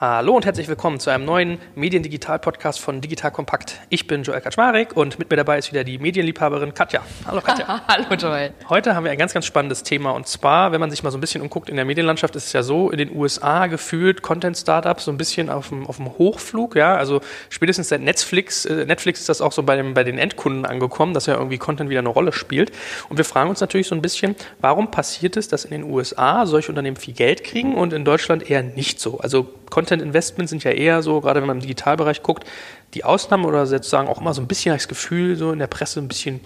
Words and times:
Hallo 0.00 0.36
und 0.36 0.46
herzlich 0.46 0.68
willkommen 0.68 1.00
zu 1.00 1.10
einem 1.10 1.24
neuen 1.24 1.58
Mediendigital-Podcast 1.74 2.78
von 2.78 3.00
Digital 3.00 3.32
Kompakt. 3.32 3.80
Ich 3.88 4.06
bin 4.06 4.22
Joel 4.22 4.40
Kaczmarek 4.40 4.96
und 4.96 5.18
mit 5.18 5.28
mir 5.28 5.36
dabei 5.36 5.58
ist 5.58 5.72
wieder 5.72 5.82
die 5.82 5.98
Medienliebhaberin 5.98 6.72
Katja. 6.72 7.02
Hallo 7.26 7.40
Katja. 7.40 7.82
Hallo 7.88 8.14
Joel. 8.14 8.52
Heute 8.68 8.94
haben 8.94 9.02
wir 9.02 9.10
ein 9.10 9.18
ganz, 9.18 9.34
ganz 9.34 9.44
spannendes 9.44 9.82
Thema 9.82 10.12
und 10.12 10.28
zwar, 10.28 10.70
wenn 10.70 10.78
man 10.78 10.92
sich 10.92 11.02
mal 11.02 11.10
so 11.10 11.18
ein 11.18 11.20
bisschen 11.20 11.42
umguckt 11.42 11.68
in 11.68 11.74
der 11.74 11.84
Medienlandschaft, 11.84 12.36
ist 12.36 12.46
es 12.46 12.52
ja 12.52 12.62
so, 12.62 12.90
in 12.90 12.98
den 12.98 13.12
USA 13.12 13.66
gefühlt 13.66 14.22
Content-Startups 14.22 15.06
so 15.06 15.10
ein 15.10 15.16
bisschen 15.16 15.50
auf 15.50 15.70
dem, 15.70 15.84
auf 15.84 15.96
dem 15.96 16.16
Hochflug, 16.16 16.76
ja, 16.76 16.94
also 16.94 17.20
spätestens 17.50 17.88
seit 17.88 18.00
Netflix, 18.00 18.66
äh, 18.66 18.84
Netflix 18.86 19.18
ist 19.18 19.28
das 19.28 19.40
auch 19.40 19.50
so 19.50 19.64
bei, 19.64 19.74
dem, 19.74 19.94
bei 19.94 20.04
den 20.04 20.16
Endkunden 20.16 20.64
angekommen, 20.64 21.12
dass 21.12 21.26
ja 21.26 21.34
irgendwie 21.34 21.58
Content 21.58 21.90
wieder 21.90 21.98
eine 21.98 22.10
Rolle 22.10 22.32
spielt 22.32 22.70
und 23.08 23.16
wir 23.16 23.24
fragen 23.24 23.50
uns 23.50 23.60
natürlich 23.60 23.88
so 23.88 23.96
ein 23.96 24.02
bisschen, 24.02 24.36
warum 24.60 24.92
passiert 24.92 25.36
es, 25.36 25.48
dass 25.48 25.64
in 25.64 25.72
den 25.72 25.82
USA 25.82 26.46
solche 26.46 26.68
Unternehmen 26.68 26.96
viel 26.96 27.14
Geld 27.14 27.42
kriegen 27.42 27.74
und 27.74 27.92
in 27.92 28.04
Deutschland 28.04 28.48
eher 28.48 28.62
nicht 28.62 29.00
so? 29.00 29.18
Also 29.18 29.48
Content 29.70 29.87
Investments 29.94 30.50
sind 30.50 30.64
ja 30.64 30.70
eher 30.70 31.02
so, 31.02 31.20
gerade 31.20 31.40
wenn 31.40 31.46
man 31.46 31.58
im 31.58 31.62
Digitalbereich 31.62 32.22
guckt, 32.22 32.46
die 32.94 33.04
Ausnahmen 33.04 33.44
oder 33.44 33.66
sozusagen 33.66 34.08
auch 34.08 34.20
immer 34.20 34.34
so 34.34 34.40
ein 34.40 34.46
bisschen 34.46 34.74
das 34.74 34.88
Gefühl, 34.88 35.36
so 35.36 35.52
in 35.52 35.58
der 35.58 35.66
Presse 35.66 36.00
ein 36.00 36.08
bisschen, 36.08 36.40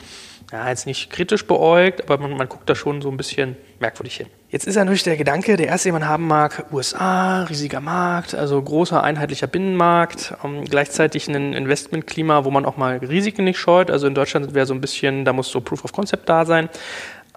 ja, 0.51 0.69
jetzt 0.69 0.87
nicht 0.87 1.11
kritisch 1.11 1.47
beäugt, 1.47 2.03
aber 2.03 2.19
man, 2.19 2.37
man 2.37 2.49
guckt 2.49 2.69
da 2.69 2.75
schon 2.75 3.03
so 3.03 3.11
ein 3.11 3.17
bisschen 3.17 3.57
merkwürdig 3.81 4.17
hin. 4.17 4.27
Jetzt 4.51 4.67
ist 4.67 4.77
natürlich 4.77 5.03
der 5.03 5.17
Gedanke, 5.17 5.57
der 5.57 5.69
erste, 5.69 5.89
den 5.89 5.95
man 5.95 6.07
haben 6.07 6.27
mag, 6.27 6.67
USA, 6.73 7.45
riesiger 7.45 7.81
Markt, 7.81 8.35
also 8.35 8.61
großer 8.61 9.03
einheitlicher 9.03 9.47
Binnenmarkt, 9.47 10.35
ähm, 10.45 10.65
gleichzeitig 10.65 11.29
ein 11.29 11.55
Investmentklima, 11.55 12.45
wo 12.45 12.51
man 12.51 12.67
auch 12.67 12.77
mal 12.77 12.99
Risiken 12.99 13.45
nicht 13.45 13.59
scheut. 13.59 13.91
Also 13.91 14.07
in 14.07 14.15
Deutschland 14.15 14.53
wäre 14.53 14.67
so 14.67 14.75
ein 14.75 14.81
bisschen, 14.81 15.25
da 15.25 15.33
muss 15.33 15.49
so 15.49 15.61
Proof 15.61 15.85
of 15.85 15.93
Concept 15.93 16.29
da 16.29 16.45
sein. 16.45 16.69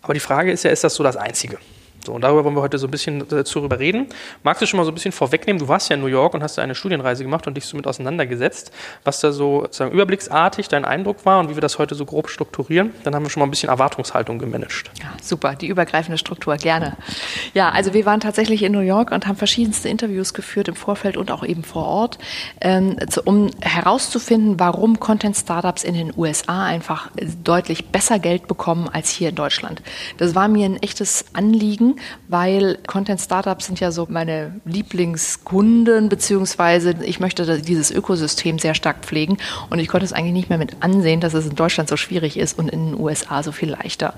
Aber 0.02 0.13
die 0.13 0.20
Frage 0.20 0.52
ist 0.52 0.63
ja, 0.63 0.72
ist 0.72 0.84
das 0.84 0.96
so 0.96 1.04
das 1.04 1.16
Einzige? 1.16 1.58
So, 2.05 2.14
und 2.14 2.22
darüber 2.22 2.44
wollen 2.44 2.55
wir 2.55 2.62
heute 2.62 2.77
so 2.77 2.88
ein 2.88 2.91
bisschen 2.91 3.27
darüber 3.27 3.80
reden. 3.80 4.08
Magst 4.44 4.62
du 4.62 4.66
schon 4.66 4.77
mal 4.77 4.84
so 4.84 4.91
ein 4.91 4.96
bisschen 4.96 5.12
vorwegnehmen? 5.12 5.59
Du 5.59 5.68
warst 5.68 5.90
ja 5.90 5.96
in 5.96 6.02
New 6.02 6.08
York 6.08 6.34
und 6.34 6.44
hast 6.44 6.58
da 6.58 6.62
eine 6.62 6.76
Studienreise 6.76 7.23
gemacht 7.23 7.48
und 7.48 7.55
dich 7.55 7.66
somit 7.66 7.88
auseinandergesetzt, 7.88 8.72
was 9.04 9.20
da 9.20 9.32
so 9.32 9.62
sozusagen 9.62 9.91
überblicksartig 9.91 10.68
dein 10.68 10.85
Eindruck 10.85 11.26
war 11.26 11.40
und 11.40 11.49
wie 11.49 11.55
wir 11.55 11.62
das 11.62 11.80
heute 11.80 11.96
so 11.96 12.05
grob 12.05 12.30
strukturieren. 12.30 12.91
Dann 13.04 13.15
haben 13.15 13.24
wir 13.24 13.30
schon 13.30 13.41
mal 13.41 13.48
ein 13.48 13.52
bisschen 13.52 13.70
Erwartungshaltung 13.70 14.40
gemanagt. 14.40 14.91
Ja, 14.99 15.13
super, 15.21 15.55
die 15.55 15.68
übergreifende 15.68 16.18
Struktur, 16.18 16.57
gerne. 16.57 16.98
Ja, 17.54 17.70
also 17.70 17.93
wir 17.93 18.05
waren 18.05 18.20
tatsächlich 18.20 18.63
in 18.63 18.71
New 18.71 18.80
York 18.80 19.12
und 19.12 19.27
haben 19.27 19.35
verschiedenste 19.35 19.90
Interviews 19.90 20.34
geführt 20.34 20.68
im 20.68 20.76
Vorfeld 20.76 21.18
und 21.18 21.32
auch 21.32 21.43
eben 21.43 21.63
vor 21.63 21.85
Ort, 21.85 22.18
ähm, 22.62 22.98
um 23.26 23.49
herauszufinden, 23.62 24.60
warum 24.60 24.99
Content-Startups 24.99 25.84
in 25.84 25.93
den 25.93 26.13
USA 26.15 26.65
einfach 26.65 27.10
deutlich 27.43 27.87
besser 27.87 28.20
Geld 28.20 28.48
bekommen 28.48 28.90
als 28.91 29.10
hier 29.10 29.30
in 29.30 29.35
Deutschland. 29.35 29.82
Das 30.18 30.35
war 30.35 30.48
mir 30.48 30.65
ein 30.65 30.82
echtes 30.82 31.26
Anliegen, 31.34 31.95
weil 32.27 32.77
Content 32.88 33.21
Startups 33.21 33.65
sind 33.65 33.79
ja 33.79 33.91
so 33.91 34.07
meine 34.10 34.60
Lieblingskunden, 34.65 36.10
beziehungsweise 36.10 36.96
ich 37.04 37.20
möchte 37.20 37.62
dieses 37.62 37.91
Ökosystem 37.91 38.60
sehr 38.60 38.76
stark 38.76 38.98
pflegen 39.02 39.37
und 39.70 39.79
ich 39.79 39.87
konnte 39.87 40.05
es 40.05 40.13
eigentlich 40.13 40.34
nicht 40.34 40.49
mehr 40.49 40.57
mit 40.57 40.82
ansehen, 40.82 41.20
dass 41.20 41.34
es 41.34 41.46
in 41.46 41.55
Deutschland 41.55 41.90
so 41.90 41.98
schwierig 41.98 42.37
ist 42.37 42.57
und 42.57 42.70
in 42.70 42.91
den 42.91 42.99
USA 42.99 43.43
so 43.43 43.52
viel 43.52 43.70
leichter. 43.70 44.13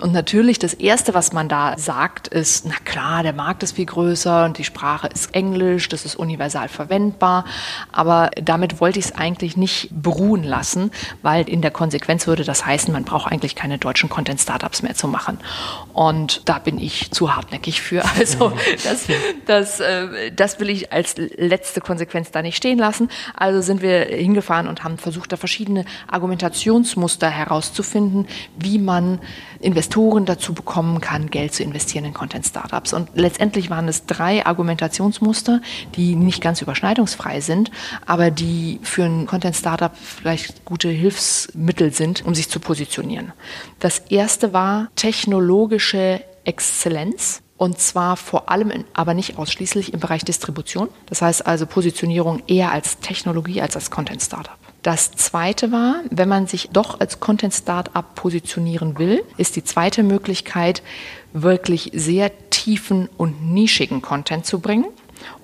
Und 0.00 0.12
natürlich 0.12 0.58
das 0.58 0.74
Erste, 0.74 1.14
was 1.14 1.32
man 1.32 1.48
da 1.48 1.76
sagt, 1.78 2.28
ist, 2.28 2.66
na 2.66 2.74
klar, 2.84 3.22
der 3.22 3.32
Markt 3.32 3.62
ist 3.62 3.76
viel 3.76 3.86
größer 3.86 4.44
und 4.44 4.58
die 4.58 4.64
Sprache 4.64 5.08
ist 5.08 5.34
Englisch, 5.34 5.88
das 5.88 6.04
ist 6.04 6.16
universal 6.16 6.68
verwendbar, 6.68 7.44
aber 7.92 8.30
damit 8.42 8.80
wollte 8.80 8.98
ich 8.98 9.06
es 9.06 9.12
eigentlich 9.12 9.56
nicht 9.56 9.88
beruhen 9.90 10.44
lassen, 10.44 10.90
weil 11.22 11.48
in 11.48 11.62
der 11.62 11.70
Konsequenz 11.70 12.26
würde 12.26 12.44
das 12.44 12.64
heißen, 12.64 12.92
man 12.92 13.04
braucht 13.04 13.30
eigentlich 13.30 13.54
keine 13.54 13.78
deutschen 13.78 14.08
Content 14.08 14.40
Startups 14.40 14.82
mehr 14.82 14.94
zu 14.94 15.08
machen. 15.08 15.38
Und 15.92 16.48
da 16.48 16.58
bin 16.58 16.78
ich 16.78 17.09
zu 17.10 17.34
hartnäckig 17.34 17.80
für. 17.80 18.04
Also 18.04 18.52
das, 18.84 19.06
das, 19.46 19.80
äh, 19.80 20.32
das 20.32 20.60
will 20.60 20.70
ich 20.70 20.92
als 20.92 21.16
letzte 21.16 21.80
Konsequenz 21.80 22.30
da 22.30 22.42
nicht 22.42 22.56
stehen 22.56 22.78
lassen. 22.78 23.08
Also 23.34 23.60
sind 23.60 23.82
wir 23.82 24.04
hingefahren 24.04 24.68
und 24.68 24.84
haben 24.84 24.98
versucht, 24.98 25.32
da 25.32 25.36
verschiedene 25.36 25.84
Argumentationsmuster 26.08 27.28
herauszufinden, 27.28 28.26
wie 28.58 28.78
man 28.78 29.20
Investoren 29.60 30.24
dazu 30.24 30.54
bekommen 30.54 31.00
kann, 31.00 31.30
Geld 31.30 31.54
zu 31.54 31.62
investieren 31.62 32.04
in 32.04 32.14
Content-Startups. 32.14 32.92
Und 32.92 33.10
letztendlich 33.14 33.70
waren 33.70 33.88
es 33.88 34.06
drei 34.06 34.46
Argumentationsmuster, 34.46 35.60
die 35.96 36.16
nicht 36.16 36.40
ganz 36.40 36.62
überschneidungsfrei 36.62 37.40
sind, 37.40 37.70
aber 38.06 38.30
die 38.30 38.80
für 38.82 39.04
ein 39.04 39.26
Content-Startup 39.26 39.92
vielleicht 39.96 40.64
gute 40.64 40.88
Hilfsmittel 40.88 41.92
sind, 41.92 42.24
um 42.24 42.34
sich 42.34 42.48
zu 42.48 42.60
positionieren. 42.60 43.32
Das 43.80 43.98
erste 44.10 44.52
war 44.52 44.88
technologische 44.96 46.22
Exzellenz. 46.50 47.42
Und 47.56 47.78
zwar 47.78 48.16
vor 48.16 48.50
allem, 48.50 48.72
aber 48.94 49.12
nicht 49.12 49.38
ausschließlich 49.38 49.92
im 49.92 50.00
Bereich 50.00 50.24
Distribution. 50.24 50.88
Das 51.06 51.20
heißt 51.20 51.46
also 51.46 51.66
Positionierung 51.66 52.42
eher 52.46 52.72
als 52.72 53.00
Technologie 53.00 53.60
als 53.60 53.76
als 53.76 53.90
Content 53.90 54.22
Startup. 54.22 54.56
Das 54.82 55.12
zweite 55.12 55.70
war, 55.70 55.96
wenn 56.10 56.28
man 56.28 56.46
sich 56.46 56.70
doch 56.72 57.00
als 57.00 57.20
Content 57.20 57.52
Startup 57.52 58.14
positionieren 58.14 58.98
will, 58.98 59.22
ist 59.36 59.56
die 59.56 59.64
zweite 59.64 60.02
Möglichkeit, 60.02 60.82
wirklich 61.34 61.90
sehr 61.92 62.32
tiefen 62.48 63.10
und 63.18 63.52
nischigen 63.52 64.00
Content 64.00 64.46
zu 64.46 64.60
bringen 64.60 64.86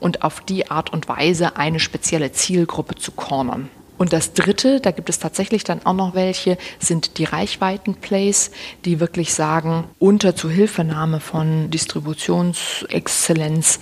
und 0.01 0.23
auf 0.23 0.41
die 0.41 0.71
Art 0.71 0.91
und 0.91 1.09
Weise 1.09 1.57
eine 1.57 1.81
spezielle 1.81 2.33
Zielgruppe 2.33 2.95
zu 2.95 3.13
cornern. 3.13 3.69
Und 3.99 4.13
das 4.13 4.35
Dritte, 4.35 4.81
da 4.81 4.91
gibt 4.91 5.09
es 5.09 5.19
tatsächlich 5.19 5.65
dann 5.65 5.81
auch 5.85 5.95
noch 5.95 6.15
welche, 6.15 6.59
sind 6.79 7.17
die 7.19 7.25
Reichweitenplays, 7.25 8.51
die 8.85 9.01
wirklich 9.01 9.35
sagen, 9.35 9.85
unter 9.99 10.37
Zuhilfenahme 10.37 11.21
von 11.21 11.71
Distributionsexzellenz 11.71 13.81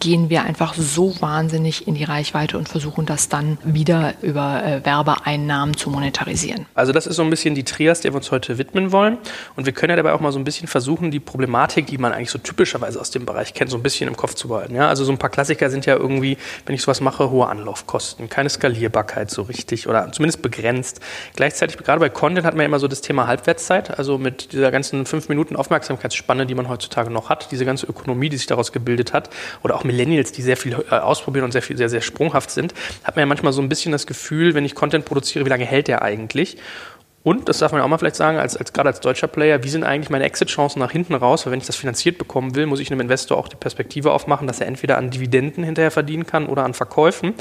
gehen 0.00 0.30
wir 0.30 0.44
einfach 0.44 0.74
so 0.74 1.20
wahnsinnig 1.20 1.86
in 1.86 1.94
die 1.94 2.04
Reichweite 2.04 2.56
und 2.58 2.68
versuchen 2.68 3.06
das 3.06 3.28
dann 3.28 3.58
wieder 3.64 4.14
über 4.22 4.64
äh, 4.64 4.84
Werbeeinnahmen 4.84 5.76
zu 5.76 5.90
monetarisieren. 5.90 6.66
Also 6.74 6.92
das 6.92 7.06
ist 7.06 7.16
so 7.16 7.22
ein 7.22 7.30
bisschen 7.30 7.54
die 7.54 7.64
Trias, 7.64 8.00
der 8.00 8.12
wir 8.12 8.16
uns 8.16 8.30
heute 8.30 8.58
widmen 8.58 8.92
wollen. 8.92 9.18
Und 9.56 9.66
wir 9.66 9.72
können 9.72 9.90
ja 9.90 9.96
dabei 9.96 10.12
auch 10.12 10.20
mal 10.20 10.32
so 10.32 10.38
ein 10.38 10.44
bisschen 10.44 10.68
versuchen, 10.68 11.10
die 11.10 11.20
Problematik, 11.20 11.86
die 11.86 11.98
man 11.98 12.12
eigentlich 12.12 12.30
so 12.30 12.38
typischerweise 12.38 13.00
aus 13.00 13.10
dem 13.10 13.26
Bereich 13.26 13.54
kennt, 13.54 13.70
so 13.70 13.76
ein 13.76 13.82
bisschen 13.82 14.08
im 14.08 14.16
Kopf 14.16 14.34
zu 14.34 14.48
behalten. 14.48 14.74
Ja? 14.74 14.88
Also 14.88 15.04
so 15.04 15.12
ein 15.12 15.18
paar 15.18 15.30
Klassiker 15.30 15.70
sind 15.70 15.86
ja 15.86 15.96
irgendwie, 15.96 16.38
wenn 16.66 16.74
ich 16.74 16.82
sowas 16.82 17.00
mache, 17.00 17.30
hohe 17.30 17.46
Anlaufkosten, 17.46 18.28
keine 18.28 18.48
Skalierbarkeit 18.48 19.30
so 19.30 19.48
richtig 19.52 19.88
oder 19.88 20.10
zumindest 20.12 20.42
begrenzt. 20.42 21.00
Gleichzeitig, 21.36 21.76
gerade 21.76 22.00
bei 22.00 22.08
Content 22.08 22.46
hat 22.46 22.54
man 22.54 22.62
ja 22.62 22.66
immer 22.66 22.78
so 22.78 22.88
das 22.88 23.00
Thema 23.00 23.26
Halbwertszeit, 23.26 23.98
also 23.98 24.18
mit 24.18 24.52
dieser 24.52 24.70
ganzen 24.70 25.06
fünf 25.06 25.28
Minuten 25.28 25.56
Aufmerksamkeitsspanne, 25.56 26.46
die 26.46 26.54
man 26.54 26.68
heutzutage 26.68 27.10
noch 27.10 27.28
hat, 27.28 27.50
diese 27.52 27.64
ganze 27.64 27.86
Ökonomie, 27.86 28.28
die 28.28 28.36
sich 28.36 28.46
daraus 28.46 28.72
gebildet 28.72 29.12
hat, 29.12 29.30
oder 29.62 29.76
auch 29.76 29.84
Millennials, 29.84 30.32
die 30.32 30.42
sehr 30.42 30.56
viel 30.56 30.72
äh, 30.90 30.94
ausprobieren 30.94 31.44
und 31.44 31.52
sehr 31.52 31.62
viel, 31.62 31.76
sehr, 31.76 31.88
sehr 31.88 32.00
sprunghaft 32.00 32.50
sind, 32.50 32.74
hat 33.04 33.16
man 33.16 33.22
ja 33.22 33.26
manchmal 33.26 33.52
so 33.52 33.62
ein 33.62 33.68
bisschen 33.68 33.92
das 33.92 34.06
Gefühl, 34.06 34.54
wenn 34.54 34.64
ich 34.64 34.74
Content 34.74 35.04
produziere, 35.04 35.44
wie 35.44 35.50
lange 35.50 35.64
hält 35.64 35.88
der 35.88 36.02
eigentlich? 36.02 36.58
Und, 37.24 37.48
das 37.48 37.58
darf 37.58 37.70
man 37.70 37.80
ja 37.80 37.84
auch 37.84 37.88
mal 37.88 37.98
vielleicht 37.98 38.16
sagen, 38.16 38.38
als, 38.38 38.56
als, 38.56 38.72
gerade 38.72 38.88
als 38.88 39.00
deutscher 39.00 39.28
Player, 39.28 39.62
wie 39.62 39.68
sind 39.68 39.84
eigentlich 39.84 40.10
meine 40.10 40.24
Exit-Chancen 40.24 40.80
nach 40.80 40.90
hinten 40.90 41.14
raus? 41.14 41.46
Weil 41.46 41.52
wenn 41.52 41.60
ich 41.60 41.66
das 41.66 41.76
finanziert 41.76 42.18
bekommen 42.18 42.56
will, 42.56 42.66
muss 42.66 42.80
ich 42.80 42.90
einem 42.90 43.00
Investor 43.00 43.38
auch 43.38 43.48
die 43.48 43.56
Perspektive 43.56 44.10
aufmachen, 44.10 44.48
dass 44.48 44.60
er 44.60 44.66
entweder 44.66 44.98
an 44.98 45.10
Dividenden 45.10 45.62
hinterher 45.62 45.92
verdienen 45.92 46.26
kann 46.26 46.46
oder 46.46 46.64
an 46.64 46.74
Verkäufen. 46.74 47.34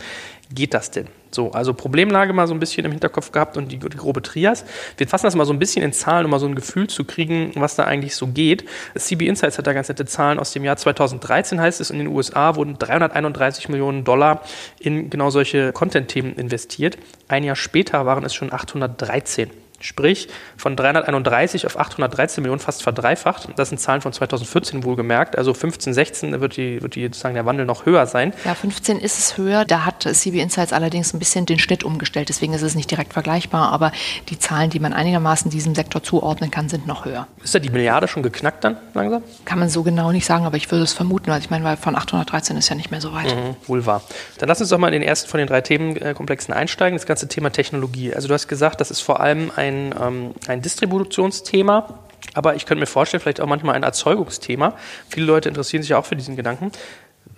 Geht 0.54 0.76
das 0.76 0.92
denn? 0.92 1.08
So, 1.34 1.52
also 1.52 1.74
Problemlage 1.74 2.34
mal 2.34 2.48
so 2.48 2.54
ein 2.54 2.60
bisschen 2.60 2.86
im 2.86 2.92
Hinterkopf 2.92 3.32
gehabt 3.32 3.58
und 3.58 3.72
die, 3.72 3.80
die 3.80 3.98
grobe 3.98 4.22
Trias. 4.22 4.66
Wir 4.98 5.08
fassen 5.08 5.26
das 5.26 5.36
mal 5.36 5.46
so 5.46 5.54
ein 5.54 5.60
bisschen 5.60 5.84
in 5.84 5.94
Zahlen, 5.94 6.26
um 6.26 6.32
mal 6.32 6.40
so 6.40 6.46
ein 6.46 6.56
Gefühl 6.56 6.88
zu 6.88 7.06
kriegen, 7.06 7.52
was 7.56 7.76
da 7.76 7.86
eigentlich 7.86 8.16
so 8.16 8.28
geht. 8.28 8.66
CB 8.96 9.28
Insights 9.28 9.58
hat 9.58 9.68
da 9.68 9.74
ganz 9.74 9.88
nette 9.88 10.06
Zahlen 10.06 10.40
aus 10.40 10.52
dem 10.52 10.64
Jahr 10.64 10.78
2013, 10.78 11.62
heißt 11.62 11.80
es, 11.80 11.90
in 11.90 12.00
den 12.00 12.08
USA 12.08 12.56
wurden 12.56 12.78
331 12.78 13.70
Millionen 13.70 14.04
Dollar 14.04 14.44
in 14.80 15.10
genau 15.10 15.30
solche 15.30 15.72
Content-Themen 15.72 16.36
investiert. 16.36 16.98
Ein 17.28 17.44
Jahr 17.44 17.56
später 17.56 18.06
waren 18.06 18.26
es 18.26 18.34
schon 18.34 18.52
813. 18.52 19.50
Sprich, 19.82 20.30
von 20.58 20.76
331 20.76 21.66
auf 21.66 21.80
813 21.80 22.42
Millionen 22.44 22.60
fast 22.60 22.84
verdreifacht. 22.84 23.50
Das 23.56 23.70
sind 23.70 23.80
Zahlen 23.80 24.02
von 24.02 24.14
2014 24.14 24.84
wohlgemerkt. 24.84 25.38
Also 25.38 25.54
15, 25.54 25.94
16 25.94 26.40
wird, 26.40 26.58
die, 26.58 26.82
wird 26.82 26.96
die, 26.96 27.06
sozusagen 27.06 27.34
der 27.34 27.46
Wandel 27.46 27.66
noch 27.66 27.86
höher 27.86 28.06
sein. 28.06 28.34
Ja, 28.46 28.54
15 28.54 29.00
ist 29.00 29.18
es 29.18 29.38
höher. 29.38 29.66
Da 29.66 29.86
hat 29.86 30.04
CB 30.04 30.40
Insights 30.40 30.72
allerdings 30.72 31.14
ein 31.14 31.20
bisschen 31.20 31.46
den 31.46 31.58
Schnitt 31.58 31.84
umgestellt. 31.84 32.30
Deswegen 32.30 32.54
ist 32.54 32.62
es 32.62 32.76
nicht 32.76 32.92
direkt 32.92 33.14
vergleichbar. 33.14 33.72
Aber 33.72 33.92
die 34.30 34.38
Zahlen, 34.38 34.70
die 34.70 34.80
man 34.80 34.94
einigermaßen 34.94 35.50
diesem 35.50 35.74
Sektor 35.74 36.04
zuordnen 36.04 36.52
kann, 36.52 36.70
sind 36.70 36.86
noch 36.86 37.06
höher. 37.06 37.28
Ist 37.44 37.56
da 37.56 37.60
die 37.60 37.70
Milliarde 37.70 38.08
schon 38.08 38.22
geknackt 38.22 38.64
dann 38.64 38.78
langsam? 38.94 39.24
Kann 39.46 39.60
man 39.60 39.70
so 39.70 39.82
genau 39.82 40.12
nicht 40.12 40.26
sagen, 40.26 40.46
aber 40.46 40.58
ich 40.58 40.70
würde 40.72 40.84
es 40.84 40.94
vermuten. 40.94 41.32
Weil 41.32 41.40
ich 41.40 41.50
meine, 41.50 41.64
weil 41.64 41.78
von 41.78 41.96
813 41.96 42.56
ist 42.58 42.70
ja 42.70 42.76
nicht 42.76 42.92
mehr 42.92 43.02
so 43.02 43.14
weit. 43.14 43.36
Mhm, 43.36 43.56
wohl 43.66 43.86
wahr. 43.86 44.04
Dann 44.38 44.48
lass 44.48 44.62
uns 44.62 44.70
doch 44.70 44.78
mal 44.78 44.88
in 44.88 45.02
den 45.02 45.04
ersten 45.04 45.28
von 45.28 45.40
den 45.40 45.48
drei 45.48 45.62
Themenkomplexen 45.62 46.54
einsteigen. 46.54 46.98
Das 46.98 47.08
ganze 47.08 47.28
Thema 47.28 47.52
Technologie. 47.52 48.14
Also 48.14 48.28
du 48.28 48.34
hast 48.36 48.48
gesagt, 48.48 48.80
das 48.80 48.92
ist 48.92 49.02
vor 49.02 49.20
allem 49.20 49.52
ein 49.56 49.71
ein, 49.72 49.96
ähm, 50.00 50.34
ein 50.48 50.62
Distributionsthema, 50.62 52.00
aber 52.34 52.56
ich 52.56 52.66
könnte 52.66 52.82
mir 52.82 52.88
vorstellen, 52.88 53.22
vielleicht 53.22 53.42
auch 53.42 53.48
manchmal 53.48 53.76
ein 53.76 53.84
Erzeugungsthema. 53.84 54.76
Viele 55.10 55.26
Leute 55.26 55.50
interessieren 55.50 55.84
sich 55.84 55.94
auch 55.94 56.06
für 56.06 56.16
diesen 56.16 56.36
Gedanken. 56.36 56.72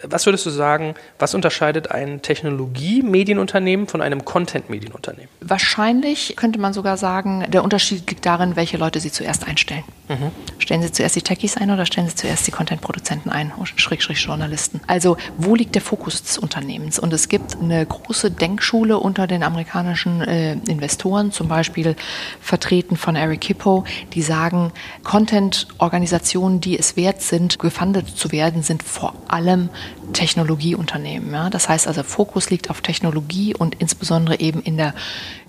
Was 0.07 0.25
würdest 0.25 0.45
du 0.45 0.49
sagen, 0.49 0.95
was 1.19 1.33
unterscheidet 1.33 1.91
ein 1.91 2.21
Technologie-Medienunternehmen 2.21 3.87
von 3.87 4.01
einem 4.01 4.25
Content-Medienunternehmen? 4.25 5.29
Wahrscheinlich 5.41 6.35
könnte 6.35 6.59
man 6.59 6.73
sogar 6.73 6.97
sagen, 6.97 7.45
der 7.49 7.63
Unterschied 7.63 8.09
liegt 8.09 8.25
darin, 8.25 8.55
welche 8.55 8.77
Leute 8.77 8.99
sie 8.99 9.11
zuerst 9.11 9.47
einstellen. 9.47 9.83
Mhm. 10.09 10.31
Stellen 10.59 10.81
sie 10.81 10.91
zuerst 10.91 11.15
die 11.15 11.21
Techies 11.21 11.57
ein 11.57 11.71
oder 11.71 11.85
stellen 11.85 12.07
sie 12.09 12.15
zuerst 12.15 12.45
die 12.45 12.51
Content-Produzenten 12.51 13.29
ein, 13.29 13.51
Schrägstrich 13.75 14.19
Journalisten? 14.19 14.81
Also 14.87 15.17
wo 15.37 15.55
liegt 15.55 15.75
der 15.75 15.81
Fokus 15.81 16.21
des 16.21 16.37
Unternehmens? 16.37 16.99
Und 16.99 17.13
es 17.13 17.29
gibt 17.29 17.55
eine 17.55 17.85
große 17.85 18.31
Denkschule 18.31 18.97
unter 18.97 19.27
den 19.27 19.43
amerikanischen 19.43 20.21
äh, 20.21 20.53
Investoren, 20.67 21.31
zum 21.31 21.47
Beispiel 21.47 21.95
vertreten 22.41 22.97
von 22.97 23.15
Eric 23.15 23.45
Hippo, 23.45 23.85
die 24.13 24.21
sagen, 24.21 24.71
Content-Organisationen, 25.03 26.59
die 26.59 26.77
es 26.77 26.97
wert 26.97 27.21
sind, 27.21 27.59
gefundet 27.59 28.09
zu 28.09 28.31
werden, 28.31 28.63
sind 28.63 28.83
vor 28.83 29.13
allem 29.27 29.69
Technologieunternehmen. 30.13 31.31
Ja? 31.31 31.49
Das 31.49 31.69
heißt 31.69 31.87
also, 31.87 32.03
Fokus 32.03 32.49
liegt 32.49 32.69
auf 32.69 32.81
Technologie 32.81 33.55
und 33.55 33.75
insbesondere 33.75 34.39
eben 34.39 34.61
in 34.61 34.77
der, 34.77 34.93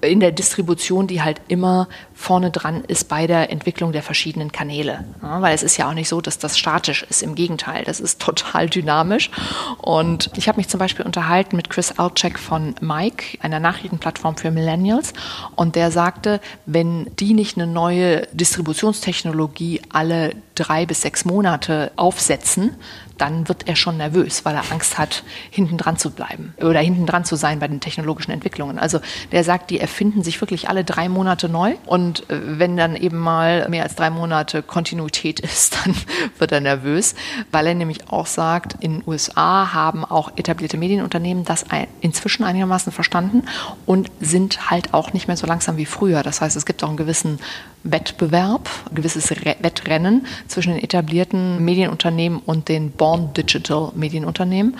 in 0.00 0.20
der 0.20 0.32
Distribution, 0.32 1.06
die 1.06 1.22
halt 1.22 1.40
immer 1.48 1.88
vorne 2.14 2.50
dran 2.50 2.84
ist 2.86 3.08
bei 3.08 3.26
der 3.26 3.50
Entwicklung 3.50 3.92
der 3.92 4.02
verschiedenen 4.02 4.52
Kanäle. 4.52 5.04
Ja? 5.22 5.42
Weil 5.42 5.54
es 5.54 5.62
ist 5.62 5.76
ja 5.76 5.88
auch 5.88 5.94
nicht 5.94 6.08
so, 6.08 6.20
dass 6.20 6.38
das 6.38 6.58
statisch 6.58 7.04
ist. 7.08 7.22
Im 7.22 7.34
Gegenteil, 7.34 7.84
das 7.84 8.00
ist 8.00 8.20
total 8.20 8.68
dynamisch. 8.68 9.30
Und 9.78 10.30
ich 10.36 10.48
habe 10.48 10.56
mich 10.56 10.68
zum 10.68 10.78
Beispiel 10.78 11.04
unterhalten 11.04 11.56
mit 11.56 11.70
Chris 11.70 11.92
Altcheck 11.98 12.38
von 12.38 12.74
Mike, 12.80 13.38
einer 13.40 13.60
Nachrichtenplattform 13.60 14.36
für 14.36 14.50
Millennials. 14.50 15.12
Und 15.56 15.76
der 15.76 15.90
sagte, 15.90 16.40
wenn 16.66 17.10
die 17.18 17.34
nicht 17.34 17.56
eine 17.56 17.66
neue 17.66 18.26
Distributionstechnologie 18.32 19.82
alle 19.90 20.32
drei 20.54 20.86
bis 20.86 21.02
sechs 21.02 21.24
Monate 21.24 21.92
aufsetzen, 21.96 22.76
dann 23.18 23.48
wird 23.48 23.68
er 23.68 23.76
schon 23.76 23.96
nervös, 23.96 24.44
weil 24.44 24.54
er 24.54 24.70
Angst 24.72 24.98
hat, 24.98 25.24
hinten 25.50 25.76
dran 25.76 25.96
zu 25.96 26.10
bleiben 26.10 26.54
oder 26.60 26.80
hinten 26.80 27.06
dran 27.06 27.24
zu 27.24 27.36
sein 27.36 27.58
bei 27.58 27.68
den 27.68 27.80
technologischen 27.80 28.32
Entwicklungen. 28.32 28.78
Also 28.78 29.00
der 29.32 29.44
sagt, 29.44 29.70
die 29.70 29.80
erfinden 29.80 30.22
sich 30.22 30.40
wirklich 30.40 30.68
alle 30.68 30.84
drei 30.84 31.08
Monate 31.08 31.48
neu 31.48 31.74
und 31.86 32.28
äh, 32.30 32.58
wenn 32.58 32.76
dann 32.76 32.96
eben 32.96 33.18
mal 33.18 33.68
mehr 33.68 33.84
als 33.84 33.94
drei 33.94 34.10
Monate 34.10 34.62
Kontinuität 34.62 35.40
ist, 35.40 35.76
dann 35.84 35.94
wird 36.38 36.52
er 36.52 36.60
nervös, 36.60 37.14
weil 37.50 37.66
er 37.66 37.74
nämlich 37.74 38.10
auch 38.10 38.26
sagt, 38.26 38.82
in 38.82 39.00
den 39.00 39.02
USA 39.06 39.72
haben 39.72 40.04
auch 40.04 40.32
etablierte 40.36 40.76
Medienunternehmen 40.76 41.44
das 41.44 41.64
inzwischen 42.00 42.44
einigermaßen 42.44 42.92
verstanden 42.92 43.44
und 43.86 44.10
sind 44.20 44.70
halt 44.70 44.94
auch 44.94 45.12
nicht 45.12 45.28
mehr 45.28 45.36
so 45.36 45.46
langsam 45.46 45.76
wie 45.76 45.86
früher. 45.86 46.22
Das 46.22 46.40
heißt, 46.40 46.56
es 46.56 46.66
gibt 46.66 46.82
auch 46.84 46.88
einen 46.88 46.96
gewissen 46.96 47.38
Wettbewerb, 47.84 48.68
ein 48.90 48.94
gewisses 48.94 49.30
Wettrennen 49.30 50.26
zwischen 50.48 50.74
den 50.74 50.82
etablierten 50.82 51.64
Medienunternehmen 51.64 52.40
und 52.44 52.68
den 52.68 52.90
Born 52.90 53.32
Digital 53.34 53.92
Medienunternehmen, 53.94 54.76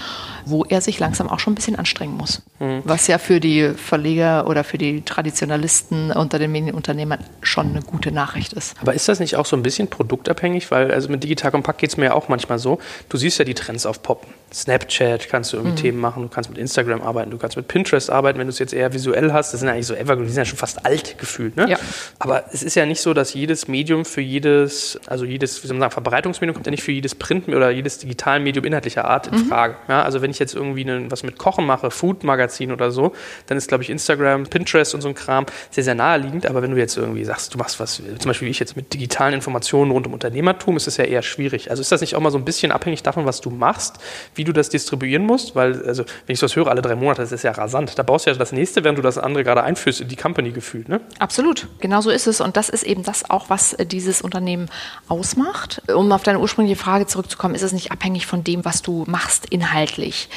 wo 0.46 0.64
er 0.64 0.80
sich 0.80 0.98
langsam 0.98 1.28
auch 1.28 1.38
schon 1.38 1.52
ein 1.52 1.56
bisschen 1.56 1.76
anstrengen 1.76 2.16
muss. 2.16 2.42
Mhm. 2.58 2.82
Was 2.84 3.06
ja 3.06 3.18
für 3.18 3.40
die 3.40 3.70
Verleger 3.76 4.46
oder 4.46 4.64
für 4.64 4.78
die 4.78 5.02
Traditionalisten 5.02 6.10
unter 6.12 6.38
den 6.38 6.52
Medienunternehmern 6.52 7.20
schon 7.42 7.70
eine 7.70 7.82
gute 7.82 8.10
Nachricht 8.10 8.54
ist. 8.54 8.74
Aber 8.80 8.94
ist 8.94 9.08
das 9.08 9.20
nicht 9.20 9.36
auch 9.36 9.46
so 9.46 9.56
ein 9.56 9.62
bisschen 9.62 9.88
produktabhängig? 9.88 10.70
Weil 10.70 10.90
also 10.90 11.08
mit 11.08 11.22
Digital 11.22 11.50
Kompakt 11.50 11.78
geht 11.78 11.90
es 11.90 11.96
mir 11.96 12.06
ja 12.06 12.14
auch 12.14 12.28
manchmal 12.28 12.58
so. 12.58 12.78
Du 13.08 13.16
siehst 13.16 13.38
ja 13.38 13.44
die 13.44 13.54
Trends 13.54 13.86
aufpoppen. 13.86 14.28
Snapchat 14.54 15.28
kannst 15.28 15.52
du 15.52 15.56
irgendwie 15.56 15.72
mhm. 15.72 15.82
Themen 15.82 15.98
machen, 15.98 16.22
du 16.22 16.28
kannst 16.28 16.48
mit 16.48 16.58
Instagram 16.58 17.02
arbeiten, 17.02 17.30
du 17.30 17.38
kannst 17.38 17.56
mit 17.56 17.66
Pinterest 17.66 18.08
arbeiten, 18.08 18.38
wenn 18.38 18.46
du 18.46 18.52
es 18.52 18.60
jetzt 18.60 18.72
eher 18.72 18.92
visuell 18.92 19.32
hast. 19.32 19.52
Das 19.52 19.60
sind 19.60 19.68
eigentlich 19.68 19.86
so 19.86 19.94
Evergreen, 19.94 20.26
die 20.26 20.32
sind 20.32 20.42
ja 20.42 20.44
schon 20.44 20.58
fast 20.58 20.86
alt 20.86 21.18
gefühlt. 21.18 21.56
Ne? 21.56 21.68
Ja. 21.68 21.78
Aber 22.20 22.44
es 22.52 22.62
ist 22.62 22.76
ja 22.76 22.86
nicht 22.86 22.93
so, 23.00 23.14
dass 23.14 23.34
jedes 23.34 23.68
Medium 23.68 24.04
für 24.04 24.20
jedes, 24.20 24.98
also 25.06 25.24
jedes, 25.24 25.62
wie 25.62 25.68
soll 25.68 25.76
man 25.76 25.82
sagen, 25.82 25.92
Verbreitungsmedium 25.92 26.54
kommt 26.54 26.66
ja 26.66 26.70
nicht 26.70 26.82
für 26.82 26.92
jedes 26.92 27.14
Print 27.14 27.48
oder 27.48 27.70
jedes 27.70 28.04
Medium 28.04 28.64
inhaltlicher 28.64 29.04
Art 29.04 29.28
in 29.28 29.38
mhm. 29.38 29.48
Frage. 29.48 29.76
Ja, 29.88 30.02
also 30.02 30.22
wenn 30.22 30.30
ich 30.30 30.38
jetzt 30.38 30.54
irgendwie 30.54 30.82
eine, 30.82 31.10
was 31.10 31.22
mit 31.22 31.38
Kochen 31.38 31.66
mache, 31.66 31.90
Food-Magazin 31.90 32.72
oder 32.72 32.90
so, 32.90 33.12
dann 33.46 33.58
ist, 33.58 33.68
glaube 33.68 33.82
ich, 33.82 33.90
Instagram, 33.90 34.44
Pinterest 34.44 34.94
und 34.94 35.00
so 35.00 35.08
ein 35.08 35.14
Kram 35.14 35.46
sehr, 35.70 35.84
sehr 35.84 35.94
naheliegend. 35.94 36.46
Aber 36.46 36.62
wenn 36.62 36.70
du 36.70 36.76
jetzt 36.76 36.96
irgendwie 36.96 37.24
sagst, 37.24 37.54
du 37.54 37.58
machst 37.58 37.80
was, 37.80 37.96
zum 37.96 38.28
Beispiel 38.28 38.46
wie 38.46 38.50
ich 38.50 38.60
jetzt 38.60 38.76
mit 38.76 38.92
digitalen 38.92 39.34
Informationen 39.34 39.90
rund 39.90 40.06
um 40.06 40.12
Unternehmertum, 40.12 40.76
ist 40.76 40.86
das 40.86 40.96
ja 40.96 41.04
eher 41.04 41.22
schwierig. 41.22 41.70
Also 41.70 41.80
ist 41.80 41.92
das 41.92 42.00
nicht 42.00 42.14
auch 42.14 42.20
mal 42.20 42.30
so 42.30 42.38
ein 42.38 42.44
bisschen 42.44 42.72
abhängig 42.72 43.02
davon, 43.02 43.26
was 43.26 43.40
du 43.40 43.50
machst, 43.50 43.98
wie 44.34 44.44
du 44.44 44.52
das 44.52 44.68
distribuieren 44.68 45.24
musst? 45.24 45.54
Weil, 45.54 45.84
also 45.86 46.04
wenn 46.26 46.34
ich 46.34 46.38
sowas 46.38 46.56
höre, 46.56 46.68
alle 46.68 46.82
drei 46.82 46.94
Monate, 46.94 47.22
das 47.22 47.32
ist 47.32 47.42
ja 47.42 47.52
rasant. 47.52 47.98
Da 47.98 48.02
baust 48.02 48.26
du 48.26 48.30
ja 48.30 48.36
das 48.36 48.52
nächste, 48.52 48.84
während 48.84 48.98
du 48.98 49.02
das 49.02 49.18
andere 49.18 49.44
gerade 49.44 49.62
einführst 49.62 50.00
in 50.00 50.08
die 50.08 50.16
Company 50.16 50.50
gefühlt. 50.50 50.88
Ne? 50.88 51.00
Absolut, 51.18 51.68
genau 51.80 52.00
so 52.00 52.10
ist 52.10 52.26
es. 52.26 52.40
Und 52.40 52.56
das 52.56 52.68
ist 52.68 52.83
eben 52.84 53.02
das 53.02 53.28
auch, 53.28 53.50
was 53.50 53.72
äh, 53.74 53.86
dieses 53.86 54.22
Unternehmen 54.22 54.68
ausmacht. 55.08 55.82
Um 55.94 56.12
auf 56.12 56.22
deine 56.22 56.40
ursprüngliche 56.40 56.80
Frage 56.80 57.06
zurückzukommen, 57.06 57.54
ist 57.54 57.62
es 57.62 57.72
nicht 57.72 57.92
abhängig 57.92 58.26
von 58.26 58.44
dem, 58.44 58.64
was 58.64 58.82
du 58.82 59.04
machst 59.06 59.46
inhaltlich? 59.46 60.28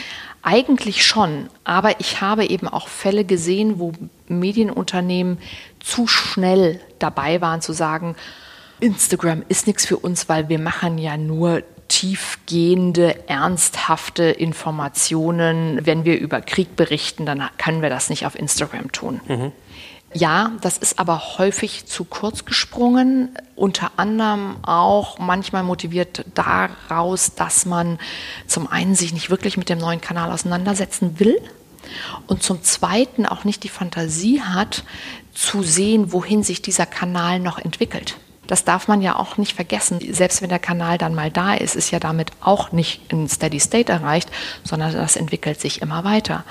Eigentlich 0.43 1.05
schon, 1.05 1.49
aber 1.63 1.99
ich 1.99 2.21
habe 2.21 2.45
eben 2.45 2.67
auch 2.67 2.87
Fälle 2.87 3.25
gesehen, 3.25 3.79
wo 3.79 3.91
Medienunternehmen 4.27 5.39
zu 5.79 6.07
schnell 6.07 6.79
dabei 6.99 7.41
waren 7.41 7.61
zu 7.61 7.73
sagen, 7.73 8.15
Instagram 8.79 9.43
ist 9.49 9.67
nichts 9.67 9.85
für 9.85 9.97
uns, 9.97 10.29
weil 10.29 10.47
wir 10.49 10.59
machen 10.59 10.99
ja 10.99 11.17
nur 11.17 11.63
tiefgehende, 11.87 13.27
ernsthafte 13.27 14.23
Informationen. 14.23 15.85
Wenn 15.85 16.05
wir 16.05 16.19
über 16.19 16.41
Krieg 16.41 16.75
berichten, 16.75 17.25
dann 17.25 17.43
können 17.57 17.81
wir 17.81 17.89
das 17.89 18.09
nicht 18.09 18.25
auf 18.25 18.37
Instagram 18.37 18.91
tun. 18.91 19.21
Mhm. 19.27 19.51
Ja, 20.17 20.53
das 20.61 20.79
ist 20.79 20.97
aber 20.97 21.37
häufig 21.37 21.85
zu 21.85 22.03
kurz 22.03 22.43
gesprungen, 22.43 23.29
unter 23.55 23.91
anderem 23.97 24.55
auch 24.63 25.19
manchmal 25.19 25.61
motiviert 25.61 26.25
daraus, 26.33 27.35
dass 27.35 27.67
man 27.67 27.99
zum 28.47 28.65
einen 28.65 28.95
sich 28.95 29.13
nicht 29.13 29.29
wirklich 29.29 29.57
mit 29.57 29.69
dem 29.69 29.77
neuen 29.77 30.01
Kanal 30.01 30.31
auseinandersetzen 30.31 31.19
will 31.19 31.39
und 32.25 32.41
zum 32.41 32.63
zweiten 32.63 33.27
auch 33.27 33.43
nicht 33.43 33.63
die 33.63 33.69
Fantasie 33.69 34.41
hat, 34.41 34.85
zu 35.35 35.61
sehen, 35.61 36.11
wohin 36.11 36.41
sich 36.41 36.63
dieser 36.63 36.87
Kanal 36.87 37.39
noch 37.39 37.59
entwickelt. 37.59 38.17
Das 38.47 38.63
darf 38.63 38.87
man 38.87 39.01
ja 39.03 39.17
auch 39.17 39.37
nicht 39.37 39.53
vergessen. 39.53 39.99
Selbst 40.13 40.41
wenn 40.41 40.49
der 40.49 40.57
Kanal 40.57 40.97
dann 40.97 41.13
mal 41.13 41.29
da 41.29 41.53
ist, 41.53 41.75
ist 41.75 41.91
ja 41.91 41.99
damit 41.99 42.31
auch 42.41 42.71
nicht 42.71 43.13
ein 43.13 43.27
Steady 43.27 43.59
State 43.59 43.91
erreicht, 43.91 44.31
sondern 44.63 44.93
das 44.93 45.15
entwickelt 45.15 45.61
sich 45.61 45.81
immer 45.81 46.03
weiter. 46.05 46.43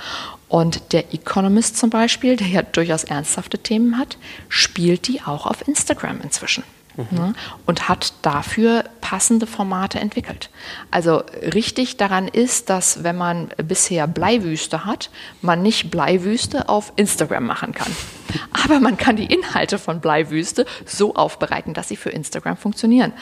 Und 0.49 0.93
der 0.93 1.13
Economist 1.13 1.77
zum 1.77 1.91
Beispiel, 1.91 2.37
der 2.37 2.47
ja 2.47 2.63
durchaus 2.63 3.05
ernsthafte 3.05 3.59
Themen 3.59 3.99
hat, 3.99 4.17
spielt 4.49 5.09
die 5.09 5.23
auch 5.23 5.47
auf 5.47 5.67
Instagram 5.67 6.21
inzwischen. 6.21 6.63
Mhm. 6.97 7.35
Und 7.67 7.89
hat 7.89 8.13
dafür 8.23 8.85
passende 9.01 9.47
Formate 9.47 10.01
entwickelt. 10.01 10.51
Also 10.91 11.23
richtig 11.55 11.97
daran 11.97 12.29
ist, 12.29 12.71
dass 12.71 13.05
wenn 13.05 13.17
man 13.17 13.49
bisher 13.57 14.07
Bleiwüste 14.07 14.85
hat, 14.85 15.11
man 15.43 15.63
nicht 15.63 15.91
Bleiwüste 15.91 16.69
auf 16.69 16.93
Instagram 16.97 17.45
machen 17.45 17.73
kann. 17.73 17.93
Aber 18.65 18.81
man 18.81 18.97
kann 18.97 19.17
die 19.17 19.27
Inhalte 19.33 19.79
von 19.79 20.01
Bleiwüste 20.01 20.67
so 20.85 21.15
aufbereiten, 21.15 21.75
dass 21.75 21.89
sie 21.89 21.97
für 21.97 22.11
Instagram 22.11 22.57
funktionieren. 22.57 23.13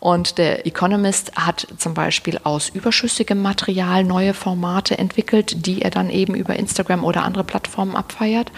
Und 0.00 0.38
der 0.38 0.66
Economist 0.66 1.32
hat 1.36 1.66
zum 1.76 1.94
Beispiel 1.94 2.40
aus 2.44 2.70
überschüssigem 2.70 3.40
Material 3.40 4.04
neue 4.04 4.34
Formate 4.34 4.96
entwickelt, 4.96 5.66
die 5.66 5.82
er 5.82 5.90
dann 5.90 6.10
eben 6.10 6.34
über 6.34 6.56
Instagram 6.56 7.04
oder 7.04 7.24
andere 7.24 7.44
Plattformen 7.44 7.96
abfeiert 7.96 8.50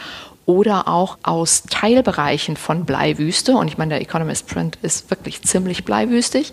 oder 0.47 0.87
auch 0.87 1.19
aus 1.23 1.65
Teilbereichen 1.69 2.57
von 2.57 2.85
Bleiwüste, 2.85 3.57
und 3.57 3.69
ich 3.69 3.77
meine, 3.79 3.95
der 3.95 4.01
Economist 4.01 4.47
Print 4.47 4.79
ist 4.81 5.11
wirklich 5.11 5.43
ziemlich 5.43 5.85
bleiwüstig, 5.85 6.53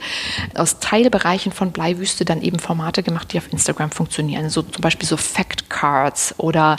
aus 0.55 0.79
Teilbereichen 0.79 1.51
von 1.51 1.71
Bleiwüste 1.71 2.25
dann 2.25 2.41
eben 2.41 2.59
Formate 2.59 3.03
gemacht, 3.03 3.31
die 3.31 3.38
auf 3.38 3.53
Instagram 3.53 3.91
funktionieren. 3.91 4.50
So 4.50 4.63
zum 4.63 4.81
Beispiel 4.81 5.07
so 5.07 5.15
Fact 5.15 5.69
Cards 5.69 6.33
oder 6.38 6.77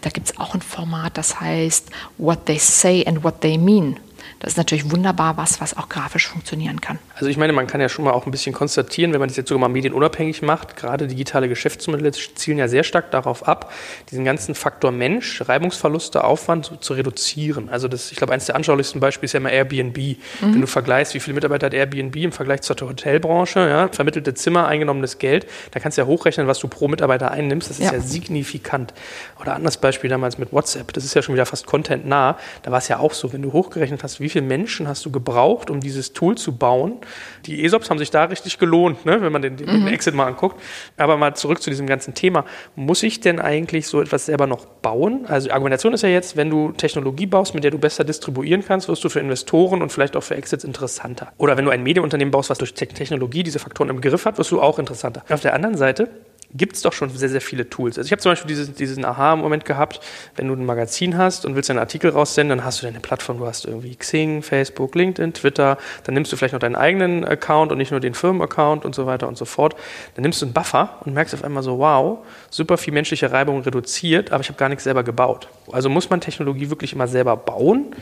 da 0.00 0.10
gibt 0.10 0.30
es 0.30 0.38
auch 0.38 0.54
ein 0.54 0.62
Format, 0.62 1.18
das 1.18 1.38
heißt 1.38 1.90
What 2.16 2.46
They 2.46 2.58
Say 2.58 3.04
and 3.06 3.22
What 3.22 3.42
They 3.42 3.58
Mean. 3.58 3.98
Das 4.44 4.52
ist 4.52 4.56
natürlich 4.58 4.90
wunderbar 4.90 5.38
was, 5.38 5.62
was 5.62 5.74
auch 5.74 5.88
grafisch 5.88 6.28
funktionieren 6.28 6.78
kann. 6.78 6.98
Also 7.14 7.28
ich 7.28 7.38
meine, 7.38 7.54
man 7.54 7.66
kann 7.66 7.80
ja 7.80 7.88
schon 7.88 8.04
mal 8.04 8.12
auch 8.12 8.26
ein 8.26 8.30
bisschen 8.30 8.52
konstatieren, 8.52 9.14
wenn 9.14 9.20
man 9.20 9.30
das 9.30 9.38
jetzt 9.38 9.48
sogar 9.48 9.60
mal 9.60 9.72
medienunabhängig 9.72 10.42
macht, 10.42 10.76
gerade 10.76 11.06
digitale 11.06 11.48
Geschäftsmodelle 11.48 12.12
zielen 12.12 12.58
ja 12.58 12.68
sehr 12.68 12.84
stark 12.84 13.10
darauf 13.10 13.48
ab, 13.48 13.72
diesen 14.10 14.22
ganzen 14.22 14.54
Faktor 14.54 14.90
Mensch, 14.90 15.40
Reibungsverluste, 15.48 16.24
Aufwand 16.24 16.66
zu, 16.66 16.76
zu 16.76 16.92
reduzieren. 16.92 17.70
Also 17.70 17.88
das, 17.88 18.12
ich 18.12 18.18
glaube, 18.18 18.34
eines 18.34 18.44
der 18.44 18.56
anschaulichsten 18.56 19.00
Beispiele 19.00 19.24
ist 19.24 19.32
ja 19.32 19.40
immer 19.40 19.50
Airbnb. 19.50 19.96
Mhm. 19.96 20.16
Wenn 20.42 20.60
du 20.60 20.66
vergleichst, 20.66 21.14
wie 21.14 21.20
viele 21.20 21.36
Mitarbeiter 21.36 21.64
hat 21.64 21.72
Airbnb 21.72 22.14
im 22.16 22.32
Vergleich 22.32 22.60
zur 22.60 22.76
Hotelbranche, 22.78 23.60
ja, 23.60 23.88
vermittelte 23.88 24.34
Zimmer, 24.34 24.68
eingenommenes 24.68 25.16
Geld, 25.16 25.46
da 25.70 25.80
kannst 25.80 25.96
du 25.96 26.02
ja 26.02 26.06
hochrechnen, 26.06 26.46
was 26.48 26.58
du 26.58 26.68
pro 26.68 26.88
Mitarbeiter 26.88 27.30
einnimmst. 27.30 27.70
Das 27.70 27.78
ist 27.78 27.86
ja, 27.86 27.94
ja 27.94 28.00
signifikant. 28.00 28.92
Oder 29.40 29.54
anderes 29.54 29.78
Beispiel 29.78 30.10
damals 30.10 30.36
mit 30.36 30.52
WhatsApp, 30.52 30.92
das 30.92 31.06
ist 31.06 31.14
ja 31.14 31.22
schon 31.22 31.34
wieder 31.34 31.46
fast 31.46 31.64
content-nah. 31.64 32.36
Da 32.60 32.70
war 32.70 32.76
es 32.76 32.88
ja 32.88 32.98
auch 32.98 33.14
so, 33.14 33.32
wenn 33.32 33.40
du 33.40 33.50
hochgerechnet 33.50 34.02
hast, 34.02 34.20
wie 34.20 34.33
viele 34.34 34.46
Menschen 34.46 34.88
hast 34.88 35.04
du 35.06 35.10
gebraucht, 35.10 35.70
um 35.70 35.80
dieses 35.80 36.12
Tool 36.12 36.36
zu 36.36 36.56
bauen? 36.56 36.98
Die 37.46 37.64
ESOPs 37.64 37.88
haben 37.88 37.98
sich 37.98 38.10
da 38.10 38.24
richtig 38.24 38.58
gelohnt, 38.58 39.06
ne, 39.06 39.22
wenn 39.22 39.32
man 39.32 39.42
den, 39.42 39.56
den 39.56 39.82
mhm. 39.82 39.88
Exit 39.88 40.14
mal 40.14 40.26
anguckt. 40.26 40.60
Aber 40.96 41.16
mal 41.16 41.34
zurück 41.34 41.62
zu 41.62 41.70
diesem 41.70 41.86
ganzen 41.86 42.14
Thema. 42.14 42.44
Muss 42.76 43.02
ich 43.02 43.20
denn 43.20 43.40
eigentlich 43.40 43.86
so 43.86 44.00
etwas 44.00 44.26
selber 44.26 44.46
noch 44.46 44.66
bauen? 44.66 45.26
Also 45.26 45.48
die 45.48 45.52
Argumentation 45.52 45.92
ist 45.92 46.02
ja 46.02 46.08
jetzt, 46.08 46.36
wenn 46.36 46.50
du 46.50 46.72
Technologie 46.72 47.26
baust, 47.26 47.54
mit 47.54 47.64
der 47.64 47.70
du 47.70 47.78
besser 47.78 48.04
distribuieren 48.04 48.64
kannst, 48.64 48.88
wirst 48.88 49.04
du 49.04 49.08
für 49.08 49.20
Investoren 49.20 49.82
und 49.82 49.90
vielleicht 49.90 50.16
auch 50.16 50.22
für 50.22 50.36
Exits 50.36 50.64
interessanter. 50.64 51.32
Oder 51.38 51.56
wenn 51.56 51.64
du 51.64 51.70
ein 51.70 51.82
Medienunternehmen 51.82 52.32
baust, 52.32 52.50
was 52.50 52.58
durch 52.58 52.74
Technologie 52.74 53.42
diese 53.42 53.58
Faktoren 53.58 53.90
im 53.90 54.00
Griff 54.00 54.26
hat, 54.26 54.38
wirst 54.38 54.50
du 54.50 54.60
auch 54.60 54.78
interessanter. 54.78 55.24
Auf 55.28 55.40
der 55.40 55.54
anderen 55.54 55.76
Seite 55.76 56.08
gibt 56.54 56.76
es 56.76 56.82
doch 56.82 56.92
schon 56.92 57.10
sehr, 57.10 57.28
sehr 57.28 57.40
viele 57.40 57.68
Tools. 57.68 57.98
Also 57.98 58.06
ich 58.06 58.12
habe 58.12 58.22
zum 58.22 58.32
Beispiel 58.32 58.48
dieses, 58.48 58.72
diesen 58.72 59.04
Aha-Moment 59.04 59.64
gehabt, 59.64 60.00
wenn 60.36 60.48
du 60.48 60.54
ein 60.54 60.64
Magazin 60.64 61.18
hast 61.18 61.44
und 61.44 61.56
willst 61.56 61.68
einen 61.68 61.80
Artikel 61.80 62.10
raussenden, 62.10 62.58
dann 62.58 62.64
hast 62.64 62.80
du 62.80 62.86
deine 62.86 63.00
Plattform, 63.00 63.38
du 63.38 63.46
hast 63.46 63.64
irgendwie 63.64 63.96
Xing, 63.96 64.42
Facebook, 64.42 64.94
LinkedIn, 64.94 65.34
Twitter, 65.34 65.78
dann 66.04 66.14
nimmst 66.14 66.32
du 66.32 66.36
vielleicht 66.36 66.52
noch 66.52 66.60
deinen 66.60 66.76
eigenen 66.76 67.24
Account 67.24 67.72
und 67.72 67.78
nicht 67.78 67.90
nur 67.90 68.00
den 68.00 68.14
Firmenaccount 68.14 68.84
und 68.84 68.94
so 68.94 69.06
weiter 69.06 69.26
und 69.26 69.36
so 69.36 69.44
fort. 69.44 69.74
Dann 70.14 70.22
nimmst 70.22 70.40
du 70.40 70.46
einen 70.46 70.54
Buffer 70.54 71.00
und 71.04 71.12
merkst 71.12 71.34
auf 71.34 71.42
einmal 71.42 71.62
so, 71.62 71.78
wow, 71.78 72.18
super 72.50 72.78
viel 72.78 72.94
menschliche 72.94 73.32
Reibung 73.32 73.60
reduziert, 73.62 74.30
aber 74.30 74.40
ich 74.40 74.48
habe 74.48 74.58
gar 74.58 74.68
nichts 74.68 74.84
selber 74.84 75.02
gebaut. 75.02 75.48
Also 75.72 75.88
muss 75.88 76.08
man 76.08 76.20
Technologie 76.20 76.70
wirklich 76.70 76.92
immer 76.92 77.08
selber 77.08 77.36
bauen 77.36 77.94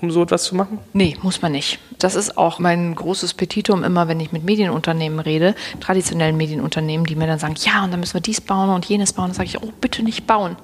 um 0.00 0.10
so 0.10 0.22
etwas 0.22 0.44
zu 0.44 0.54
machen? 0.54 0.78
Nee, 0.92 1.16
muss 1.22 1.42
man 1.42 1.52
nicht. 1.52 1.78
Das 1.98 2.14
ist 2.14 2.36
auch 2.36 2.58
mein 2.58 2.94
großes 2.94 3.34
Petitum 3.34 3.84
immer, 3.84 4.08
wenn 4.08 4.20
ich 4.20 4.32
mit 4.32 4.44
Medienunternehmen 4.44 5.18
rede, 5.18 5.54
traditionellen 5.80 6.36
Medienunternehmen, 6.36 7.06
die 7.06 7.16
mir 7.16 7.26
dann 7.26 7.38
sagen, 7.38 7.54
ja, 7.58 7.84
und 7.84 7.90
dann 7.90 8.00
müssen 8.00 8.14
wir 8.14 8.20
dies 8.20 8.40
bauen 8.40 8.70
und 8.70 8.84
jenes 8.84 9.12
bauen. 9.12 9.28
Dann 9.28 9.34
sage 9.34 9.48
ich, 9.48 9.62
oh, 9.62 9.72
bitte 9.80 10.02
nicht 10.02 10.26
bauen. 10.26 10.56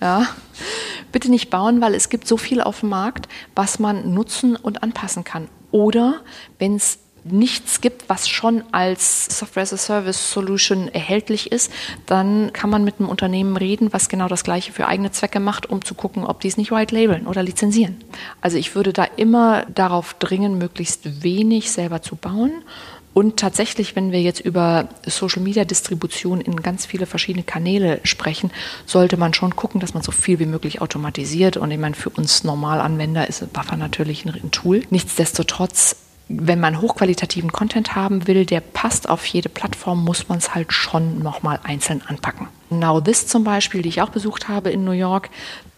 Ja, 0.00 0.26
bitte 1.12 1.30
nicht 1.30 1.50
bauen, 1.50 1.80
weil 1.80 1.94
es 1.94 2.08
gibt 2.08 2.28
so 2.28 2.36
viel 2.36 2.60
auf 2.60 2.80
dem 2.80 2.90
Markt, 2.90 3.28
was 3.54 3.78
man 3.78 4.14
nutzen 4.14 4.56
und 4.56 4.82
anpassen 4.82 5.24
kann. 5.24 5.48
Oder 5.70 6.20
wenn 6.58 6.76
es 6.76 6.98
nichts 7.30 7.80
gibt, 7.80 8.08
was 8.08 8.28
schon 8.28 8.62
als 8.72 9.38
Software 9.38 9.62
as 9.62 9.72
a 9.72 9.76
Service 9.76 10.32
Solution 10.32 10.88
erhältlich 10.88 11.52
ist, 11.52 11.72
dann 12.06 12.52
kann 12.52 12.70
man 12.70 12.84
mit 12.84 12.98
einem 12.98 13.08
Unternehmen 13.08 13.56
reden, 13.56 13.92
was 13.92 14.08
genau 14.08 14.28
das 14.28 14.44
Gleiche 14.44 14.72
für 14.72 14.86
eigene 14.86 15.12
Zwecke 15.12 15.40
macht, 15.40 15.66
um 15.66 15.84
zu 15.84 15.94
gucken, 15.94 16.24
ob 16.24 16.40
die 16.40 16.48
es 16.48 16.56
nicht 16.56 16.70
white 16.70 16.94
labeln 16.94 17.26
oder 17.26 17.42
lizenzieren. 17.42 17.96
Also 18.40 18.56
ich 18.56 18.74
würde 18.74 18.92
da 18.92 19.04
immer 19.04 19.64
darauf 19.66 20.14
dringen, 20.14 20.58
möglichst 20.58 21.22
wenig 21.22 21.70
selber 21.70 22.02
zu 22.02 22.16
bauen. 22.16 22.62
Und 23.14 23.36
tatsächlich, 23.36 23.96
wenn 23.96 24.12
wir 24.12 24.22
jetzt 24.22 24.38
über 24.38 24.88
Social 25.04 25.42
Media 25.42 25.64
Distribution 25.64 26.40
in 26.40 26.62
ganz 26.62 26.86
viele 26.86 27.04
verschiedene 27.04 27.42
Kanäle 27.42 27.98
sprechen, 28.04 28.52
sollte 28.86 29.16
man 29.16 29.34
schon 29.34 29.56
gucken, 29.56 29.80
dass 29.80 29.92
man 29.92 30.04
so 30.04 30.12
viel 30.12 30.38
wie 30.38 30.46
möglich 30.46 30.80
automatisiert. 30.80 31.56
Und 31.56 31.72
ich 31.72 31.78
meine, 31.78 31.96
für 31.96 32.10
uns 32.10 32.44
Normalanwender 32.44 33.28
ist 33.28 33.52
Buffer 33.52 33.76
natürlich 33.76 34.24
ein 34.24 34.52
Tool. 34.52 34.84
Nichtsdestotrotz 34.90 35.96
wenn 36.28 36.60
man 36.60 36.80
hochqualitativen 36.80 37.52
Content 37.52 37.94
haben 37.94 38.26
will, 38.26 38.44
der 38.44 38.60
passt 38.60 39.08
auf 39.08 39.24
jede 39.26 39.48
Plattform, 39.48 40.04
muss 40.04 40.28
man 40.28 40.38
es 40.38 40.54
halt 40.54 40.72
schon 40.72 41.20
nochmal 41.20 41.58
einzeln 41.62 42.02
anpacken. 42.06 42.48
Now 42.70 43.00
This 43.00 43.26
zum 43.26 43.44
Beispiel, 43.44 43.82
die 43.82 43.88
ich 43.88 44.02
auch 44.02 44.10
besucht 44.10 44.48
habe 44.48 44.70
in 44.70 44.84
New 44.84 44.92
York, 44.92 45.30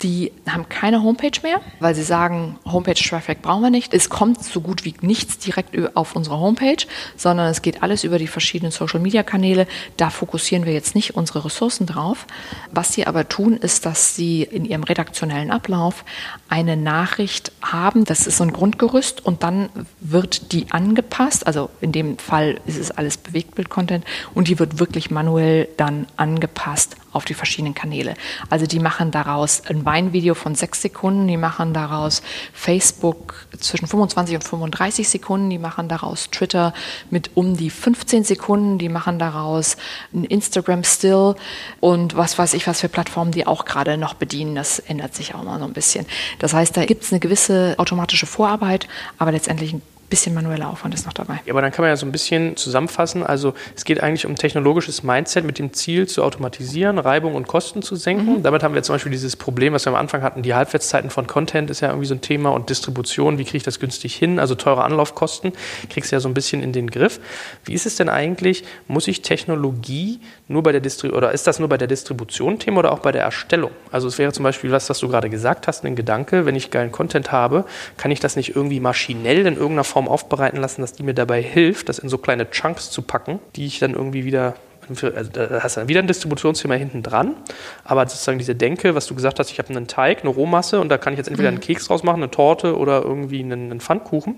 die 0.03 0.33
haben 0.49 0.69
keine 0.69 1.03
Homepage 1.03 1.39
mehr, 1.43 1.61
weil 1.79 1.95
sie 1.95 2.03
sagen, 2.03 2.59
Homepage-Traffic 2.65 3.43
brauchen 3.43 3.63
wir 3.63 3.71
nicht. 3.71 3.93
Es 3.93 4.09
kommt 4.09 4.43
so 4.43 4.63
gut 4.63 4.85
wie 4.85 4.95
nichts 5.03 5.39
direkt 5.39 5.77
auf 5.95 6.17
unsere 6.17 6.39
Homepage, 6.39 6.87
sondern 7.17 7.49
es 7.49 7.61
geht 7.61 7.83
alles 7.83 8.03
über 8.05 8.19
die 8.19 8.27
verschiedenen 8.27 8.73
Social-Media-Kanäle. 8.73 9.67
Da 9.99 10.09
fokussieren 10.09 10.65
wir 10.65 10.73
jetzt 10.73 10.95
nicht 10.95 11.17
unsere 11.17 11.45
Ressourcen 11.45 11.87
drauf. 11.87 12.27
Was 12.73 12.95
sie 12.95 13.07
aber 13.07 13.29
tun, 13.29 13.59
ist, 13.59 13.85
dass 13.85 14.17
sie 14.17 14.43
in 14.43 14.65
ihrem 14.65 14.85
redaktionellen 14.85 15.51
Ablauf 15.51 16.05
eine 16.49 16.79
Nachricht 16.79 17.53
haben. 17.61 18.05
Das 18.05 18.27
ist 18.27 18.39
so 18.39 18.45
ein 18.45 18.53
Grundgerüst 18.53 19.25
und 19.25 19.43
dann 19.43 19.69
wird 20.01 20.53
die 20.53 20.73
angepasst. 20.73 21.47
Also 21.47 21.69
in 21.83 21.93
dem 21.93 22.17
Fall 22.17 22.59
ist 22.65 22.79
es 22.79 22.91
alles 22.91 23.19
Bewegtbild-Content 23.19 24.07
und 24.35 24.49
die 24.49 24.59
wird 24.59 24.79
wirklich 24.81 25.11
manuell 25.11 25.69
dann 25.77 26.07
angepasst 26.17 26.80
angepasst 26.81 26.97
auf 27.13 27.25
die 27.25 27.35
verschiedenen 27.35 27.75
Kanäle. 27.75 28.15
Also 28.51 28.67
die 28.67 28.79
machen 28.79 29.11
daraus 29.11 29.63
ein 29.67 29.85
Weinvideo 29.85 30.35
von 30.35 30.55
sechs 30.55 30.81
Sekunden, 30.81 31.27
die 31.27 31.37
machen 31.37 31.75
daraus 31.75 32.23
Facebook 32.53 33.47
zwischen 33.59 33.89
25 33.89 34.37
und 34.37 34.45
35 34.45 35.09
Sekunden, 35.09 35.51
die 35.51 35.59
machen 35.59 35.89
daraus 35.89 36.31
Twitter 36.31 36.73
mit 37.11 37.33
um 37.35 37.57
die 37.57 37.71
15 37.71 38.23
Sekunden, 38.23 38.79
die 38.79 38.89
machen 38.89 39.19
daraus 39.19 39.77
ein 40.15 40.23
Instagram 40.23 40.85
Still 40.85 41.35
und 41.81 42.17
was 42.17 42.39
weiß 42.39 42.55
ich, 42.55 42.69
was 42.69 42.81
für 42.81 42.89
Plattformen 42.89 43.33
die 43.33 43.47
auch 43.47 43.65
gerade 43.65 43.97
noch 43.97 44.15
bedienen. 44.15 44.55
Das 44.55 44.79
ändert 44.79 45.15
sich 45.17 45.35
auch 45.35 45.43
mal 45.43 45.59
so 45.59 45.65
ein 45.65 45.73
bisschen. 45.73 46.07
Das 46.39 46.55
heißt, 46.55 46.77
da 46.77 46.85
gibt 46.85 47.03
es 47.03 47.13
eine 47.13 47.19
gewisse 47.19 47.75
automatische 47.79 48.27
Vorarbeit, 48.27 48.87
aber 49.19 49.33
letztendlich 49.33 49.73
ein 49.73 49.83
bisschen 50.11 50.35
manueller 50.35 50.69
Aufwand 50.69 50.93
ist 50.93 51.07
noch 51.07 51.13
dabei. 51.13 51.41
Ja, 51.47 51.55
aber 51.55 51.63
dann 51.63 51.71
kann 51.71 51.83
man 51.83 51.91
ja 51.91 51.97
so 51.97 52.05
ein 52.05 52.13
bisschen 52.13 52.57
zusammenfassen. 52.57 53.23
Also 53.23 53.55
es 53.75 53.85
geht 53.85 54.03
eigentlich 54.03 54.27
um 54.27 54.35
technologisches 54.35 55.03
Mindset 55.03 55.45
mit 55.45 55.59
dem 55.59 55.73
Ziel 55.73 56.07
zu 56.09 56.23
automatisieren, 56.25 56.99
Reibung 56.99 57.35
und 57.35 57.47
Kosten 57.47 57.81
zu 57.81 57.97
senken. 57.97 58.39
Mhm. 58.39 58.43
Damit 58.43 58.63
haben 58.63 58.75
wir 58.75 58.83
zum 58.83 58.97
Beispiel 58.97 59.13
dieses 59.13 59.37
Problem, 59.37 59.73
was 59.73 59.87
wir 59.87 59.93
am 59.93 59.99
Anfang 59.99 60.23
hatten, 60.23 60.43
die 60.43 60.53
Halbwertszeiten 60.53 61.11
von 61.11 61.27
Content 61.27 61.71
ist 61.71 61.81
ja 61.81 61.89
irgendwie 61.89 62.07
so 62.07 62.15
ein 62.15 62.21
Thema 62.21 62.51
und 62.51 62.69
Distribution, 62.69 63.39
wie 63.39 63.45
kriege 63.45 63.59
ich 63.59 63.63
das 63.63 63.79
günstig 63.79 64.15
hin? 64.15 64.39
Also 64.39 64.55
teure 64.57 64.85
Anlaufkosten, 64.85 65.53
kriegst 65.89 66.11
du 66.11 66.17
ja 66.17 66.21
so 66.21 66.29
ein 66.29 66.35
bisschen 66.35 66.63
in 66.63 66.73
den 66.73 66.91
Griff. 66.91 67.21
Wie 67.65 67.73
ist 67.73 67.87
es 67.87 67.97
denn 67.97 68.09
eigentlich, 68.09 68.65
muss 68.89 69.07
ich 69.07 69.23
Technologie 69.23 70.21
nur 70.49 70.65
bei 70.65 70.73
der 70.73 70.81
Distribution, 70.81 71.17
oder 71.17 71.33
ist 71.33 71.47
das 71.47 71.61
nur 71.61 71.69
bei 71.69 71.79
der 71.79 71.87
Distribution 71.87 72.59
Thema 72.59 72.81
oder 72.81 72.93
auch 72.93 72.99
bei 72.99 73.13
der 73.13 73.23
Erstellung? 73.23 73.71
Also 73.93 74.09
es 74.09 74.19
wäre 74.19 74.33
zum 74.33 74.43
Beispiel 74.43 74.73
was, 74.73 74.91
was 74.91 74.99
du 74.99 75.09
gerade 75.09 75.31
gesagt 75.31 75.69
hast, 75.69 75.85
ein 75.85 75.95
Gedanke, 75.95 76.47
wenn 76.47 76.57
ich 76.57 76.71
geilen 76.71 76.91
Content 76.91 77.31
habe, 77.31 77.65
kann 77.97 78.11
ich 78.11 78.19
das 78.19 78.35
nicht 78.35 78.57
irgendwie 78.57 78.81
maschinell 78.81 79.47
in 79.47 79.55
irgendeiner 79.55 79.85
Form 79.85 80.00
Form 80.01 80.09
aufbereiten 80.09 80.59
lassen, 80.59 80.81
dass 80.81 80.95
die 80.95 81.03
mir 81.03 81.13
dabei 81.13 81.43
hilft, 81.43 81.91
das 81.91 81.99
in 81.99 82.09
so 82.09 82.17
kleine 82.17 82.51
Chunks 82.51 82.91
zu 82.91 83.03
packen, 83.03 83.39
die 83.57 83.67
ich 83.67 83.81
dann 83.81 83.93
irgendwie 83.93 84.25
wieder 84.25 84.55
für, 84.93 85.15
also 85.15 85.31
da 85.31 85.63
hast 85.63 85.77
du 85.77 85.81
dann 85.81 85.89
wieder 85.89 86.01
ein 86.01 86.09
Distributionsthema 86.09 86.75
hinten 86.75 87.03
dran, 87.03 87.37
aber 87.85 88.09
sozusagen 88.09 88.39
diese 88.39 88.57
Denke, 88.57 88.95
was 88.97 89.07
du 89.07 89.15
gesagt 89.15 89.39
hast, 89.39 89.51
ich 89.53 89.59
habe 89.59 89.69
einen 89.69 89.87
Teig, 89.87 90.23
eine 90.23 90.31
Rohmasse 90.31 90.81
und 90.81 90.89
da 90.89 90.99
kann 90.99 91.13
ich 91.13 91.19
jetzt 91.19 91.29
entweder 91.29 91.51
mhm. 91.51 91.59
einen 91.59 91.63
Keks 91.63 91.87
draus 91.87 92.03
machen, 92.03 92.23
eine 92.23 92.31
Torte 92.31 92.77
oder 92.77 93.03
irgendwie 93.03 93.41
einen, 93.41 93.71
einen 93.71 93.81
Pfannkuchen 93.81 94.37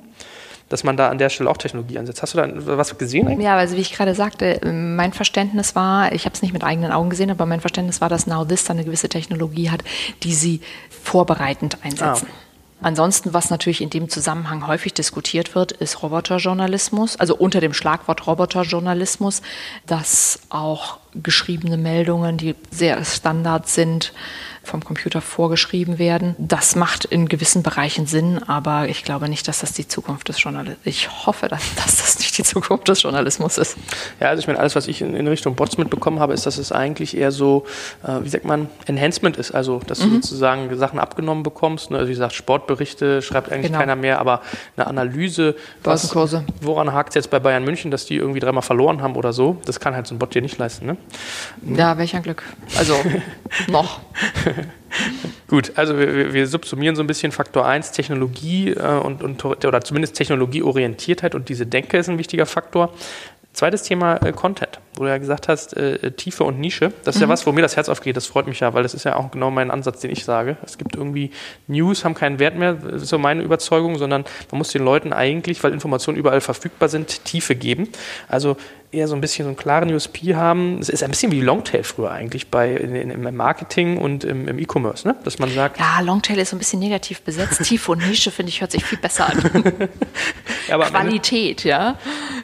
dass 0.68 0.84
man 0.84 0.96
da 0.96 1.10
an 1.10 1.18
der 1.18 1.28
Stelle 1.28 1.50
auch 1.50 1.58
Technologie 1.58 1.98
ansetzt. 1.98 2.22
Hast 2.22 2.32
du 2.32 2.38
da 2.38 2.48
was 2.78 2.96
gesehen? 2.96 3.28
Eigentlich? 3.28 3.44
Ja, 3.44 3.58
also 3.58 3.76
wie 3.76 3.82
ich 3.82 3.92
gerade 3.92 4.14
sagte, 4.14 4.58
mein 4.64 5.12
Verständnis 5.12 5.74
war, 5.74 6.12
ich 6.12 6.24
habe 6.24 6.34
es 6.34 6.40
nicht 6.40 6.54
mit 6.54 6.64
eigenen 6.64 6.92
Augen 6.92 7.10
gesehen, 7.10 7.30
aber 7.30 7.44
mein 7.44 7.60
Verständnis 7.60 8.00
war, 8.00 8.08
dass 8.08 8.26
Now 8.26 8.46
This 8.46 8.70
eine 8.70 8.82
gewisse 8.82 9.10
Technologie 9.10 9.68
hat, 9.68 9.84
die 10.22 10.32
sie 10.32 10.62
vorbereitend 10.88 11.76
einsetzen. 11.84 12.26
Ah. 12.30 12.51
Ansonsten, 12.82 13.32
was 13.32 13.50
natürlich 13.50 13.80
in 13.80 13.90
dem 13.90 14.08
Zusammenhang 14.08 14.66
häufig 14.66 14.92
diskutiert 14.92 15.54
wird, 15.54 15.72
ist 15.72 16.02
Roboterjournalismus, 16.02 17.18
also 17.18 17.36
unter 17.36 17.60
dem 17.60 17.72
Schlagwort 17.72 18.26
Roboterjournalismus, 18.26 19.42
dass 19.86 20.40
auch 20.48 20.98
geschriebene 21.14 21.76
Meldungen, 21.76 22.38
die 22.38 22.54
sehr 22.70 23.04
Standard 23.04 23.68
sind, 23.68 24.12
vom 24.64 24.84
Computer 24.84 25.20
vorgeschrieben 25.20 25.98
werden. 25.98 26.36
Das 26.38 26.76
macht 26.76 27.04
in 27.04 27.28
gewissen 27.28 27.62
Bereichen 27.62 28.06
Sinn, 28.06 28.40
aber 28.46 28.88
ich 28.88 29.04
glaube 29.04 29.28
nicht, 29.28 29.48
dass 29.48 29.60
das 29.60 29.72
die 29.72 29.88
Zukunft 29.88 30.28
des 30.28 30.42
Journalismus 30.42 30.78
ist. 30.84 30.86
Ich 30.86 31.26
hoffe, 31.26 31.48
dass, 31.48 31.74
dass, 31.76 31.96
das 31.96 32.18
nicht 32.18 32.38
die 32.38 32.44
Zukunft 32.44 32.88
des 32.88 33.02
Journalismus 33.02 33.58
ist. 33.58 33.76
Ja, 34.20 34.28
also 34.28 34.40
ich 34.40 34.46
meine, 34.46 34.58
alles, 34.58 34.76
was 34.76 34.86
ich 34.86 35.02
in, 35.02 35.16
in 35.16 35.26
Richtung 35.26 35.56
Bots 35.56 35.78
mitbekommen 35.78 36.20
habe, 36.20 36.32
ist, 36.32 36.46
dass 36.46 36.58
es 36.58 36.70
eigentlich 36.70 37.16
eher 37.16 37.32
so, 37.32 37.64
äh, 38.04 38.22
wie 38.22 38.28
sagt 38.28 38.44
man, 38.44 38.68
Enhancement 38.86 39.36
ist. 39.36 39.52
Also, 39.52 39.80
dass 39.86 40.00
mhm. 40.00 40.10
du 40.10 40.14
sozusagen 40.16 40.76
Sachen 40.78 40.98
abgenommen 40.98 41.42
bekommst. 41.42 41.90
Ne? 41.90 41.98
Also, 41.98 42.08
wie 42.08 42.14
gesagt, 42.14 42.34
Sportberichte 42.34 43.20
schreibt 43.22 43.50
eigentlich 43.50 43.66
genau. 43.66 43.78
keiner 43.78 43.96
mehr, 43.96 44.20
aber 44.20 44.42
eine 44.76 44.86
Analyse, 44.86 45.56
was, 45.82 46.14
woran 46.60 46.92
hakt 46.92 47.10
es 47.10 47.14
jetzt 47.16 47.30
bei 47.30 47.40
Bayern 47.40 47.64
München, 47.64 47.90
dass 47.90 48.06
die 48.06 48.16
irgendwie 48.16 48.40
dreimal 48.40 48.62
verloren 48.62 49.02
haben 49.02 49.16
oder 49.16 49.32
so, 49.32 49.60
das 49.64 49.80
kann 49.80 49.94
halt 49.94 50.06
so 50.06 50.14
ein 50.14 50.18
Bot 50.18 50.34
dir 50.34 50.42
nicht 50.42 50.58
leisten. 50.58 50.86
Ne? 50.86 50.96
Ja, 51.76 51.98
welcher 51.98 52.20
Glück. 52.20 52.44
Also, 52.78 52.96
noch. 53.68 54.00
Gut, 55.48 55.72
also 55.76 55.98
wir, 55.98 56.32
wir, 56.32 56.46
subsumieren 56.46 56.96
so 56.96 57.02
ein 57.02 57.06
bisschen 57.06 57.32
Faktor 57.32 57.66
1, 57.66 57.92
Technologie 57.92 58.70
äh, 58.70 58.98
und, 58.98 59.22
und, 59.22 59.44
oder 59.44 59.80
zumindest 59.80 60.14
Technologieorientiertheit 60.16 61.34
und 61.34 61.48
diese 61.48 61.66
Denke 61.66 61.98
ist 61.98 62.08
ein 62.08 62.18
wichtiger 62.18 62.46
Faktor. 62.46 62.92
Zweites 63.52 63.82
Thema 63.82 64.16
äh, 64.16 64.32
Content, 64.32 64.80
wo 65.02 65.06
du 65.06 65.10
ja 65.10 65.18
gesagt 65.18 65.48
hast, 65.48 65.76
äh, 65.76 66.12
Tiefe 66.12 66.44
und 66.44 66.60
Nische. 66.60 66.92
Das 67.02 67.16
ist 67.16 67.20
mhm. 67.20 67.24
ja 67.26 67.28
was, 67.30 67.44
wo 67.44 67.50
mir 67.50 67.60
das 67.60 67.76
Herz 67.76 67.88
aufgeht. 67.88 68.16
Das 68.16 68.26
freut 68.26 68.46
mich 68.46 68.60
ja, 68.60 68.72
weil 68.72 68.84
das 68.84 68.94
ist 68.94 69.02
ja 69.02 69.16
auch 69.16 69.32
genau 69.32 69.50
mein 69.50 69.72
Ansatz, 69.72 69.98
den 69.98 70.12
ich 70.12 70.24
sage. 70.24 70.56
Es 70.62 70.78
gibt 70.78 70.94
irgendwie 70.94 71.32
News, 71.66 72.04
haben 72.04 72.14
keinen 72.14 72.38
Wert 72.38 72.56
mehr, 72.56 72.74
das 72.74 73.02
ist 73.02 73.08
so 73.08 73.18
meine 73.18 73.42
Überzeugung, 73.42 73.98
sondern 73.98 74.24
man 74.52 74.58
muss 74.58 74.70
den 74.70 74.84
Leuten 74.84 75.12
eigentlich, 75.12 75.62
weil 75.64 75.72
Informationen 75.72 76.16
überall 76.16 76.40
verfügbar 76.40 76.88
sind, 76.88 77.24
Tiefe 77.24 77.56
geben. 77.56 77.88
Also 78.28 78.56
eher 78.92 79.08
so 79.08 79.14
ein 79.14 79.20
bisschen 79.20 79.44
so 79.44 79.48
einen 79.48 79.56
klaren 79.56 79.92
USP 79.92 80.34
haben. 80.34 80.78
Es 80.78 80.88
ist 80.88 81.02
ein 81.02 81.10
bisschen 81.10 81.32
wie 81.32 81.40
Longtail 81.40 81.82
früher 81.82 82.10
eigentlich 82.10 82.48
bei, 82.48 82.74
in, 82.74 82.94
in, 82.94 83.10
im 83.10 83.36
Marketing 83.36 83.96
und 83.96 84.22
im, 84.22 84.46
im 84.48 84.58
E-Commerce, 84.58 85.08
ne? 85.08 85.16
dass 85.24 85.38
man 85.38 85.50
sagt. 85.50 85.80
Ja, 85.80 86.00
Longtail 86.00 86.38
ist 86.38 86.50
so 86.50 86.56
ein 86.56 86.58
bisschen 86.58 86.78
negativ 86.78 87.22
besetzt. 87.22 87.62
Tiefe 87.64 87.92
und 87.92 88.06
Nische, 88.06 88.30
finde 88.30 88.50
ich, 88.50 88.60
hört 88.60 88.70
sich 88.70 88.84
viel 88.84 88.98
besser 88.98 89.30
an. 89.30 89.40
ja, 90.68 90.78
Qualität, 90.78 91.64
ja. 91.64 91.98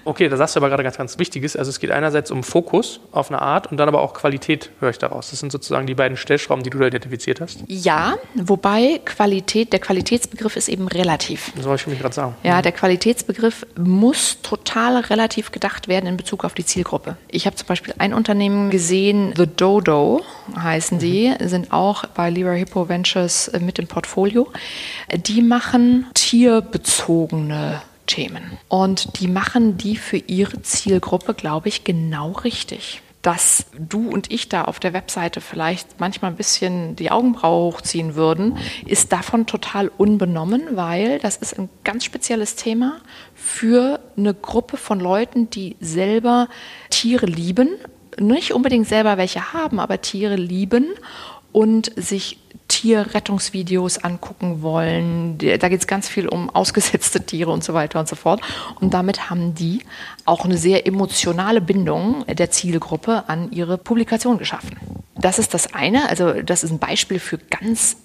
Okay, 0.04 0.28
da 0.28 0.36
sagst 0.36 0.56
du 0.56 0.60
aber 0.60 0.70
gerade 0.70 0.82
ganz, 0.82 0.96
ganz 0.96 1.18
Wichtiges. 1.18 1.54
Also 1.54 1.68
es 1.68 1.80
geht 1.80 1.90
einerseits 1.90 2.30
um 2.30 2.42
Fokus 2.48 3.00
auf 3.12 3.30
eine 3.30 3.42
Art 3.42 3.70
und 3.70 3.76
dann 3.76 3.88
aber 3.88 4.00
auch 4.00 4.14
Qualität, 4.14 4.70
höre 4.80 4.90
ich 4.90 4.98
daraus. 4.98 5.30
Das 5.30 5.40
sind 5.40 5.52
sozusagen 5.52 5.86
die 5.86 5.94
beiden 5.94 6.16
Stellschrauben, 6.16 6.64
die 6.64 6.70
du 6.70 6.78
da 6.78 6.86
identifiziert 6.86 7.40
hast. 7.40 7.62
Ja, 7.66 8.16
wobei 8.34 9.00
Qualität, 9.04 9.72
der 9.72 9.80
Qualitätsbegriff 9.80 10.56
ist 10.56 10.68
eben 10.68 10.88
relativ. 10.88 11.52
Das 11.56 11.66
wollte 11.66 11.82
ich 11.82 11.86
mich 11.88 11.98
gerade 12.00 12.14
sagen. 12.14 12.34
Ja, 12.42 12.62
der 12.62 12.72
Qualitätsbegriff 12.72 13.66
muss 13.76 14.38
total 14.42 14.96
relativ 14.96 15.52
gedacht 15.52 15.88
werden 15.88 16.06
in 16.06 16.16
Bezug 16.16 16.44
auf 16.44 16.54
die 16.54 16.64
Zielgruppe. 16.64 17.16
Ich 17.28 17.46
habe 17.46 17.56
zum 17.56 17.66
Beispiel 17.66 17.94
ein 17.98 18.14
Unternehmen 18.14 18.70
gesehen, 18.70 19.34
The 19.36 19.46
Dodo 19.46 20.22
heißen 20.56 20.98
die, 20.98 21.34
mhm. 21.38 21.48
sind 21.48 21.72
auch 21.72 22.06
bei 22.06 22.30
Libra 22.30 22.52
Hippo 22.52 22.88
Ventures 22.88 23.48
äh, 23.48 23.60
mit 23.60 23.78
im 23.78 23.86
Portfolio. 23.86 24.48
Die 25.12 25.42
machen 25.42 26.06
tierbezogene 26.14 27.82
Themen 28.08 28.58
und 28.66 29.20
die 29.20 29.28
machen 29.28 29.76
die 29.76 29.96
für 29.96 30.16
ihre 30.16 30.62
Zielgruppe, 30.62 31.34
glaube 31.34 31.68
ich, 31.68 31.84
genau 31.84 32.32
richtig. 32.32 33.02
dass 33.22 33.66
du 33.76 34.08
und 34.08 34.30
ich 34.30 34.48
da 34.48 34.64
auf 34.64 34.78
der 34.78 34.92
Webseite 34.92 35.40
vielleicht 35.40 35.98
manchmal 35.98 36.30
ein 36.30 36.36
bisschen 36.36 36.94
die 36.94 37.10
Augenbraue 37.10 37.72
hochziehen 37.72 38.14
würden, 38.14 38.56
ist 38.86 39.12
davon 39.12 39.44
total 39.44 39.90
unbenommen, 39.98 40.62
weil 40.76 41.18
das 41.18 41.36
ist 41.36 41.58
ein 41.58 41.68
ganz 41.82 42.04
spezielles 42.04 42.54
Thema 42.54 43.00
für 43.34 44.00
eine 44.16 44.34
Gruppe 44.34 44.76
von 44.76 45.00
Leuten, 45.00 45.50
die 45.50 45.76
selber 45.80 46.48
Tiere 46.90 47.26
lieben, 47.26 47.70
nicht 48.18 48.52
unbedingt 48.52 48.88
selber 48.88 49.18
welche 49.18 49.52
haben, 49.52 49.80
aber 49.80 50.00
Tiere 50.00 50.36
lieben 50.36 50.86
und 51.52 51.90
sich 51.96 52.38
Tierrettungsvideos 52.78 53.98
angucken 53.98 54.62
wollen. 54.62 55.36
Da 55.38 55.68
geht 55.68 55.80
es 55.80 55.88
ganz 55.88 56.08
viel 56.08 56.28
um 56.28 56.48
ausgesetzte 56.48 57.26
Tiere 57.26 57.50
und 57.50 57.64
so 57.64 57.74
weiter 57.74 57.98
und 57.98 58.08
so 58.08 58.14
fort. 58.14 58.40
Und 58.80 58.94
damit 58.94 59.30
haben 59.30 59.54
die 59.54 59.80
auch 60.24 60.44
eine 60.44 60.56
sehr 60.56 60.86
emotionale 60.86 61.60
Bindung 61.60 62.24
der 62.26 62.52
Zielgruppe 62.52 63.24
an 63.26 63.50
ihre 63.50 63.78
Publikation 63.78 64.38
geschaffen. 64.38 64.76
Das 65.16 65.40
ist 65.40 65.54
das 65.54 65.74
eine. 65.74 66.08
Also 66.08 66.34
das 66.42 66.62
ist 66.62 66.70
ein 66.70 66.78
Beispiel 66.78 67.18
für 67.18 67.38
ganz 67.38 67.96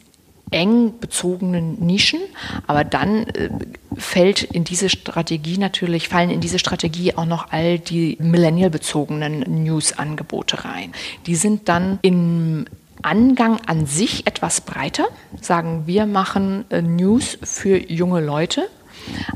eng 0.49 0.99
bezogenen 0.99 1.79
Nischen, 1.85 2.19
aber 2.65 2.83
dann 2.83 3.27
äh, 3.27 3.49
fällt 3.95 4.43
in 4.43 4.63
diese 4.63 4.89
Strategie 4.89 5.57
natürlich, 5.57 6.09
fallen 6.09 6.29
in 6.29 6.41
diese 6.41 6.59
Strategie 6.59 7.15
auch 7.15 7.25
noch 7.25 7.51
all 7.51 7.79
die 7.79 8.17
millennial-bezogenen 8.19 9.63
News-Angebote 9.63 10.65
rein. 10.65 10.93
Die 11.25 11.35
sind 11.35 11.69
dann 11.69 11.99
im 12.01 12.65
Angang 13.03 13.59
an 13.67 13.85
sich 13.85 14.25
etwas 14.27 14.61
breiter, 14.61 15.07
sagen 15.39 15.83
wir 15.85 16.05
machen 16.05 16.65
äh, 16.69 16.81
News 16.81 17.37
für 17.43 17.77
junge 17.91 18.21
Leute, 18.21 18.69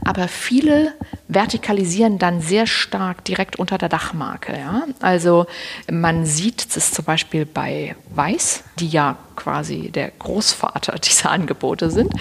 aber 0.04 0.28
viele 0.28 0.94
vertikalisieren 1.28 2.20
dann 2.20 2.42
sehr 2.42 2.68
stark 2.68 3.26
direkt 3.26 3.58
unter 3.58 3.78
der 3.78 3.90
Dachmarke. 3.90 4.58
Ja? 4.58 4.84
Also 5.02 5.46
man 5.92 6.26
sieht 6.26 6.66
es 6.76 6.92
zum 6.92 7.06
Beispiel 7.06 7.46
bei 7.46 7.96
Weiß, 8.10 8.64
die 8.80 8.88
ja 8.88 9.18
quasi 9.36 9.90
der 9.92 10.12
Großvater 10.18 10.98
dieser 11.04 11.32
Angebote 11.32 11.90
sind, 11.92 12.14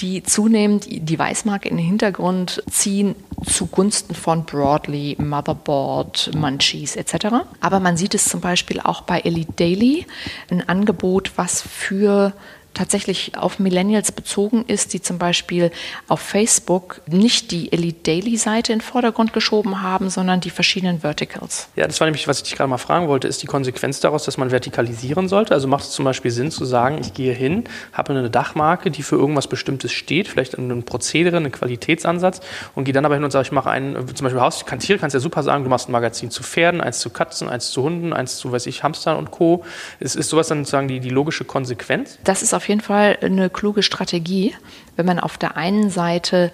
die 0.00 0.22
zunehmend 0.22 0.86
die 0.88 1.18
Weißmarke 1.18 1.68
in 1.68 1.76
den 1.76 1.86
Hintergrund 1.86 2.62
ziehen 2.70 3.14
zugunsten 3.44 4.14
von 4.14 4.44
Broadly, 4.44 5.16
Motherboard, 5.20 6.30
Munchies 6.34 6.96
etc. 6.96 7.26
Aber 7.60 7.80
man 7.80 7.96
sieht 7.96 8.14
es 8.14 8.24
zum 8.24 8.40
Beispiel 8.40 8.80
auch 8.80 9.02
bei 9.02 9.20
Elite 9.20 9.52
Daily, 9.56 10.06
ein 10.50 10.68
Angebot, 10.68 11.32
was 11.36 11.62
für 11.62 12.32
tatsächlich 12.74 13.32
auf 13.36 13.58
Millennials 13.58 14.12
bezogen 14.12 14.64
ist, 14.66 14.92
die 14.92 15.00
zum 15.00 15.18
Beispiel 15.18 15.70
auf 16.08 16.20
Facebook 16.20 17.00
nicht 17.06 17.50
die 17.50 17.72
Elite 17.72 18.02
Daily 18.04 18.36
Seite 18.36 18.72
in 18.72 18.78
den 18.78 18.84
Vordergrund 18.84 19.32
geschoben 19.32 19.82
haben, 19.82 20.10
sondern 20.10 20.40
die 20.40 20.50
verschiedenen 20.50 21.00
Verticals. 21.00 21.68
Ja, 21.76 21.86
das 21.86 22.00
war 22.00 22.06
nämlich, 22.06 22.28
was 22.28 22.38
ich 22.38 22.44
dich 22.44 22.56
gerade 22.56 22.68
mal 22.68 22.78
fragen 22.78 23.08
wollte, 23.08 23.28
ist 23.28 23.42
die 23.42 23.46
Konsequenz 23.46 24.00
daraus, 24.00 24.24
dass 24.24 24.36
man 24.36 24.50
vertikalisieren 24.50 25.28
sollte? 25.28 25.54
Also 25.54 25.68
macht 25.68 25.84
es 25.84 25.90
zum 25.90 26.04
Beispiel 26.04 26.30
Sinn 26.30 26.50
zu 26.50 26.64
sagen, 26.64 26.98
ich 27.00 27.14
gehe 27.14 27.32
hin, 27.32 27.64
habe 27.92 28.12
eine 28.12 28.30
Dachmarke, 28.30 28.90
die 28.90 29.02
für 29.02 29.16
irgendwas 29.16 29.46
Bestimmtes 29.46 29.92
steht, 29.92 30.28
vielleicht 30.28 30.58
ein 30.58 30.82
Prozedere, 30.84 31.36
einen 31.36 31.52
Qualitätsansatz 31.52 32.40
und 32.74 32.84
gehe 32.84 32.94
dann 32.94 33.04
aber 33.04 33.14
hin 33.14 33.24
und 33.24 33.30
sage, 33.30 33.46
ich 33.46 33.52
mache 33.52 33.70
einen, 33.70 33.94
zum 34.14 34.24
Beispiel 34.24 34.40
Haus, 34.40 34.64
Tiere 34.82 34.98
kannst 34.98 35.14
ja 35.14 35.20
super 35.20 35.42
sagen, 35.42 35.64
du 35.64 35.70
machst 35.70 35.88
ein 35.88 35.92
Magazin 35.92 36.30
zu 36.30 36.42
Pferden, 36.42 36.80
eins 36.80 36.98
zu 36.98 37.10
Katzen, 37.10 37.48
eins 37.48 37.70
zu 37.70 37.82
Hunden, 37.82 38.12
eins 38.12 38.36
zu, 38.36 38.52
weiß 38.52 38.66
ich, 38.66 38.82
Hamstern 38.82 39.16
und 39.16 39.30
Co. 39.30 39.64
Ist, 40.00 40.16
ist 40.16 40.28
sowas 40.28 40.48
dann 40.48 40.58
sozusagen 40.58 40.88
die, 40.88 41.00
die 41.00 41.10
logische 41.10 41.44
Konsequenz? 41.44 42.18
Das 42.24 42.42
ist 42.42 42.52
auf 42.52 42.61
auf 42.62 42.68
jeden 42.68 42.80
Fall 42.80 43.18
eine 43.20 43.50
kluge 43.50 43.82
Strategie, 43.82 44.54
wenn 44.94 45.04
man 45.04 45.18
auf 45.18 45.36
der 45.36 45.56
einen 45.56 45.90
Seite 45.90 46.52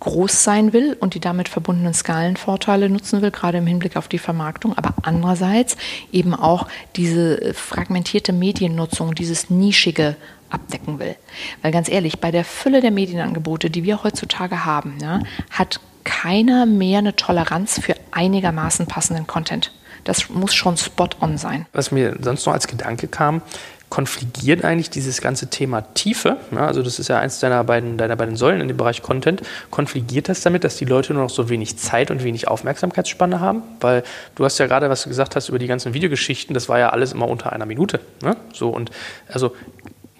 groß 0.00 0.42
sein 0.42 0.72
will 0.72 0.96
und 0.98 1.12
die 1.12 1.20
damit 1.20 1.50
verbundenen 1.50 1.92
Skalenvorteile 1.92 2.88
nutzen 2.88 3.20
will, 3.20 3.30
gerade 3.30 3.58
im 3.58 3.66
Hinblick 3.66 3.98
auf 3.98 4.08
die 4.08 4.18
Vermarktung, 4.18 4.78
aber 4.78 4.94
andererseits 5.02 5.76
eben 6.12 6.34
auch 6.34 6.66
diese 6.96 7.52
fragmentierte 7.52 8.32
Mediennutzung, 8.32 9.14
dieses 9.14 9.50
nischige 9.50 10.16
abdecken 10.48 10.98
will. 10.98 11.14
Weil 11.60 11.72
ganz 11.72 11.90
ehrlich, 11.90 12.20
bei 12.20 12.30
der 12.30 12.44
Fülle 12.44 12.80
der 12.80 12.90
Medienangebote, 12.90 13.68
die 13.68 13.84
wir 13.84 14.02
heutzutage 14.02 14.64
haben, 14.64 14.96
ja, 15.02 15.20
hat 15.50 15.78
keiner 16.04 16.64
mehr 16.64 17.00
eine 17.00 17.14
Toleranz 17.16 17.78
für 17.78 17.94
einigermaßen 18.12 18.86
passenden 18.86 19.26
Content. 19.26 19.72
Das 20.04 20.30
muss 20.30 20.54
schon 20.54 20.78
spot 20.78 21.10
on 21.20 21.36
sein. 21.36 21.66
Was 21.74 21.92
mir 21.92 22.16
sonst 22.22 22.46
noch 22.46 22.54
als 22.54 22.66
Gedanke 22.66 23.06
kam, 23.06 23.42
konfligiert 23.90 24.64
eigentlich 24.64 24.88
dieses 24.88 25.20
ganze 25.20 25.48
Thema 25.48 25.82
Tiefe, 25.94 26.38
ja, 26.52 26.66
also 26.66 26.82
das 26.82 26.98
ist 26.98 27.08
ja 27.08 27.18
eins 27.18 27.40
deiner 27.40 27.62
beiden, 27.64 27.98
deiner 27.98 28.16
beiden 28.16 28.36
Säulen 28.36 28.60
in 28.60 28.68
dem 28.68 28.76
Bereich 28.76 29.02
Content, 29.02 29.42
konfligiert 29.70 30.28
das 30.28 30.40
damit, 30.40 30.64
dass 30.64 30.76
die 30.76 30.84
Leute 30.84 31.12
nur 31.12 31.24
noch 31.24 31.30
so 31.30 31.50
wenig 31.50 31.76
Zeit 31.76 32.10
und 32.10 32.22
wenig 32.24 32.48
Aufmerksamkeitsspanne 32.48 33.40
haben? 33.40 33.62
Weil 33.80 34.04
du 34.36 34.44
hast 34.44 34.58
ja 34.58 34.66
gerade, 34.66 34.88
was 34.88 35.02
du 35.02 35.08
gesagt 35.08 35.34
hast 35.36 35.48
über 35.48 35.58
die 35.58 35.66
ganzen 35.66 35.92
Videogeschichten, 35.92 36.54
das 36.54 36.68
war 36.68 36.78
ja 36.78 36.90
alles 36.90 37.12
immer 37.12 37.28
unter 37.28 37.52
einer 37.52 37.66
Minute. 37.66 38.00
Ne? 38.22 38.36
So 38.52 38.70
und 38.70 38.90
also 39.28 39.52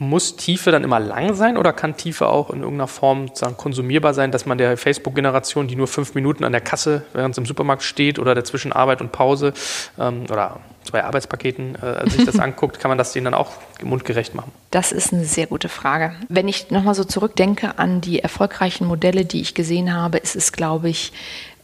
muss 0.01 0.37
Tiefe 0.37 0.71
dann 0.71 0.83
immer 0.83 0.99
lang 0.99 1.35
sein 1.35 1.59
oder 1.59 1.75
kann 1.75 1.95
Tiefe 1.95 2.27
auch 2.31 2.49
in 2.49 2.63
irgendeiner 2.63 2.89
Form 2.89 3.29
sagen, 3.35 3.59
konsumierbar 3.59 4.15
sein, 4.15 4.33
dass 4.33 4.47
man 4.47 4.57
der 4.57 4.79
Facebook-Generation, 4.79 5.69
die 5.69 5.77
nur 5.77 5.89
fünf 5.89 6.15
Minuten 6.15 6.43
an 6.43 6.53
der 6.53 6.63
Kasse, 6.63 7.03
während 7.13 7.35
es 7.35 7.39
im 7.39 7.45
Supermarkt 7.45 7.83
steht 7.83 8.19
oder 8.19 8.35
dazwischen 8.35 8.73
Arbeit 8.73 9.03
und 9.03 9.13
Pause 9.13 9.53
ähm, 9.99 10.25
oder 10.31 10.61
zwei 10.85 11.05
Arbeitspaketen 11.05 11.75
äh, 11.75 12.09
sich 12.09 12.25
das 12.25 12.39
anguckt, 12.41 12.81
kann 12.81 12.89
man 12.89 12.97
das 12.97 13.13
denen 13.13 13.27
dann 13.27 13.35
auch 13.35 13.53
mundgerecht 13.83 14.35
machen? 14.35 14.51
Das 14.71 14.91
ist 14.91 15.13
eine 15.13 15.27
sehr 15.27 15.47
gute 15.47 15.69
Frage. 15.69 16.15
Wenn 16.31 16.49
ich 16.49 16.71
nochmal 16.71 16.95
so 16.95 17.05
zurückdenke 17.05 17.79
an 17.79 18.01
die 18.01 18.21
erfolgreichen 18.21 18.87
Modelle, 18.87 19.27
die 19.27 19.43
ich 19.43 19.55
gesehen 19.55 19.95
habe, 19.95 20.17
ist 20.17 20.35
es, 20.35 20.53
glaube 20.53 20.89
ich, 20.89 21.13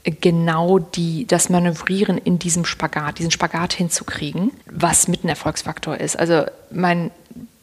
genau 0.04 0.78
die, 0.78 1.26
das 1.26 1.48
Manövrieren 1.48 2.18
in 2.18 2.38
diesem 2.38 2.66
Spagat, 2.66 3.18
diesen 3.18 3.30
Spagat 3.30 3.72
hinzukriegen, 3.72 4.52
was 4.70 5.08
mit 5.08 5.24
ein 5.24 5.30
Erfolgsfaktor 5.30 5.96
ist. 5.96 6.18
Also 6.18 6.44
mein 6.70 7.10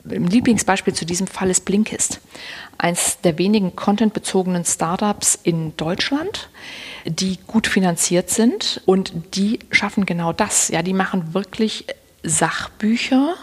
ein 0.05 0.27
Lieblingsbeispiel 0.27 0.93
zu 0.93 1.05
diesem 1.05 1.27
Fall 1.27 1.49
ist 1.49 1.65
Blinkist, 1.65 2.19
eines 2.77 3.21
der 3.21 3.37
wenigen 3.37 3.75
contentbezogenen 3.75 4.65
Startups 4.65 5.39
in 5.41 5.75
Deutschland, 5.77 6.49
die 7.05 7.39
gut 7.47 7.67
finanziert 7.67 8.29
sind 8.29 8.81
und 8.85 9.13
die 9.35 9.59
schaffen 9.71 10.05
genau 10.05 10.33
das. 10.33 10.69
Ja, 10.69 10.81
die 10.81 10.93
machen 10.93 11.33
wirklich 11.33 11.85
Sachbücher, 12.23 13.35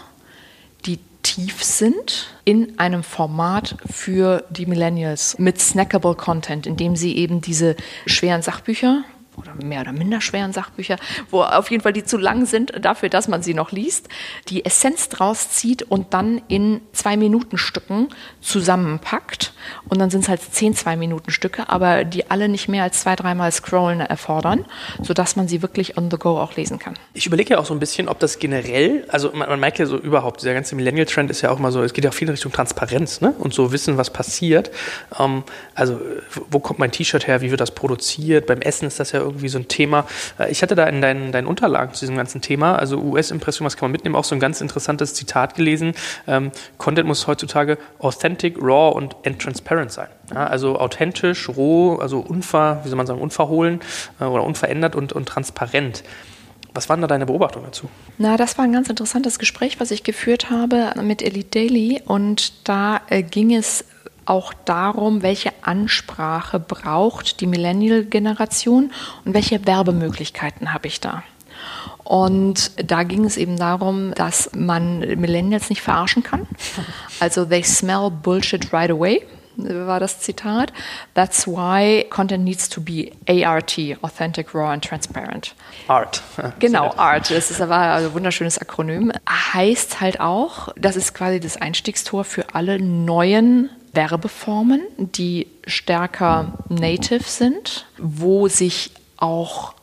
die 0.85 0.99
tief 1.23 1.63
sind 1.63 2.27
in 2.45 2.79
einem 2.79 3.03
Format 3.03 3.75
für 3.89 4.43
die 4.49 4.65
Millennials 4.65 5.37
mit 5.37 5.59
snackable 5.59 6.15
Content, 6.15 6.65
indem 6.65 6.95
sie 6.95 7.15
eben 7.15 7.41
diese 7.41 7.75
schweren 8.05 8.41
Sachbücher 8.41 9.03
oder 9.37 9.53
mehr 9.55 9.81
oder 9.81 9.93
minder 9.93 10.21
schweren 10.21 10.53
Sachbücher, 10.53 10.97
wo 11.29 11.41
auf 11.41 11.71
jeden 11.71 11.81
Fall 11.81 11.93
die 11.93 12.03
zu 12.03 12.17
lang 12.17 12.45
sind 12.45 12.73
dafür, 12.83 13.09
dass 13.09 13.27
man 13.27 13.41
sie 13.41 13.53
noch 13.53 13.71
liest, 13.71 14.09
die 14.49 14.65
Essenz 14.65 15.09
draus 15.09 15.49
zieht 15.49 15.83
und 15.83 16.13
dann 16.13 16.41
in 16.47 16.81
zwei 16.91 17.15
Minuten 17.17 17.57
Stücken 17.57 18.09
zusammenpackt. 18.41 19.53
Und 19.87 19.99
dann 19.99 20.09
sind 20.09 20.21
es 20.21 20.29
halt 20.29 20.41
zehn 20.41 20.75
zwei 20.75 20.95
Minuten 20.95 21.31
Stücke, 21.31 21.69
aber 21.69 22.03
die 22.03 22.29
alle 22.29 22.49
nicht 22.49 22.67
mehr 22.67 22.83
als 22.83 23.01
zwei, 23.01 23.15
dreimal 23.15 23.51
Scrollen 23.51 24.01
erfordern, 24.01 24.65
sodass 25.01 25.35
man 25.35 25.47
sie 25.47 25.61
wirklich 25.61 25.97
on 25.97 26.11
the 26.11 26.17
go 26.17 26.39
auch 26.39 26.55
lesen 26.55 26.79
kann. 26.79 26.95
Ich 27.13 27.25
überlege 27.25 27.51
ja 27.51 27.59
auch 27.59 27.65
so 27.65 27.73
ein 27.73 27.79
bisschen, 27.79 28.09
ob 28.09 28.19
das 28.19 28.39
generell, 28.39 29.05
also 29.07 29.31
man, 29.33 29.47
man 29.47 29.59
merkt 29.59 29.79
ja 29.79 29.85
so 29.85 29.97
überhaupt, 29.97 30.41
dieser 30.41 30.53
ganze 30.53 30.75
Millennial-Trend 30.75 31.31
ist 31.31 31.41
ja 31.41 31.51
auch 31.51 31.59
mal 31.59 31.71
so, 31.71 31.81
es 31.83 31.93
geht 31.93 32.03
ja 32.03 32.09
auch 32.09 32.15
viel 32.15 32.27
in 32.27 32.33
Richtung 32.33 32.51
Transparenz 32.51 33.21
ne? 33.21 33.33
und 33.37 33.53
so 33.53 33.71
wissen, 33.71 33.97
was 33.97 34.11
passiert. 34.11 34.71
Ähm, 35.17 35.43
also 35.73 35.99
wo 36.49 36.59
kommt 36.59 36.79
mein 36.79 36.91
T-Shirt 36.91 37.27
her, 37.27 37.41
wie 37.41 37.51
wird 37.51 37.61
das 37.61 37.71
produziert? 37.71 38.45
Beim 38.45 38.61
Essen 38.61 38.87
ist 38.87 38.99
das 38.99 39.11
ja 39.11 39.20
irgendwie 39.21 39.49
so 39.49 39.59
ein 39.59 39.67
Thema. 39.67 40.05
Äh, 40.39 40.51
ich 40.51 40.61
hatte 40.61 40.75
da 40.75 40.85
in 40.85 41.01
deinen, 41.01 41.31
deinen 41.31 41.47
Unterlagen 41.47 41.93
zu 41.93 42.01
diesem 42.01 42.17
ganzen 42.17 42.41
Thema, 42.41 42.75
also 42.75 42.97
US-Impression, 42.99 43.65
was 43.65 43.77
kann 43.77 43.87
man 43.87 43.91
mitnehmen, 43.91 44.15
auch 44.15 44.23
so 44.23 44.35
ein 44.35 44.39
ganz 44.39 44.61
interessantes 44.61 45.13
Zitat 45.13 45.55
gelesen. 45.55 45.93
Ähm, 46.27 46.51
Content 46.77 47.07
muss 47.07 47.27
heutzutage 47.27 47.77
authentic, 47.99 48.57
raw 48.61 48.93
und 48.93 49.15
transparent 49.39 49.91
sein. 49.91 50.07
Ja, 50.33 50.47
also 50.47 50.79
authentisch, 50.79 51.49
roh, 51.49 51.95
also 51.95 52.19
unver, 52.19 52.81
wie 52.83 52.89
soll 52.89 52.97
man 52.97 53.07
sagen, 53.07 53.21
unverhohlen 53.21 53.81
äh, 54.19 54.25
oder 54.25 54.43
unverändert 54.43 54.95
und, 54.95 55.13
und 55.13 55.25
transparent. 55.27 56.03
Was 56.73 56.87
waren 56.87 57.01
da 57.01 57.07
deine 57.07 57.25
Beobachtungen 57.25 57.65
dazu? 57.65 57.89
Na, 58.17 58.37
das 58.37 58.57
war 58.57 58.63
ein 58.63 58.71
ganz 58.71 58.89
interessantes 58.89 59.39
Gespräch, 59.39 59.79
was 59.79 59.91
ich 59.91 60.03
geführt 60.03 60.49
habe 60.49 60.93
mit 61.01 61.21
Elite 61.21 61.49
Daily. 61.49 62.01
Und 62.05 62.67
da 62.67 63.01
äh, 63.09 63.23
ging 63.23 63.53
es 63.53 63.85
auch 64.25 64.53
darum, 64.65 65.21
welche 65.23 65.51
Ansprache 65.61 66.59
braucht 66.59 67.41
die 67.41 67.47
Millennial-Generation 67.47 68.91
und 69.25 69.33
welche 69.33 69.65
Werbemöglichkeiten 69.65 70.73
habe 70.73 70.87
ich 70.87 70.99
da. 70.99 71.23
Und 72.03 72.71
da 72.89 73.03
ging 73.03 73.25
es 73.25 73.37
eben 73.37 73.57
darum, 73.57 74.13
dass 74.15 74.51
man 74.53 74.99
Millennials 74.99 75.69
nicht 75.69 75.81
verarschen 75.81 76.23
kann. 76.23 76.47
Also 77.19 77.45
they 77.45 77.63
smell 77.63 78.09
bullshit 78.09 78.73
right 78.73 78.89
away 78.89 79.21
war 79.57 79.99
das 79.99 80.19
Zitat. 80.19 80.71
That's 81.13 81.47
why 81.47 82.05
content 82.09 82.43
needs 82.43 82.69
to 82.69 82.81
be 82.81 83.11
ART, 83.27 83.77
authentic, 84.01 84.53
raw 84.53 84.71
and 84.71 84.83
transparent. 84.83 85.55
Art. 85.87 86.21
Genau, 86.59 86.93
Art. 86.95 87.29
Das 87.31 87.51
ist 87.51 87.61
aber 87.61 87.77
ein 87.77 88.13
wunderschönes 88.13 88.57
Akronym. 88.57 89.11
Heißt 89.29 90.01
halt 90.01 90.19
auch, 90.19 90.69
das 90.75 90.95
ist 90.95 91.13
quasi 91.13 91.39
das 91.39 91.57
Einstiegstor 91.57 92.23
für 92.23 92.55
alle 92.55 92.79
neuen 92.79 93.69
Werbeformen, 93.93 94.81
die 94.97 95.47
stärker 95.67 96.53
native 96.69 97.23
sind, 97.23 97.85
wo 97.97 98.47
sich 98.47 98.91
auch 99.17 99.73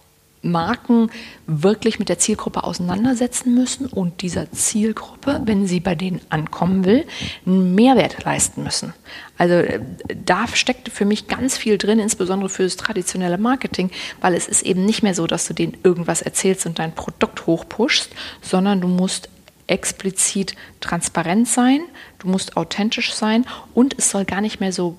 Marken 0.43 1.11
wirklich 1.47 1.99
mit 1.99 2.09
der 2.09 2.19
Zielgruppe 2.19 2.65
auseinandersetzen 2.65 3.55
müssen 3.55 3.87
und 3.87 4.23
dieser 4.23 4.51
Zielgruppe, 4.53 5.43
wenn 5.45 5.67
sie 5.67 5.81
bei 5.81 5.95
denen 5.95 6.21
ankommen 6.29 6.85
will, 6.85 7.05
einen 7.45 7.75
Mehrwert 7.75 8.25
leisten 8.25 8.63
müssen. 8.63 8.95
Also 9.37 9.55
äh, 9.55 9.81
da 10.25 10.47
steckt 10.49 10.89
für 10.91 11.05
mich 11.05 11.27
ganz 11.27 11.57
viel 11.57 11.79
drin, 11.79 11.99
insbesondere 11.99 12.49
für 12.49 12.63
das 12.63 12.77
traditionelle 12.77 13.39
Marketing, 13.39 13.91
weil 14.21 14.35
es 14.35 14.49
ist 14.49 14.63
eben 14.63 14.85
nicht 14.85 15.03
mehr 15.03 15.15
so, 15.15 15.27
dass 15.27 15.47
du 15.47 15.55
denen 15.55 15.77
irgendwas 15.83 16.23
erzählst 16.23 16.67
und 16.67 16.79
dein 16.79 16.95
Produkt 16.95 17.47
hochpushst, 17.47 18.11
sondern 18.41 18.81
du 18.81 18.89
musst 18.89 19.29
explizit 19.69 20.57
transparent 20.81 21.49
sein, 21.49 21.81
du 22.19 22.29
musst 22.29 22.57
authentisch 22.57 23.15
sein 23.15 23.47
und 23.75 23.97
es 23.99 24.11
soll 24.11 24.25
gar 24.25 24.41
nicht 24.41 24.61
mehr 24.61 24.73
so 24.73 24.99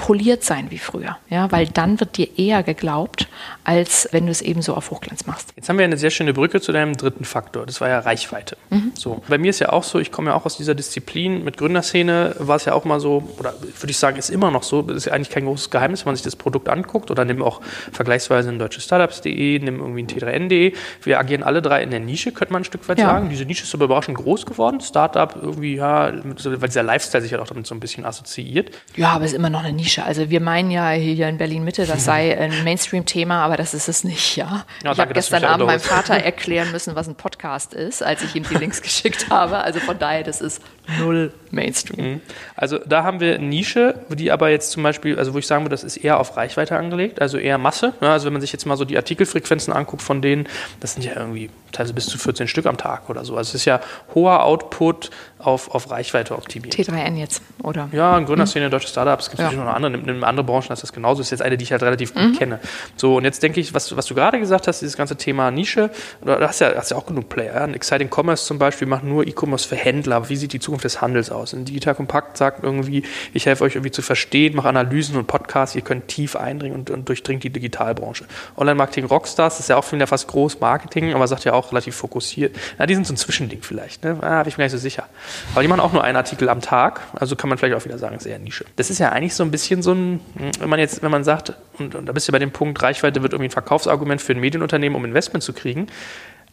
poliert 0.00 0.42
sein 0.42 0.70
wie 0.70 0.78
früher, 0.78 1.18
ja, 1.28 1.52
weil 1.52 1.66
dann 1.66 2.00
wird 2.00 2.16
dir 2.16 2.38
eher 2.38 2.62
geglaubt, 2.62 3.28
als 3.64 4.08
wenn 4.12 4.24
du 4.24 4.32
es 4.32 4.40
eben 4.40 4.62
so 4.62 4.74
auf 4.74 4.90
Hochglanz 4.90 5.26
machst. 5.26 5.52
Jetzt 5.56 5.68
haben 5.68 5.76
wir 5.76 5.84
eine 5.84 5.98
sehr 5.98 6.08
schöne 6.08 6.32
Brücke 6.32 6.62
zu 6.62 6.72
deinem 6.72 6.96
dritten 6.96 7.26
Faktor, 7.26 7.66
das 7.66 7.82
war 7.82 7.90
ja 7.90 7.98
Reichweite. 7.98 8.56
Mhm. 8.70 8.92
So, 8.94 9.22
bei 9.28 9.36
mir 9.36 9.50
ist 9.50 9.58
ja 9.58 9.68
auch 9.68 9.84
so, 9.84 9.98
ich 9.98 10.10
komme 10.10 10.30
ja 10.30 10.36
auch 10.36 10.46
aus 10.46 10.56
dieser 10.56 10.74
Disziplin, 10.74 11.44
mit 11.44 11.58
Gründerszene 11.58 12.34
war 12.38 12.56
es 12.56 12.64
ja 12.64 12.72
auch 12.72 12.86
mal 12.86 12.98
so, 12.98 13.28
oder 13.38 13.52
würde 13.60 13.90
ich 13.90 13.98
sagen, 13.98 14.16
ist 14.16 14.30
immer 14.30 14.50
noch 14.50 14.62
so, 14.62 14.80
ist 14.88 15.04
ja 15.04 15.12
eigentlich 15.12 15.28
kein 15.28 15.44
großes 15.44 15.68
Geheimnis, 15.68 16.06
wenn 16.06 16.12
man 16.12 16.16
sich 16.16 16.24
das 16.24 16.34
Produkt 16.34 16.70
anguckt 16.70 17.10
oder 17.10 17.26
nimm 17.26 17.42
auch 17.42 17.60
vergleichsweise 17.92 18.48
ein 18.48 18.58
deutsches 18.58 18.84
Startups.de, 18.84 19.58
nimm 19.58 19.80
irgendwie 19.80 20.02
ein 20.02 20.06
T3N.de, 20.06 20.72
wir 21.02 21.18
agieren 21.18 21.42
alle 21.42 21.60
drei 21.60 21.82
in 21.82 21.90
der 21.90 22.00
Nische, 22.00 22.32
könnte 22.32 22.54
man 22.54 22.62
ein 22.62 22.64
Stück 22.64 22.88
weit 22.88 22.98
ja. 22.98 23.04
sagen. 23.04 23.28
Diese 23.28 23.44
Nische 23.44 23.64
ist 23.64 23.74
aber 23.74 23.84
überraschend 23.84 24.16
groß 24.16 24.46
geworden, 24.46 24.80
Startup 24.80 25.36
irgendwie, 25.40 25.76
ja, 25.76 26.10
weil 26.14 26.68
dieser 26.68 26.82
Lifestyle 26.82 27.20
sich 27.20 27.32
ja 27.32 27.38
auch 27.38 27.48
damit 27.48 27.66
so 27.66 27.74
ein 27.74 27.80
bisschen 27.80 28.06
assoziiert. 28.06 28.70
Ja, 28.96 29.10
aber 29.10 29.26
es 29.26 29.32
ist 29.32 29.36
immer 29.36 29.50
noch 29.50 29.62
eine 29.62 29.74
Nische. 29.74 29.89
Nische. 29.90 30.04
Also 30.04 30.30
wir 30.30 30.40
meinen 30.40 30.70
ja 30.70 30.90
hier 30.90 31.28
in 31.28 31.38
Berlin 31.38 31.64
Mitte, 31.64 31.86
das 31.86 32.04
sei 32.04 32.38
ein 32.38 32.64
Mainstream-Thema, 32.64 33.44
aber 33.44 33.56
das 33.56 33.74
ist 33.74 33.88
es 33.88 34.04
nicht, 34.04 34.36
ja. 34.36 34.64
ja 34.84 34.92
ich 34.92 35.00
habe 35.00 35.12
gestern 35.12 35.44
Abend 35.44 35.66
meinem 35.66 35.80
Vater 35.80 36.14
erklären 36.14 36.70
müssen, 36.70 36.94
was 36.94 37.08
ein 37.08 37.16
Podcast 37.16 37.74
ist, 37.74 38.02
als 38.02 38.22
ich 38.22 38.34
ihm 38.34 38.44
die 38.48 38.54
Links 38.54 38.82
geschickt 38.82 39.30
habe. 39.30 39.58
Also 39.58 39.80
von 39.80 39.98
daher, 39.98 40.22
das 40.22 40.40
ist 40.40 40.62
null 40.98 41.32
Mainstream. 41.50 42.12
Mhm. 42.12 42.20
Also 42.56 42.78
da 42.78 43.02
haben 43.02 43.20
wir 43.20 43.34
eine 43.34 43.44
Nische, 43.44 43.94
die 44.08 44.30
aber 44.30 44.50
jetzt 44.50 44.70
zum 44.70 44.82
Beispiel, 44.82 45.18
also 45.18 45.34
wo 45.34 45.38
ich 45.38 45.46
sagen 45.46 45.64
würde, 45.64 45.74
das 45.74 45.84
ist 45.84 45.96
eher 45.96 46.20
auf 46.20 46.36
Reichweite 46.36 46.76
angelegt, 46.76 47.20
also 47.20 47.38
eher 47.38 47.58
Masse. 47.58 47.92
Also 48.00 48.26
wenn 48.26 48.32
man 48.32 48.40
sich 48.40 48.52
jetzt 48.52 48.66
mal 48.66 48.76
so 48.76 48.84
die 48.84 48.96
Artikelfrequenzen 48.96 49.72
anguckt 49.72 50.02
von 50.02 50.22
denen, 50.22 50.48
das 50.80 50.94
sind 50.94 51.04
ja 51.04 51.12
irgendwie 51.16 51.50
teilweise 51.72 51.94
bis 51.94 52.06
zu 52.06 52.18
14 52.18 52.48
Stück 52.48 52.66
am 52.66 52.76
Tag 52.76 53.08
oder 53.08 53.24
so. 53.24 53.36
Also 53.36 53.50
es 53.50 53.54
ist 53.56 53.64
ja 53.64 53.80
hoher 54.14 54.44
Output 54.44 55.10
auf, 55.38 55.74
auf 55.74 55.90
Reichweite 55.90 56.36
optimiert. 56.36 56.74
T3N 56.74 57.16
jetzt, 57.16 57.42
oder? 57.62 57.88
Ja, 57.92 58.16
in 58.18 58.26
Gründerszene, 58.26 58.66
mhm. 58.66 58.70
deutsche 58.70 58.88
Startups, 58.88 59.24
es 59.24 59.30
gibt 59.30 59.42
ja. 59.42 59.52
noch 59.52 59.72
andere, 59.72 59.94
in, 59.94 60.08
in 60.08 60.24
andere 60.24 60.44
Branchen 60.44 60.72
ist 60.72 60.82
das 60.82 60.92
genauso. 60.92 61.20
Das 61.20 61.28
ist 61.28 61.30
jetzt 61.30 61.42
eine, 61.42 61.56
die 61.56 61.64
ich 61.64 61.72
halt 61.72 61.82
relativ 61.82 62.14
gut 62.14 62.22
mhm. 62.22 62.36
kenne. 62.36 62.60
So, 62.96 63.16
und 63.16 63.24
jetzt 63.24 63.42
denke 63.42 63.60
ich, 63.60 63.72
was, 63.72 63.96
was 63.96 64.06
du 64.06 64.14
gerade 64.14 64.38
gesagt 64.38 64.68
hast, 64.68 64.80
dieses 64.80 64.96
ganze 64.96 65.16
Thema 65.16 65.50
Nische, 65.50 65.90
da 66.24 66.40
hast 66.40 66.60
ja, 66.60 66.74
hast 66.76 66.90
ja 66.90 66.96
auch 66.96 67.06
genug 67.06 67.28
Player. 67.28 67.54
Ja? 67.54 67.66
Exciting 67.72 68.10
Commerce 68.10 68.44
zum 68.44 68.58
Beispiel 68.58 68.86
macht 68.86 69.04
nur 69.04 69.26
E-Commerce 69.26 69.66
für 69.66 69.76
Händler. 69.76 70.28
Wie 70.28 70.36
sieht 70.36 70.52
die 70.52 70.60
Zukunft 70.60 70.79
des 70.80 71.00
Handels 71.00 71.30
aus? 71.30 71.52
Ein 71.52 71.64
Digital 71.64 71.94
Kompakt 71.94 72.36
sagt 72.36 72.64
irgendwie, 72.64 73.02
ich 73.32 73.46
helfe 73.46 73.64
euch 73.64 73.74
irgendwie 73.74 73.90
zu 73.90 74.02
verstehen, 74.02 74.56
mache 74.56 74.68
Analysen 74.68 75.16
und 75.16 75.26
Podcasts, 75.26 75.74
ihr 75.76 75.82
könnt 75.82 76.08
tief 76.08 76.36
eindringen 76.36 76.78
und, 76.78 76.90
und 76.90 77.08
durchdringt 77.08 77.44
die 77.44 77.50
Digitalbranche. 77.50 78.24
Online-Marketing 78.56 79.04
Rockstars, 79.04 79.60
ist 79.60 79.68
ja 79.68 79.76
auch 79.76 79.92
wieder 79.92 80.06
fast 80.06 80.28
groß 80.28 80.60
Marketing, 80.60 81.14
aber 81.14 81.26
sagt 81.26 81.44
ja 81.44 81.52
auch 81.52 81.72
relativ 81.72 81.96
fokussiert. 81.96 82.56
Na, 82.78 82.86
die 82.86 82.94
sind 82.94 83.06
so 83.06 83.12
ein 83.12 83.16
Zwischending 83.16 83.62
vielleicht, 83.62 84.04
ne? 84.04 84.18
Ah, 84.20 84.42
bin 84.42 84.48
ich 84.48 84.58
mir 84.58 84.64
nicht 84.64 84.72
so 84.72 84.78
sicher. 84.78 85.06
Aber 85.52 85.62
die 85.62 85.68
machen 85.68 85.80
auch 85.80 85.92
nur 85.92 86.04
einen 86.04 86.16
Artikel 86.16 86.48
am 86.48 86.60
Tag, 86.60 87.00
also 87.14 87.36
kann 87.36 87.48
man 87.48 87.58
vielleicht 87.58 87.76
auch 87.76 87.84
wieder 87.84 87.98
sagen, 87.98 88.16
ist 88.16 88.26
eher 88.26 88.38
Nische. 88.38 88.64
Das 88.76 88.90
ist 88.90 88.98
ja 88.98 89.10
eigentlich 89.10 89.34
so 89.34 89.42
ein 89.42 89.50
bisschen 89.50 89.82
so 89.82 89.92
ein, 89.92 90.20
wenn 90.58 90.68
man 90.68 90.78
jetzt, 90.78 91.02
wenn 91.02 91.10
man 91.10 91.24
sagt, 91.24 91.54
und, 91.78 91.94
und 91.94 92.06
da 92.06 92.12
bist 92.12 92.28
du 92.28 92.32
bei 92.32 92.38
dem 92.38 92.50
Punkt, 92.50 92.82
Reichweite 92.82 93.22
wird 93.22 93.32
irgendwie 93.32 93.48
ein 93.48 93.52
Verkaufsargument 93.52 94.20
für 94.20 94.32
ein 94.32 94.40
Medienunternehmen, 94.40 94.96
um 94.96 95.04
Investment 95.04 95.42
zu 95.42 95.52
kriegen. 95.52 95.86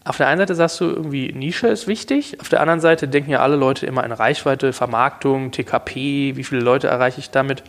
Auf 0.08 0.16
der 0.16 0.28
einen 0.28 0.40
Seite 0.40 0.56
sagst 0.56 0.80
du 0.80 0.86
irgendwie, 0.86 1.34
Nische 1.34 1.68
ist 1.68 1.86
wichtig. 1.86 2.40
Auf 2.40 2.48
der 2.48 2.62
anderen 2.62 2.80
Seite 2.80 3.10
denken 3.10 3.32
ja 3.32 3.40
alle 3.40 3.58
Leute 3.58 3.86
immer 3.86 4.04
an 4.04 4.14
Reichweite, 4.14 4.72
Vermarktung, 4.72 5.52
TKP, 5.52 6.38
wie 6.38 6.44
viele 6.46 6.62
Leute 6.62 6.88
erreiche 6.88 7.20
ich 7.20 7.30
damit. 7.30 7.62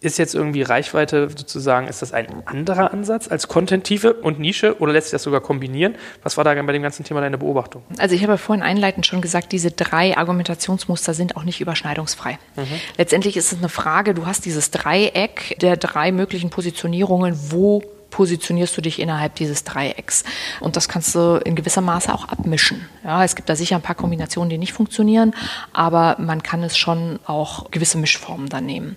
Ist 0.00 0.18
jetzt 0.18 0.34
irgendwie 0.34 0.62
Reichweite 0.62 1.28
sozusagen, 1.30 1.86
ist 1.86 2.02
das 2.02 2.12
ein 2.12 2.26
anderer 2.46 2.92
Ansatz 2.92 3.28
als 3.28 3.48
Content-Tiefe 3.48 4.12
und 4.12 4.40
Nische 4.40 4.78
oder 4.80 4.92
lässt 4.92 5.06
sich 5.06 5.12
das 5.12 5.22
sogar 5.22 5.40
kombinieren? 5.40 5.94
Was 6.22 6.36
war 6.36 6.44
da 6.44 6.52
bei 6.60 6.72
dem 6.72 6.82
ganzen 6.82 7.04
Thema 7.04 7.20
deine 7.20 7.38
Beobachtung? 7.38 7.82
Also 7.96 8.14
ich 8.14 8.22
habe 8.22 8.38
vorhin 8.38 8.62
einleitend 8.62 9.06
schon 9.06 9.20
gesagt, 9.20 9.52
diese 9.52 9.70
drei 9.70 10.16
Argumentationsmuster 10.16 11.14
sind 11.14 11.36
auch 11.36 11.44
nicht 11.44 11.60
überschneidungsfrei. 11.60 12.38
Mhm. 12.56 12.64
Letztendlich 12.98 13.36
ist 13.36 13.52
es 13.52 13.58
eine 13.58 13.68
Frage, 13.68 14.14
du 14.14 14.26
hast 14.26 14.44
dieses 14.44 14.70
Dreieck 14.70 15.56
der 15.60 15.76
drei 15.76 16.12
möglichen 16.12 16.50
Positionierungen, 16.50 17.38
wo 17.50 17.82
positionierst 18.16 18.74
du 18.74 18.80
dich 18.80 18.98
innerhalb 18.98 19.34
dieses 19.34 19.62
Dreiecks. 19.62 20.24
Und 20.60 20.76
das 20.76 20.88
kannst 20.88 21.14
du 21.14 21.38
in 21.44 21.54
gewisser 21.54 21.82
Maße 21.82 22.14
auch 22.14 22.26
abmischen. 22.28 22.88
Ja, 23.04 23.22
es 23.22 23.36
gibt 23.36 23.50
da 23.50 23.54
sicher 23.54 23.76
ein 23.76 23.82
paar 23.82 23.94
Kombinationen, 23.94 24.48
die 24.48 24.56
nicht 24.56 24.72
funktionieren, 24.72 25.34
aber 25.74 26.16
man 26.18 26.42
kann 26.42 26.62
es 26.62 26.78
schon 26.78 27.18
auch 27.26 27.70
gewisse 27.70 27.98
Mischformen 27.98 28.48
dann 28.48 28.64
nehmen. 28.64 28.96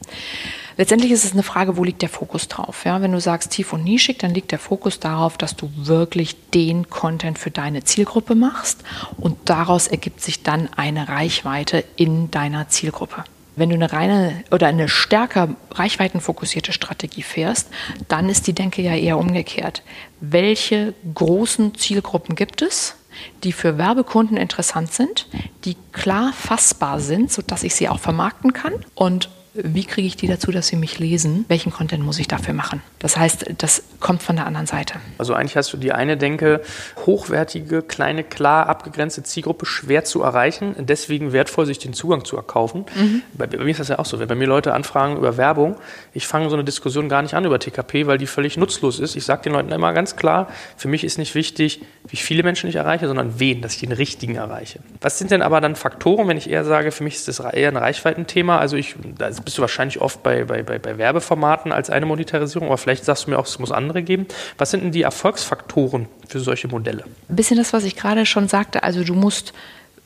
Letztendlich 0.78 1.12
ist 1.12 1.26
es 1.26 1.34
eine 1.34 1.44
Frage, 1.44 1.76
wo 1.76 1.84
liegt 1.84 2.02
der 2.02 2.08
Fokus 2.08 2.48
drauf? 2.48 2.86
Ja, 2.86 3.02
wenn 3.02 3.12
du 3.12 3.20
sagst 3.20 3.52
tief 3.52 3.74
und 3.74 3.84
nischig, 3.84 4.20
dann 4.20 4.34
liegt 4.34 4.54
der 4.54 4.60
Fokus 4.60 5.02
darauf, 5.02 5.38
dass 5.38 5.58
du 5.58 5.70
wirklich 5.76 6.38
den 6.52 6.90
Content 6.90 7.38
für 7.38 7.52
deine 7.52 7.84
Zielgruppe 7.84 8.36
machst 8.36 8.84
und 9.18 9.38
daraus 9.44 9.88
ergibt 9.88 10.22
sich 10.22 10.44
dann 10.44 10.70
eine 10.78 11.10
Reichweite 11.10 11.84
in 11.98 12.32
deiner 12.32 12.70
Zielgruppe. 12.70 13.26
Wenn 13.60 13.70
du 13.70 13.76
eine 13.76 13.92
reine 13.92 14.44
oder 14.52 14.68
eine 14.68 14.88
stärker 14.88 15.50
reichweitenfokussierte 15.72 16.72
Strategie 16.72 17.24
fährst, 17.24 17.70
dann 18.08 18.30
ist 18.30 18.48
die 18.48 18.54
Denke 18.54 18.82
ja 18.82 18.96
eher 18.96 19.18
umgekehrt. 19.18 19.84
Welche 20.22 20.94
großen 21.14 21.76
Zielgruppen 21.76 22.36
gibt 22.36 22.62
es? 22.62 22.96
die 23.44 23.52
für 23.52 23.78
Werbekunden 23.78 24.38
interessant 24.38 24.94
sind, 24.94 25.28
die 25.66 25.76
klar 25.92 26.32
fassbar 26.32 27.02
sind, 27.02 27.32
sodass 27.32 27.64
ich 27.64 27.76
sie 27.76 27.90
auch 27.90 28.00
vermarkten 28.00 28.54
kann 28.54 28.74
und 28.96 29.30
wie 29.64 29.86
kriege 29.86 30.08
ich 30.08 30.16
die 30.16 30.28
dazu, 30.28 30.52
dass 30.52 30.68
sie 30.68 30.76
mich 30.76 31.00
lesen? 31.00 31.46
Welchen 31.48 31.72
Content 31.72 32.04
muss 32.04 32.20
ich 32.20 32.28
dafür 32.28 32.54
machen? 32.54 32.82
Das 33.00 33.18
heißt, 33.18 33.46
das 33.58 33.84
kommt 34.00 34.24
von 34.24 34.36
der 34.36 34.46
anderen 34.46 34.68
Seite. 34.68 34.96
Also 35.18 35.34
eigentlich 35.34 35.56
hast 35.56 35.72
du 35.74 35.78
die 35.78 35.92
eine 35.92 36.18
Denke, 36.18 36.62
hochwertige, 37.06 37.82
kleine, 37.82 38.24
klar 38.24 38.68
abgegrenzte 38.68 39.24
Zielgruppe 39.24 39.66
schwer 39.66 40.04
zu 40.04 40.22
erreichen, 40.22 40.76
deswegen 40.80 41.34
wertvoll, 41.34 41.66
sich 41.66 41.80
den 41.80 41.94
Zugang 41.94 42.26
zu 42.26 42.36
erkaufen. 42.36 42.86
Mhm. 42.96 43.22
Bei, 43.34 43.48
bei, 43.48 43.58
mir 43.58 43.72
ist 43.72 43.80
das 43.80 43.90
ja 43.90 44.00
auch 44.00 44.06
so. 44.06 44.20
Wenn 44.20 44.28
bei 44.28 44.36
mir 44.36 44.48
Leute 44.48 44.74
anfragen 44.74 45.18
über 45.18 45.38
Werbung, 45.38 45.76
ich 46.14 46.28
fange 46.28 46.50
so 46.50 46.56
eine 46.56 46.64
Diskussion 46.64 47.10
gar 47.10 47.22
nicht 47.22 47.34
an 47.34 47.46
über 47.46 47.60
TKP, 47.60 48.08
weil 48.08 48.18
die 48.18 48.28
völlig 48.28 48.58
nutzlos 48.58 49.00
ist. 49.00 49.16
Ich 49.16 49.26
sage 49.26 49.44
den 49.44 49.54
Leuten 49.54 49.72
immer 49.72 49.94
ganz 49.94 50.16
klar, 50.16 50.48
für 50.78 50.88
mich 50.88 51.04
ist 51.04 51.18
nicht 51.18 51.36
wichtig, 51.36 51.82
wie 52.08 52.18
viele 52.18 52.44
Menschen 52.44 52.70
ich 52.70 52.76
erreiche, 52.76 53.08
sondern 53.08 53.40
wen, 53.40 53.62
dass 53.62 53.74
ich 53.74 53.80
den 53.80 53.92
richtigen 53.92 54.36
erreiche. 54.36 54.80
Was 55.02 55.20
sind 55.20 55.32
denn 55.32 55.42
aber 55.42 55.62
dann 55.62 55.76
Faktoren, 55.76 56.28
wenn 56.28 56.38
ich 56.38 56.50
eher 56.50 56.66
sage, 56.66 56.92
für 56.92 57.04
mich 57.04 57.16
ist 57.16 57.28
das 57.28 57.40
eher 57.40 57.70
ein 57.70 57.78
Reichweitenthema? 57.78 58.58
Also 58.58 58.78
ich, 58.78 58.96
da 59.18 59.30
bist 59.50 59.58
du 59.58 59.64
wahrscheinlich 59.64 60.00
oft 60.00 60.22
bei, 60.22 60.44
bei, 60.44 60.62
bei, 60.62 60.78
bei 60.78 61.00
Werbeformaten 61.00 61.72
als 61.72 61.90
eine 61.90 62.06
Monetarisierung, 62.06 62.68
aber 62.68 62.78
vielleicht 62.78 63.04
sagst 63.04 63.26
du 63.26 63.32
mir 63.32 63.40
auch, 63.40 63.48
es 63.48 63.58
muss 63.58 63.72
andere 63.72 64.04
geben. 64.04 64.28
Was 64.60 64.70
sind 64.70 64.84
denn 64.84 64.92
die 64.92 65.02
Erfolgsfaktoren 65.02 66.08
für 66.28 66.40
solche 66.40 66.68
Modelle? 66.68 67.04
Ein 67.30 67.36
bisschen 67.36 67.58
das, 67.58 67.74
was 67.74 67.84
ich 67.84 67.96
gerade 67.96 68.28
schon 68.28 68.48
sagte. 68.48 68.84
Also 68.84 69.04
du 69.04 69.16
musst 69.16 69.54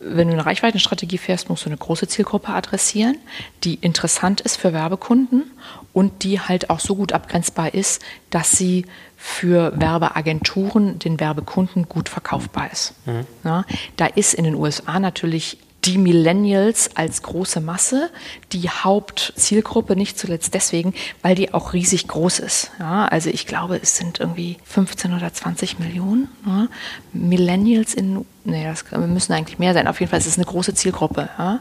wenn 0.06 0.28
du 0.28 0.34
eine 0.34 0.46
Reichweitenstrategie 0.46 1.18
fährst, 1.18 1.50
musst 1.50 1.66
du 1.66 1.70
eine 1.70 1.78
große 1.78 2.08
Zielgruppe 2.08 2.50
adressieren, 2.50 3.18
die 3.64 3.76
interessant 3.76 4.42
ist 4.42 4.58
für 4.58 4.74
Werbekunden 4.74 5.52
und 5.94 6.24
die 6.24 6.42
halt 6.42 6.70
auch 6.70 6.82
so 6.82 6.96
gut 6.96 7.14
abgrenzbar 7.14 7.74
ist, 7.74 8.02
dass 8.30 8.52
sie 8.52 8.86
für 9.16 9.72
Werbeagenturen 9.80 11.00
den 11.00 11.22
Werbekunden 11.22 11.88
gut 11.88 12.10
verkaufbar 12.10 12.70
ist. 12.70 12.96
Mhm. 13.06 13.26
Ja, 13.46 13.64
da 13.96 14.08
ist 14.08 14.34
in 14.34 14.44
den 14.44 14.56
USA 14.56 15.00
natürlich 15.00 15.58
die 15.86 15.98
Millennials 15.98 16.96
als 16.96 17.24
große 17.24 17.60
Masse, 17.60 18.10
die 18.54 18.70
Hauptzielgruppe, 18.70 19.96
nicht 19.96 20.18
zuletzt 20.18 20.54
deswegen, 20.54 20.94
weil 21.22 21.36
die 21.36 21.54
auch 21.54 21.74
riesig 21.74 22.08
groß 22.08 22.40
ist. 22.40 22.72
Ja, 22.80 23.06
also 23.06 23.30
ich 23.30 23.46
glaube, 23.46 23.80
es 23.82 23.98
sind 23.98 24.20
irgendwie 24.20 24.58
15 24.64 25.14
oder 25.14 25.34
20 25.34 25.80
Millionen 25.80 26.30
ja, 26.46 26.68
Millennials 27.12 27.94
in, 27.94 28.26
nee, 28.46 28.64
das 28.64 28.86
müssen 28.92 29.34
eigentlich 29.34 29.60
mehr 29.60 29.74
sein. 29.74 29.88
Auf 29.88 30.00
jeden 30.00 30.10
Fall 30.10 30.20
ist 30.20 30.28
es 30.28 30.38
eine 30.38 30.46
große 30.46 30.74
Zielgruppe. 30.74 31.30
Ja, 31.38 31.60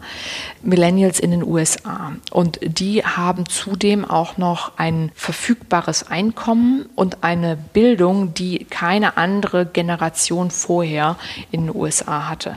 Millennials 0.62 1.18
in 1.18 1.32
den 1.32 1.42
USA. 1.42 2.12
Und 2.30 2.60
die 2.62 3.04
haben 3.04 3.48
zudem 3.48 4.04
auch 4.04 4.36
noch 4.36 4.78
ein 4.78 5.10
verfügbares 5.14 6.08
Einkommen 6.08 6.86
und 6.94 7.24
eine 7.24 7.56
Bildung, 7.56 8.34
die 8.34 8.66
keine 8.70 9.16
andere 9.16 9.66
Generation 9.66 10.50
vorher 10.50 11.16
in 11.50 11.66
den 11.66 11.76
USA 11.76 12.28
hatte. 12.28 12.56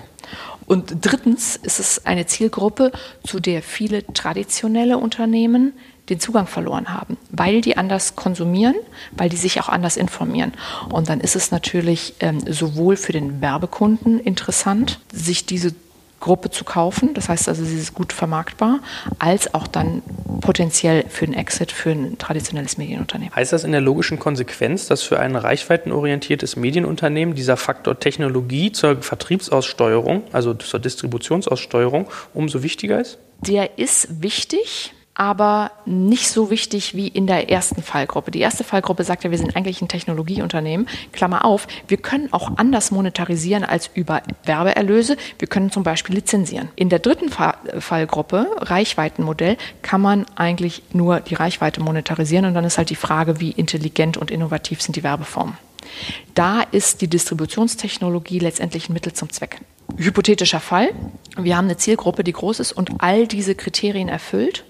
Und 0.68 0.98
drittens 1.02 1.56
ist 1.56 1.80
es 1.80 2.06
eine 2.06 2.26
Zielgruppe, 2.26 2.92
zu 3.26 3.40
der 3.40 3.62
viele 3.62 4.06
traditionelle 4.14 4.98
Unternehmen 4.98 5.74
den 6.10 6.20
Zugang 6.20 6.48
verloren 6.48 6.94
haben, 6.94 7.18
weil 7.32 7.62
die 7.62 7.78
anders 7.78 8.16
konsumieren, 8.16 8.76
weil 9.12 9.30
die 9.30 9.38
sich 9.38 9.60
auch 9.60 9.70
anders 9.70 9.98
informieren. 9.98 10.54
Und 10.90 11.10
dann 11.10 11.20
ist 11.20 11.36
es 11.36 11.52
natürlich 11.52 12.16
ähm, 12.20 12.42
sowohl 12.48 12.96
für 12.96 13.12
den 13.12 13.42
Werbekunden 13.42 14.20
interessant, 14.20 15.00
sich 15.12 15.46
diese 15.46 15.74
Gruppe 16.20 16.50
zu 16.50 16.64
kaufen. 16.64 17.14
Das 17.14 17.30
heißt 17.30 17.48
also, 17.50 17.64
sie 17.64 17.78
ist 17.78 17.94
gut 17.94 18.14
vermarktbar, 18.14 18.80
als 19.20 19.54
auch 19.54 19.68
dann 19.68 20.02
potenziell 20.42 21.06
für 21.10 21.26
einen 21.26 21.34
Exit 21.34 21.72
für 21.72 21.92
ein 21.92 22.18
traditionelles 22.18 22.78
Medienunternehmen. 22.78 23.36
Heißt 23.36 23.54
das 23.54 23.64
in 23.64 23.72
der 23.72 23.82
logischen 23.82 24.20
Konsequenz, 24.20 24.88
dass 24.88 25.04
für 25.04 25.20
ein 25.20 25.36
reichweitenorientiertes 25.36 26.56
Medienunternehmen 26.56 27.36
dieser 27.36 27.58
Faktor 27.58 28.00
Technologie 28.00 28.72
zur 28.72 29.02
Vertriebsaussteuerung, 29.02 30.24
also 30.32 30.54
zur 30.54 30.80
Distributionsaussteuerung, 30.80 32.08
umso 32.34 32.64
wichtiger 32.64 33.00
ist? 33.00 33.20
Der 33.42 33.78
ist 33.78 34.22
wichtig 34.22 34.94
aber 35.16 35.72
nicht 35.86 36.30
so 36.30 36.50
wichtig 36.50 36.94
wie 36.94 37.08
in 37.08 37.26
der 37.26 37.50
ersten 37.50 37.82
Fallgruppe. 37.82 38.32
Die 38.32 38.42
erste 38.42 38.64
Fallgruppe 38.64 39.06
sagt 39.06 39.24
ja, 39.24 39.32
wir 39.32 39.38
sind 39.38 39.56
eigentlich 39.56 39.82
ein 39.82 39.88
Technologieunternehmen. 39.88 40.88
Klammer 41.14 41.46
auf, 41.46 41.68
wir 41.88 41.98
können 41.98 42.32
auch 42.34 42.58
anders 42.58 42.92
monetarisieren 42.92 43.64
als 43.64 43.90
über 43.94 44.22
Werbeerlöse. 44.44 45.16
Wir 45.40 45.48
können 45.48 45.72
zum 45.72 45.84
Beispiel 45.84 46.16
lizenzieren. 46.16 46.70
In 46.76 46.90
der 46.90 47.00
dritten 47.00 47.30
Fallgruppe, 47.30 48.48
Reichweitenmodell, 48.58 49.58
kann 49.82 50.02
man 50.02 50.26
eigentlich 50.36 50.84
nur 50.92 51.22
die 51.22 51.36
Reichweite 51.36 51.82
monetarisieren 51.82 52.46
und 52.46 52.54
dann 52.54 52.66
ist 52.66 52.78
halt 52.78 52.90
die 52.90 52.96
Frage, 52.96 53.40
wie 53.40 53.52
intelligent 53.52 54.18
und 54.18 54.32
innovativ 54.32 54.82
sind 54.82 54.98
die 54.98 55.04
Werbeformen. 55.04 55.58
Da 56.34 56.62
ist 56.62 57.02
die 57.02 57.08
Distributionstechnologie 57.08 58.40
letztendlich 58.40 58.90
ein 58.90 58.94
Mittel 58.94 59.14
zum 59.14 59.30
Zweck. 59.30 59.62
Hypothetischer 59.98 60.60
Fall, 60.60 60.94
wir 61.38 61.58
haben 61.58 61.66
eine 61.66 61.78
Zielgruppe, 61.78 62.24
die 62.24 62.34
groß 62.34 62.60
ist 62.60 62.72
und 62.72 62.92
all 63.00 63.28
diese 63.28 63.56
Kriterien 63.56 64.10
erfüllt 64.10 64.66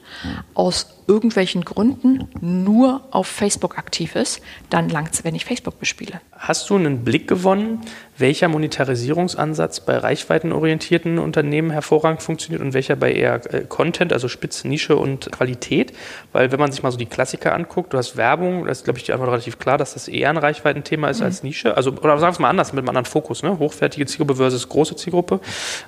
aus 0.53 0.94
irgendwelchen 1.07 1.65
Gründen 1.65 2.27
nur 2.41 3.01
auf 3.11 3.27
Facebook 3.27 3.77
aktiv 3.77 4.15
ist, 4.15 4.41
dann 4.69 4.89
langt 4.89 5.13
es, 5.13 5.23
wenn 5.23 5.35
ich 5.35 5.45
Facebook 5.45 5.79
bespiele. 5.79 6.21
Hast 6.31 6.69
du 6.69 6.75
einen 6.75 7.03
Blick 7.03 7.27
gewonnen, 7.27 7.81
welcher 8.17 8.47
Monetarisierungsansatz 8.47 9.81
bei 9.81 9.97
reichweitenorientierten 9.97 11.19
Unternehmen 11.19 11.71
hervorragend 11.71 12.21
funktioniert 12.21 12.61
und 12.61 12.73
welcher 12.73 12.95
bei 12.95 13.11
eher 13.11 13.41
äh, 13.53 13.65
Content, 13.67 14.13
also 14.13 14.27
Spitz, 14.27 14.63
Nische 14.63 14.95
und 14.95 15.31
Qualität? 15.31 15.93
Weil 16.31 16.51
wenn 16.51 16.59
man 16.59 16.71
sich 16.71 16.81
mal 16.81 16.91
so 16.91 16.97
die 16.97 17.05
Klassiker 17.05 17.53
anguckt, 17.53 17.93
du 17.93 17.97
hast 17.97 18.15
Werbung, 18.15 18.65
das 18.65 18.79
ist, 18.79 18.83
glaube 18.85 18.99
ich, 18.99 19.05
die 19.05 19.11
Antwort 19.11 19.31
relativ 19.31 19.59
klar, 19.59 19.77
dass 19.77 19.93
das 19.93 20.07
eher 20.07 20.29
ein 20.29 20.37
Reichweitenthema 20.37 21.09
ist 21.09 21.19
mhm. 21.19 21.25
als 21.25 21.43
Nische. 21.43 21.75
Also, 21.75 21.91
oder 21.91 22.17
sagen 22.17 22.31
wir 22.31 22.33
es 22.33 22.39
mal 22.39 22.49
anders, 22.49 22.73
mit 22.73 22.79
einem 22.79 22.89
anderen 22.89 23.05
Fokus, 23.05 23.43
ne? 23.43 23.59
Hochwertige 23.59 24.05
Zielgruppe 24.05 24.35
versus 24.35 24.69
große 24.69 24.95
Zielgruppe. 24.95 25.39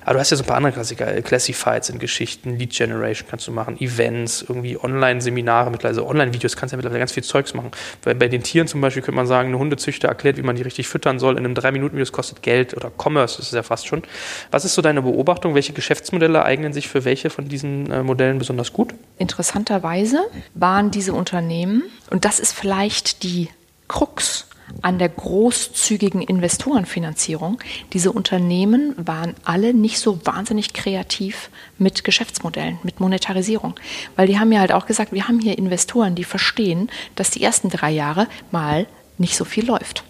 Aber 0.04 0.14
du 0.14 0.20
hast 0.20 0.30
ja 0.30 0.36
so 0.36 0.42
ein 0.42 0.46
paar 0.46 0.56
andere 0.56 0.72
Klassiker, 0.72 1.22
Classifieds 1.22 1.88
in 1.88 1.98
Geschichten, 1.98 2.58
Lead 2.58 2.70
Generation 2.70 3.28
kannst 3.28 3.46
du 3.46 3.52
machen, 3.52 3.80
Events, 3.80 4.44
irgendwie 4.46 4.76
Online-Seminare, 5.08 5.70
mittlerweile 5.70 6.04
Online-Videos, 6.04 6.56
kannst 6.56 6.72
du 6.72 6.74
ja 6.74 6.78
mittlerweile 6.78 7.00
ganz 7.00 7.12
viel 7.12 7.24
Zeugs 7.24 7.54
machen. 7.54 7.70
Weil 8.04 8.14
bei 8.14 8.28
den 8.28 8.42
Tieren 8.42 8.68
zum 8.68 8.80
Beispiel 8.80 9.02
könnte 9.02 9.16
man 9.16 9.26
sagen, 9.26 9.48
eine 9.48 9.58
Hundezüchter 9.58 10.08
erklärt, 10.08 10.36
wie 10.36 10.42
man 10.42 10.56
die 10.56 10.62
richtig 10.62 10.88
füttern 10.88 11.18
soll 11.18 11.38
in 11.38 11.44
einem 11.44 11.54
3-Minuten-Video, 11.54 12.04
das 12.04 12.12
kostet 12.12 12.42
Geld 12.42 12.76
oder 12.76 12.90
Commerce 12.96 13.40
ist 13.40 13.48
es 13.48 13.52
ja 13.52 13.62
fast 13.62 13.86
schon. 13.86 14.02
Was 14.50 14.64
ist 14.64 14.74
so 14.74 14.82
deine 14.82 15.02
Beobachtung? 15.02 15.54
Welche 15.54 15.72
Geschäftsmodelle 15.72 16.44
eignen 16.44 16.72
sich 16.72 16.88
für 16.88 17.04
welche 17.04 17.30
von 17.30 17.48
diesen 17.48 17.90
äh, 17.90 18.02
Modellen 18.02 18.38
besonders 18.38 18.72
gut? 18.72 18.94
Interessanterweise 19.16 20.20
waren 20.54 20.90
diese 20.90 21.12
Unternehmen, 21.12 21.84
und 22.10 22.24
das 22.24 22.38
ist 22.40 22.52
vielleicht 22.52 23.22
die 23.22 23.48
Krux 23.86 24.47
an 24.82 24.98
der 24.98 25.08
großzügigen 25.08 26.22
Investorenfinanzierung. 26.22 27.58
Diese 27.92 28.12
Unternehmen 28.12 28.94
waren 28.96 29.34
alle 29.44 29.74
nicht 29.74 29.98
so 29.98 30.24
wahnsinnig 30.24 30.72
kreativ 30.72 31.50
mit 31.78 32.04
Geschäftsmodellen, 32.04 32.78
mit 32.82 33.00
Monetarisierung. 33.00 33.74
Weil 34.16 34.28
die 34.28 34.38
haben 34.38 34.52
ja 34.52 34.60
halt 34.60 34.72
auch 34.72 34.86
gesagt, 34.86 35.12
wir 35.12 35.28
haben 35.28 35.40
hier 35.40 35.58
Investoren, 35.58 36.14
die 36.14 36.24
verstehen, 36.24 36.90
dass 37.14 37.30
die 37.30 37.42
ersten 37.42 37.70
drei 37.70 37.90
Jahre 37.90 38.28
mal 38.50 38.86
nicht 39.18 39.36
so 39.36 39.44
viel 39.44 39.66
läuft. 39.66 40.04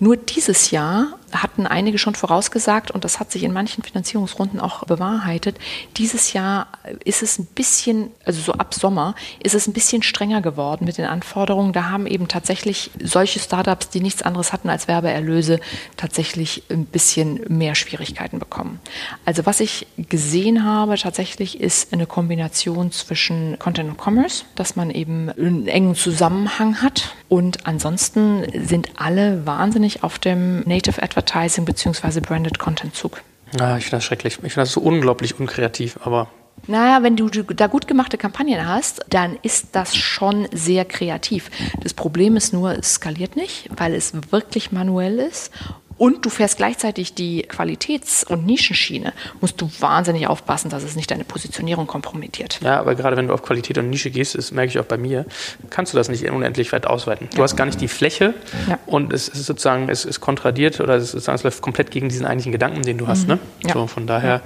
Nur 0.00 0.16
dieses 0.16 0.70
Jahr 0.70 1.18
hatten 1.32 1.66
einige 1.66 1.98
schon 1.98 2.14
vorausgesagt 2.14 2.90
und 2.90 3.04
das 3.04 3.20
hat 3.20 3.30
sich 3.30 3.44
in 3.44 3.52
manchen 3.52 3.84
Finanzierungsrunden 3.84 4.60
auch 4.60 4.84
bewahrheitet. 4.84 5.58
Dieses 5.96 6.32
Jahr 6.32 6.68
ist 7.04 7.22
es 7.22 7.38
ein 7.38 7.46
bisschen, 7.46 8.10
also 8.24 8.40
so 8.40 8.52
ab 8.52 8.74
Sommer, 8.74 9.14
ist 9.42 9.54
es 9.54 9.66
ein 9.66 9.72
bisschen 9.72 10.02
strenger 10.02 10.40
geworden 10.40 10.84
mit 10.84 10.98
den 10.98 11.04
Anforderungen. 11.04 11.72
Da 11.72 11.90
haben 11.90 12.06
eben 12.06 12.28
tatsächlich 12.28 12.90
solche 13.00 13.38
Startups, 13.38 13.90
die 13.90 14.00
nichts 14.00 14.22
anderes 14.22 14.52
hatten 14.52 14.70
als 14.70 14.88
Werbeerlöse, 14.88 15.60
tatsächlich 15.96 16.64
ein 16.70 16.86
bisschen 16.86 17.40
mehr 17.48 17.74
Schwierigkeiten 17.74 18.38
bekommen. 18.38 18.80
Also 19.24 19.46
was 19.46 19.60
ich 19.60 19.86
gesehen 19.96 20.64
habe 20.64 20.96
tatsächlich 20.96 21.60
ist 21.60 21.92
eine 21.92 22.06
Kombination 22.06 22.90
zwischen 22.90 23.58
Content 23.58 23.90
und 23.90 23.98
Commerce, 23.98 24.44
dass 24.54 24.76
man 24.76 24.90
eben 24.90 25.28
einen 25.30 25.68
engen 25.68 25.94
Zusammenhang 25.94 26.82
hat 26.82 27.14
und 27.28 27.66
ansonsten 27.66 28.44
sind 28.66 28.90
alle 28.96 29.46
wahnsinnig 29.46 29.89
auf 30.02 30.18
dem 30.18 30.60
Native 30.60 31.02
Advertising 31.02 31.64
bzw. 31.64 32.20
Branded 32.20 32.58
Content 32.58 32.94
Zug. 32.94 33.22
Ja, 33.58 33.76
ich 33.76 33.84
finde 33.84 33.96
das 33.96 34.04
schrecklich. 34.04 34.34
Ich 34.34 34.52
finde 34.52 34.60
das 34.60 34.72
so 34.72 34.80
unglaublich 34.80 35.38
unkreativ, 35.38 35.98
aber. 36.04 36.28
Naja, 36.66 37.02
wenn 37.02 37.16
du 37.16 37.28
da 37.28 37.66
gut 37.68 37.86
gemachte 37.86 38.18
Kampagnen 38.18 38.68
hast, 38.68 39.04
dann 39.08 39.38
ist 39.42 39.68
das 39.72 39.96
schon 39.96 40.46
sehr 40.52 40.84
kreativ. 40.84 41.50
Das 41.82 41.94
Problem 41.94 42.36
ist 42.36 42.52
nur, 42.52 42.78
es 42.78 42.94
skaliert 42.94 43.34
nicht, 43.34 43.70
weil 43.74 43.94
es 43.94 44.12
wirklich 44.30 44.70
manuell 44.70 45.18
ist 45.18 45.50
und 46.00 46.24
du 46.24 46.30
fährst 46.30 46.56
gleichzeitig 46.56 47.12
die 47.12 47.42
Qualitäts- 47.42 48.24
und 48.24 48.46
Nischenschiene, 48.46 49.12
musst 49.42 49.60
du 49.60 49.70
wahnsinnig 49.80 50.28
aufpassen, 50.28 50.70
dass 50.70 50.82
es 50.82 50.96
nicht 50.96 51.10
deine 51.10 51.24
Positionierung 51.24 51.86
kompromittiert. 51.86 52.58
Ja, 52.62 52.80
aber 52.80 52.94
gerade 52.94 53.18
wenn 53.18 53.28
du 53.28 53.34
auf 53.34 53.42
Qualität 53.42 53.76
und 53.76 53.90
Nische 53.90 54.10
gehst, 54.10 54.34
das 54.34 54.50
merke 54.50 54.70
ich 54.70 54.78
auch 54.78 54.86
bei 54.86 54.96
mir, 54.96 55.26
kannst 55.68 55.92
du 55.92 55.98
das 55.98 56.08
nicht 56.08 56.24
unendlich 56.30 56.72
weit 56.72 56.86
ausweiten. 56.86 57.28
Du 57.32 57.36
ja. 57.36 57.42
hast 57.42 57.54
gar 57.54 57.66
nicht 57.66 57.82
die 57.82 57.88
Fläche 57.88 58.32
ja. 58.66 58.78
und 58.86 59.12
es 59.12 59.28
ist 59.28 59.44
sozusagen, 59.44 59.90
es 59.90 60.06
ist 60.06 60.20
kontradiert 60.22 60.80
oder 60.80 60.94
es, 60.94 61.12
es 61.12 61.26
läuft 61.26 61.60
komplett 61.60 61.90
gegen 61.90 62.08
diesen 62.08 62.24
eigentlichen 62.24 62.52
Gedanken, 62.52 62.80
den 62.80 62.96
du 62.96 63.06
hast. 63.06 63.24
Mhm. 63.24 63.34
Ne? 63.34 63.38
Ja. 63.66 63.74
So, 63.74 63.86
von 63.86 64.06
daher. 64.06 64.40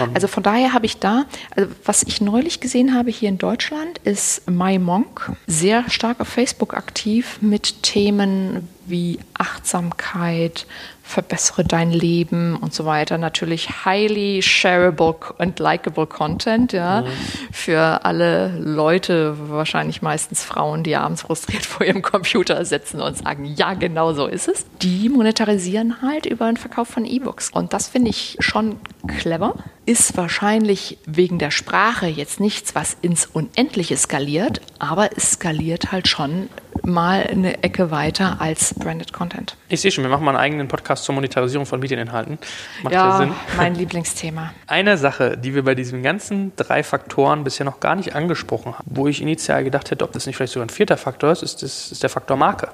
Ähm, 0.00 0.12
also 0.14 0.28
von 0.28 0.42
daher 0.42 0.72
habe 0.72 0.86
ich 0.86 0.96
da, 0.98 1.26
also 1.54 1.70
was 1.84 2.04
ich 2.04 2.22
neulich 2.22 2.60
gesehen 2.60 2.94
habe 2.94 3.10
hier 3.10 3.28
in 3.28 3.36
Deutschland, 3.36 3.98
ist 4.04 4.50
My 4.50 4.78
Monk 4.78 5.30
sehr 5.46 5.90
stark 5.90 6.20
auf 6.20 6.28
Facebook 6.28 6.72
aktiv 6.72 7.36
mit 7.42 7.82
Themen 7.82 8.66
wie 8.88 9.18
Achtsamkeit, 9.34 10.66
verbessere 11.06 11.64
dein 11.64 11.92
Leben 11.92 12.56
und 12.56 12.74
so 12.74 12.84
weiter. 12.84 13.16
Natürlich 13.16 13.84
highly 13.84 14.42
shareable 14.42 15.14
and 15.38 15.58
likable 15.60 16.06
Content, 16.06 16.72
ja, 16.72 17.02
mhm. 17.02 17.06
für 17.52 18.04
alle 18.04 18.58
Leute, 18.58 19.36
wahrscheinlich 19.48 20.02
meistens 20.02 20.42
Frauen, 20.42 20.82
die 20.82 20.96
abends 20.96 21.22
frustriert 21.22 21.64
vor 21.66 21.86
ihrem 21.86 22.02
Computer 22.02 22.64
sitzen 22.64 23.00
und 23.00 23.18
sagen, 23.18 23.44
ja, 23.44 23.74
genau 23.74 24.12
so 24.14 24.26
ist 24.26 24.48
es. 24.48 24.66
Die 24.82 25.08
monetarisieren 25.08 26.02
halt 26.02 26.26
über 26.26 26.46
den 26.46 26.56
Verkauf 26.56 26.88
von 26.88 27.04
E-Books. 27.04 27.50
Und 27.50 27.72
das 27.72 27.88
finde 27.88 28.10
ich 28.10 28.36
schon 28.40 28.76
clever. 29.06 29.54
Ist 29.86 30.16
wahrscheinlich 30.16 30.98
wegen 31.06 31.38
der 31.38 31.52
Sprache 31.52 32.06
jetzt 32.06 32.40
nichts, 32.40 32.74
was 32.74 32.96
ins 33.00 33.26
Unendliche 33.26 33.96
skaliert, 33.96 34.60
aber 34.80 35.16
es 35.16 35.32
skaliert 35.32 35.92
halt 35.92 36.08
schon 36.08 36.48
mal 36.86 37.26
eine 37.26 37.62
Ecke 37.62 37.90
weiter 37.90 38.36
als 38.40 38.74
Branded 38.74 39.12
Content. 39.12 39.56
Ich 39.68 39.80
sehe 39.80 39.90
schon, 39.90 40.04
wir 40.04 40.10
machen 40.10 40.24
mal 40.24 40.30
einen 40.30 40.40
eigenen 40.40 40.68
Podcast 40.68 41.04
zur 41.04 41.14
Monetarisierung 41.14 41.66
von 41.66 41.80
Medieninhalten. 41.80 42.38
Macht 42.82 42.94
ja, 42.94 43.18
Sinn. 43.18 43.32
mein 43.56 43.74
Lieblingsthema. 43.76 44.52
Eine 44.66 44.96
Sache, 44.96 45.36
die 45.36 45.54
wir 45.54 45.64
bei 45.64 45.74
diesen 45.74 46.02
ganzen 46.02 46.52
drei 46.56 46.82
Faktoren 46.82 47.44
bisher 47.44 47.66
noch 47.66 47.80
gar 47.80 47.96
nicht 47.96 48.14
angesprochen 48.14 48.78
haben, 48.78 48.86
wo 48.86 49.08
ich 49.08 49.20
initial 49.20 49.64
gedacht 49.64 49.90
hätte, 49.90 50.04
ob 50.04 50.12
das 50.12 50.26
nicht 50.26 50.36
vielleicht 50.36 50.52
sogar 50.52 50.66
ein 50.66 50.70
vierter 50.70 50.96
Faktor 50.96 51.32
ist, 51.32 51.42
ist, 51.42 51.62
das, 51.62 51.92
ist 51.92 52.02
der 52.02 52.10
Faktor 52.10 52.36
Marke. 52.36 52.68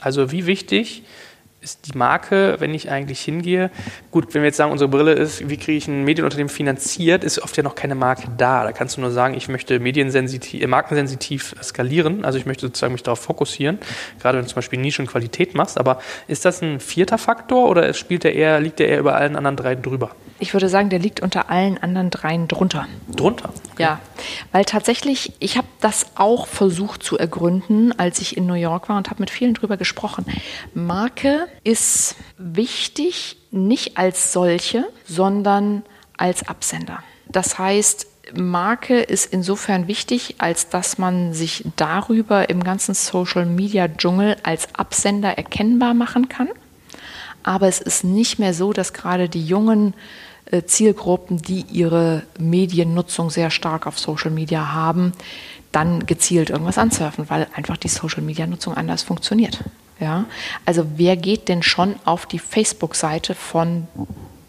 Also 0.00 0.30
wie 0.30 0.46
wichtig 0.46 1.02
ist 1.68 1.92
die 1.92 1.98
Marke, 1.98 2.56
wenn 2.58 2.72
ich 2.72 2.90
eigentlich 2.90 3.20
hingehe. 3.20 3.70
Gut, 4.10 4.32
wenn 4.34 4.42
wir 4.42 4.46
jetzt 4.46 4.56
sagen, 4.56 4.72
unsere 4.72 4.88
Brille 4.88 5.12
ist, 5.12 5.48
wie 5.48 5.56
kriege 5.56 5.76
ich 5.76 5.86
ein 5.86 6.04
Medienunternehmen 6.04 6.48
finanziert, 6.48 7.24
ist 7.24 7.40
oft 7.40 7.56
ja 7.56 7.62
noch 7.62 7.74
keine 7.74 7.94
Marke 7.94 8.28
da. 8.36 8.64
Da 8.64 8.72
kannst 8.72 8.96
du 8.96 9.00
nur 9.00 9.10
sagen, 9.10 9.34
ich 9.34 9.48
möchte 9.48 9.78
mediensensitiv, 9.78 10.62
äh, 10.62 10.66
markensensitiv 10.66 11.54
skalieren, 11.62 12.24
also 12.24 12.38
ich 12.38 12.46
möchte 12.46 12.66
sozusagen 12.66 12.92
mich 12.92 13.02
darauf 13.02 13.20
fokussieren, 13.20 13.78
gerade 14.20 14.38
wenn 14.38 14.44
du 14.44 14.48
zum 14.48 14.56
Beispiel 14.56 14.78
Nische 14.78 15.02
und 15.02 15.08
Qualität 15.08 15.54
machst. 15.54 15.78
Aber 15.78 16.00
ist 16.26 16.44
das 16.44 16.62
ein 16.62 16.80
vierter 16.80 17.18
Faktor 17.18 17.68
oder 17.68 17.92
spielt 17.92 18.24
der 18.24 18.34
eher, 18.34 18.60
liegt 18.60 18.78
der 18.78 18.88
eher 18.88 19.00
über 19.00 19.14
allen 19.14 19.36
anderen 19.36 19.56
drei 19.56 19.74
drüber? 19.74 20.10
Ich 20.40 20.52
würde 20.52 20.68
sagen, 20.68 20.88
der 20.88 20.98
liegt 21.00 21.20
unter 21.20 21.50
allen 21.50 21.78
anderen 21.78 22.10
dreien 22.10 22.46
drunter. 22.46 22.86
Drunter? 23.08 23.50
Okay. 23.72 23.82
Ja, 23.82 24.00
weil 24.52 24.64
tatsächlich, 24.64 25.32
ich 25.40 25.56
habe 25.56 25.66
das 25.80 26.06
auch 26.14 26.46
versucht 26.46 27.02
zu 27.02 27.18
ergründen, 27.18 27.98
als 27.98 28.20
ich 28.20 28.36
in 28.36 28.46
New 28.46 28.54
York 28.54 28.88
war 28.88 28.96
und 28.96 29.10
habe 29.10 29.20
mit 29.20 29.30
vielen 29.30 29.54
drüber 29.54 29.76
gesprochen. 29.76 30.24
Marke 30.74 31.48
ist 31.64 32.14
wichtig 32.36 33.36
nicht 33.50 33.98
als 33.98 34.32
solche, 34.32 34.84
sondern 35.06 35.82
als 36.16 36.48
Absender. 36.48 37.02
Das 37.28 37.58
heißt, 37.58 38.06
Marke 38.36 39.00
ist 39.00 39.32
insofern 39.32 39.88
wichtig, 39.88 40.36
als 40.38 40.68
dass 40.68 40.98
man 40.98 41.32
sich 41.32 41.64
darüber 41.76 42.48
im 42.50 42.62
ganzen 42.62 42.94
Social-Media-Dschungel 42.94 44.36
als 44.42 44.74
Absender 44.74 45.38
erkennbar 45.38 45.94
machen 45.94 46.28
kann. 46.28 46.48
Aber 47.42 47.68
es 47.68 47.80
ist 47.80 48.04
nicht 48.04 48.38
mehr 48.38 48.52
so, 48.52 48.72
dass 48.72 48.92
gerade 48.92 49.28
die 49.28 49.44
jungen 49.44 49.94
Zielgruppen, 50.66 51.42
die 51.42 51.64
ihre 51.70 52.22
Mediennutzung 52.38 53.30
sehr 53.30 53.50
stark 53.50 53.86
auf 53.86 53.98
Social 53.98 54.30
Media 54.30 54.72
haben, 54.72 55.12
dann 55.72 56.06
gezielt 56.06 56.50
irgendwas 56.50 56.78
ansurfen, 56.78 57.28
weil 57.28 57.46
einfach 57.54 57.76
die 57.76 57.88
Social 57.88 58.22
Media 58.22 58.46
Nutzung 58.46 58.74
anders 58.74 59.02
funktioniert. 59.02 59.62
Ja? 60.00 60.24
Also 60.64 60.86
wer 60.96 61.16
geht 61.16 61.48
denn 61.48 61.62
schon 61.62 61.96
auf 62.04 62.26
die 62.26 62.38
Facebook-Seite 62.38 63.34
von 63.34 63.86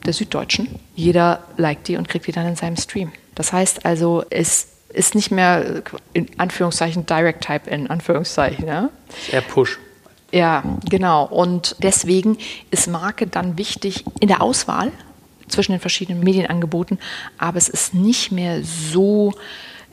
der 0.05 0.13
Süddeutschen. 0.13 0.79
Jeder 0.95 1.43
liked 1.57 1.88
die 1.88 1.97
und 1.97 2.07
kriegt 2.09 2.27
die 2.27 2.31
dann 2.31 2.47
in 2.47 2.55
seinem 2.55 2.77
Stream. 2.77 3.12
Das 3.35 3.53
heißt 3.53 3.85
also, 3.85 4.23
es 4.29 4.67
ist 4.89 5.15
nicht 5.15 5.31
mehr 5.31 5.83
in 6.13 6.27
Anführungszeichen 6.39 7.05
Direct 7.05 7.45
Type 7.45 7.69
in 7.69 7.89
Anführungszeichen. 7.89 8.67
Ja? 8.67 8.89
Eher 9.31 9.41
Push. 9.41 9.79
Ja, 10.31 10.63
genau. 10.89 11.25
Und 11.25 11.75
deswegen 11.83 12.38
ist 12.71 12.88
Marke 12.88 13.27
dann 13.27 13.57
wichtig 13.57 14.05
in 14.19 14.27
der 14.27 14.41
Auswahl 14.41 14.91
zwischen 15.49 15.73
den 15.73 15.81
verschiedenen 15.81 16.23
Medienangeboten, 16.23 16.99
aber 17.38 17.57
es 17.57 17.69
ist 17.69 17.93
nicht 17.93 18.31
mehr 18.31 18.62
so 18.63 19.33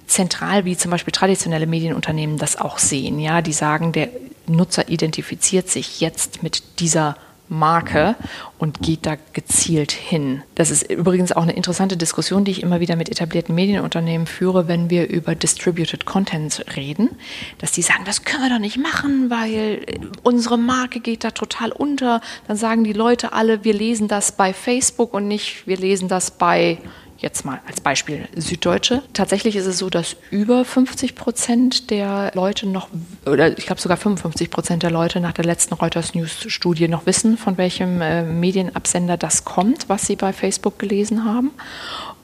zentral, 0.06 0.64
wie 0.64 0.76
zum 0.76 0.90
Beispiel 0.90 1.12
traditionelle 1.12 1.66
Medienunternehmen 1.66 2.38
das 2.38 2.56
auch 2.56 2.78
sehen. 2.78 3.18
Ja, 3.18 3.42
die 3.42 3.52
sagen, 3.52 3.92
der 3.92 4.10
Nutzer 4.46 4.88
identifiziert 4.88 5.68
sich 5.68 6.00
jetzt 6.00 6.42
mit 6.42 6.80
dieser 6.80 7.16
Marke 7.48 8.16
und 8.58 8.82
geht 8.82 9.06
da 9.06 9.16
gezielt 9.32 9.92
hin. 9.92 10.42
Das 10.54 10.70
ist 10.70 10.90
übrigens 10.90 11.32
auch 11.32 11.42
eine 11.42 11.52
interessante 11.52 11.96
Diskussion, 11.96 12.44
die 12.44 12.50
ich 12.50 12.62
immer 12.62 12.80
wieder 12.80 12.96
mit 12.96 13.08
etablierten 13.08 13.54
Medienunternehmen 13.54 14.26
führe, 14.26 14.68
wenn 14.68 14.90
wir 14.90 15.08
über 15.08 15.34
Distributed 15.34 16.06
Content 16.06 16.64
reden, 16.76 17.10
dass 17.58 17.72
die 17.72 17.82
sagen, 17.82 18.04
das 18.04 18.24
können 18.24 18.44
wir 18.44 18.50
doch 18.50 18.58
nicht 18.58 18.78
machen, 18.78 19.30
weil 19.30 19.84
unsere 20.22 20.58
Marke 20.58 21.00
geht 21.00 21.24
da 21.24 21.30
total 21.30 21.72
unter. 21.72 22.20
Dann 22.48 22.56
sagen 22.56 22.84
die 22.84 22.92
Leute 22.92 23.32
alle, 23.32 23.64
wir 23.64 23.74
lesen 23.74 24.08
das 24.08 24.32
bei 24.32 24.52
Facebook 24.52 25.14
und 25.14 25.28
nicht, 25.28 25.66
wir 25.66 25.76
lesen 25.76 26.08
das 26.08 26.30
bei 26.30 26.78
jetzt 27.18 27.44
mal 27.44 27.60
als 27.66 27.80
Beispiel 27.80 28.28
Süddeutsche. 28.36 29.02
Tatsächlich 29.12 29.56
ist 29.56 29.66
es 29.66 29.78
so, 29.78 29.90
dass 29.90 30.16
über 30.30 30.64
50 30.64 31.14
Prozent 31.14 31.90
der 31.90 32.32
Leute 32.34 32.66
noch, 32.66 32.88
oder 33.24 33.56
ich 33.56 33.66
glaube 33.66 33.80
sogar 33.80 33.96
55 33.96 34.50
Prozent 34.50 34.82
der 34.82 34.90
Leute 34.90 35.20
nach 35.20 35.32
der 35.32 35.44
letzten 35.44 35.74
Reuters 35.74 36.14
News-Studie 36.14 36.88
noch 36.88 37.06
wissen, 37.06 37.38
von 37.38 37.56
welchem 37.58 38.00
äh, 38.00 38.22
Medienabsender 38.22 39.16
das 39.16 39.44
kommt, 39.44 39.88
was 39.88 40.06
sie 40.06 40.16
bei 40.16 40.32
Facebook 40.32 40.78
gelesen 40.78 41.24
haben. 41.24 41.50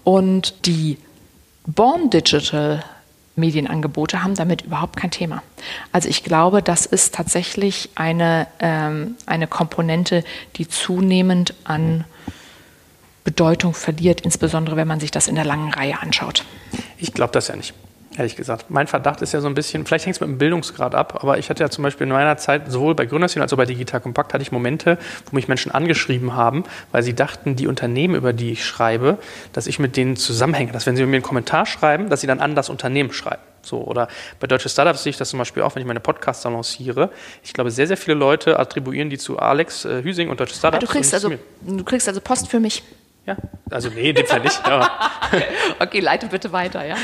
Und 0.04 0.66
die 0.66 0.98
Born 1.66 2.10
Digital 2.10 2.84
Medienangebote 3.34 4.22
haben 4.22 4.34
damit 4.34 4.62
überhaupt 4.62 4.96
kein 4.96 5.10
Thema. 5.10 5.42
Also 5.90 6.08
ich 6.08 6.22
glaube, 6.22 6.62
das 6.62 6.84
ist 6.86 7.14
tatsächlich 7.14 7.90
eine, 7.94 8.46
ähm, 8.60 9.16
eine 9.26 9.46
Komponente, 9.46 10.22
die 10.56 10.68
zunehmend 10.68 11.54
an 11.64 12.04
Bedeutung 13.24 13.74
verliert, 13.74 14.20
insbesondere 14.22 14.76
wenn 14.76 14.88
man 14.88 15.00
sich 15.00 15.10
das 15.10 15.28
in 15.28 15.34
der 15.34 15.44
langen 15.44 15.72
Reihe 15.72 16.00
anschaut. 16.00 16.44
Ich 16.98 17.12
glaube 17.14 17.32
das 17.32 17.48
ja 17.48 17.56
nicht. 17.56 17.74
Ehrlich 18.16 18.36
gesagt. 18.36 18.66
Mein 18.68 18.86
Verdacht 18.88 19.22
ist 19.22 19.32
ja 19.32 19.40
so 19.40 19.46
ein 19.46 19.54
bisschen, 19.54 19.86
vielleicht 19.86 20.04
hängt 20.04 20.16
es 20.16 20.20
mit 20.20 20.28
dem 20.28 20.36
Bildungsgrad 20.36 20.94
ab, 20.94 21.20
aber 21.22 21.38
ich 21.38 21.48
hatte 21.48 21.62
ja 21.62 21.70
zum 21.70 21.82
Beispiel 21.82 22.06
in 22.06 22.12
meiner 22.12 22.36
Zeit, 22.36 22.70
sowohl 22.70 22.94
bei 22.94 23.06
Gründerszene 23.06 23.42
als 23.42 23.52
auch 23.54 23.56
bei 23.56 23.64
Digital 23.64 24.00
Kompakt, 24.00 24.34
hatte 24.34 24.42
ich 24.42 24.52
Momente, 24.52 24.98
wo 25.30 25.36
mich 25.36 25.48
Menschen 25.48 25.72
angeschrieben 25.72 26.34
haben, 26.34 26.64
weil 26.90 27.02
sie 27.02 27.14
dachten, 27.14 27.56
die 27.56 27.66
Unternehmen, 27.66 28.14
über 28.14 28.34
die 28.34 28.52
ich 28.52 28.66
schreibe, 28.66 29.18
dass 29.54 29.66
ich 29.66 29.78
mit 29.78 29.96
denen 29.96 30.16
zusammenhänge. 30.16 30.72
Dass 30.72 30.84
wenn 30.84 30.94
sie 30.94 31.06
mir 31.06 31.16
einen 31.16 31.22
Kommentar 31.22 31.64
schreiben, 31.64 32.10
dass 32.10 32.20
sie 32.20 32.26
dann 32.26 32.40
an 32.40 32.54
das 32.54 32.68
Unternehmen 32.68 33.12
schreiben. 33.12 33.40
So, 33.62 33.78
oder 33.78 34.08
bei 34.40 34.46
deutsche 34.46 34.68
Startups 34.68 35.04
sehe 35.04 35.10
ich 35.10 35.16
das 35.16 35.30
zum 35.30 35.38
Beispiel 35.38 35.62
auch, 35.62 35.74
wenn 35.74 35.80
ich 35.80 35.86
meine 35.86 36.00
Podcasts 36.00 36.44
lanciere. 36.44 37.10
Ich 37.42 37.54
glaube, 37.54 37.70
sehr, 37.70 37.86
sehr 37.86 37.96
viele 37.96 38.16
Leute 38.16 38.58
attribuieren 38.58 39.08
die 39.08 39.18
zu 39.18 39.38
Alex 39.38 39.84
äh, 39.84 40.02
Hüsing 40.02 40.28
und 40.28 40.38
deutsche 40.38 40.54
Startups. 40.54 40.84
Aber 40.84 40.86
du 40.86 40.92
kriegst, 40.92 41.14
also, 41.14 41.32
du 41.62 41.84
kriegst 41.84 42.08
also 42.08 42.20
Post 42.20 42.48
für 42.48 42.60
mich. 42.60 42.82
Ja, 43.24 43.36
also 43.70 43.88
nee, 43.88 44.10
in 44.10 44.16
dem 44.16 44.26
Fall 44.26 44.40
nicht. 44.40 44.60
Okay, 45.78 46.00
leite 46.00 46.26
bitte 46.26 46.52
weiter, 46.52 46.84
ja. 46.84 46.96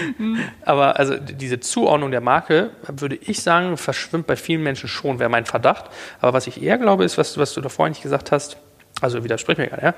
aber 0.64 0.98
also 0.98 1.16
diese 1.16 1.60
Zuordnung 1.60 2.10
der 2.10 2.20
Marke, 2.20 2.70
würde 2.88 3.16
ich 3.16 3.42
sagen, 3.42 3.76
verschwimmt 3.76 4.26
bei 4.26 4.36
vielen 4.36 4.62
Menschen 4.62 4.88
schon, 4.88 5.18
wäre 5.18 5.28
mein 5.28 5.44
Verdacht. 5.44 5.90
Aber 6.20 6.32
was 6.32 6.46
ich 6.46 6.62
eher 6.62 6.78
glaube, 6.78 7.04
ist, 7.04 7.18
was, 7.18 7.36
was 7.36 7.52
du 7.52 7.60
da 7.60 7.68
vorhin 7.68 7.92
nicht 7.92 8.02
gesagt 8.02 8.32
hast, 8.32 8.56
also 9.00 9.22
widersprich 9.24 9.58
mir 9.58 9.66
gerade, 9.66 9.82
ja, 9.82 9.94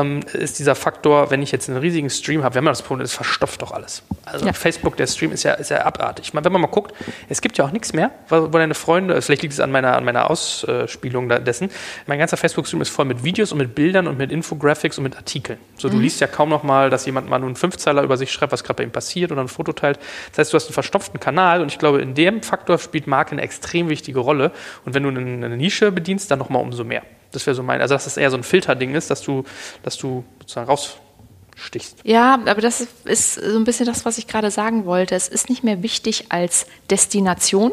ähm, 0.00 0.20
ist 0.32 0.58
dieser 0.58 0.74
Faktor, 0.74 1.30
wenn 1.30 1.42
ich 1.42 1.50
jetzt 1.50 1.68
einen 1.68 1.78
riesigen 1.78 2.10
Stream 2.10 2.44
habe, 2.44 2.54
wenn 2.54 2.64
man 2.64 2.72
das 2.72 2.82
Problem, 2.82 3.04
es 3.04 3.12
verstopft 3.12 3.60
doch 3.62 3.72
alles. 3.72 4.02
Also 4.24 4.46
ja. 4.46 4.52
Facebook, 4.52 4.96
der 4.96 5.08
Stream 5.08 5.32
ist 5.32 5.42
ja, 5.42 5.54
ist 5.54 5.70
ja 5.70 5.84
abartig. 5.84 6.32
Meine, 6.32 6.44
wenn 6.44 6.52
man 6.52 6.60
mal 6.60 6.68
guckt, 6.68 6.94
es 7.28 7.40
gibt 7.40 7.58
ja 7.58 7.64
auch 7.64 7.72
nichts 7.72 7.92
mehr, 7.92 8.12
wo 8.28 8.46
deine 8.46 8.74
Freunde, 8.74 9.20
vielleicht 9.20 9.42
liegt 9.42 9.54
es 9.54 9.60
an 9.60 9.72
meiner, 9.72 9.96
an 9.96 10.04
meiner 10.04 10.30
Ausspielung 10.30 11.28
dessen, 11.28 11.70
mein 12.06 12.18
ganzer 12.18 12.36
Facebook-Stream 12.36 12.80
ist 12.82 12.90
voll 12.90 13.04
mit 13.04 13.24
Videos 13.24 13.50
und 13.50 13.58
mit 13.58 13.74
Bildern 13.74 14.06
und 14.06 14.16
mit 14.16 14.30
Infographics 14.30 14.98
und 14.98 15.04
mit 15.04 15.16
Artikeln. 15.16 15.58
So, 15.76 15.88
du 15.88 15.96
mhm. 15.96 16.02
liest 16.02 16.20
ja 16.20 16.28
kaum 16.28 16.48
noch 16.48 16.62
mal, 16.62 16.88
dass 16.88 17.04
jemand 17.06 17.28
mal 17.28 17.38
nur 17.38 17.48
einen 17.48 17.56
Fünfzeiler 17.56 18.02
über 18.02 18.16
sich 18.16 18.30
schreibt, 18.30 18.52
was 18.52 18.62
gerade 18.62 18.76
bei 18.78 18.84
ihm 18.84 18.92
passiert 18.92 19.32
oder 19.32 19.40
ein 19.40 19.48
Foto 19.48 19.72
teilt. 19.72 19.98
Das 20.30 20.38
heißt, 20.38 20.52
du 20.52 20.56
hast 20.56 20.66
einen 20.66 20.74
verstopften 20.74 21.18
Kanal 21.18 21.62
und 21.62 21.72
ich 21.72 21.78
glaube, 21.78 22.00
in 22.00 22.14
dem 22.14 22.42
Faktor 22.42 22.78
spielt 22.78 23.06
Marke 23.06 23.32
eine 23.32 23.42
extrem 23.42 23.88
wichtige 23.88 24.20
Rolle. 24.20 24.52
Und 24.84 24.94
wenn 24.94 25.02
du 25.02 25.08
eine, 25.08 25.20
eine 25.20 25.56
Nische 25.56 25.90
bedienst, 25.90 26.30
dann 26.30 26.38
noch 26.38 26.48
mal 26.48 26.60
umso 26.60 26.84
mehr. 26.84 27.02
Das 27.32 27.46
wäre 27.46 27.54
so 27.54 27.62
mein, 27.62 27.80
also 27.80 27.94
dass 27.94 28.04
das 28.04 28.16
eher 28.16 28.30
so 28.30 28.36
ein 28.36 28.42
Filterding 28.42 28.94
ist, 28.94 29.10
dass 29.10 29.22
du, 29.22 29.44
dass 29.82 29.96
du 29.96 30.24
sozusagen 30.40 30.68
rausstichst. 30.68 31.98
Ja, 32.04 32.38
aber 32.46 32.60
das 32.60 32.86
ist 33.04 33.34
so 33.34 33.56
ein 33.56 33.64
bisschen 33.64 33.86
das, 33.86 34.04
was 34.04 34.18
ich 34.18 34.26
gerade 34.26 34.50
sagen 34.50 34.86
wollte. 34.86 35.14
Es 35.14 35.28
ist 35.28 35.48
nicht 35.48 35.64
mehr 35.64 35.82
wichtig 35.82 36.26
als 36.30 36.66
Destination. 36.90 37.72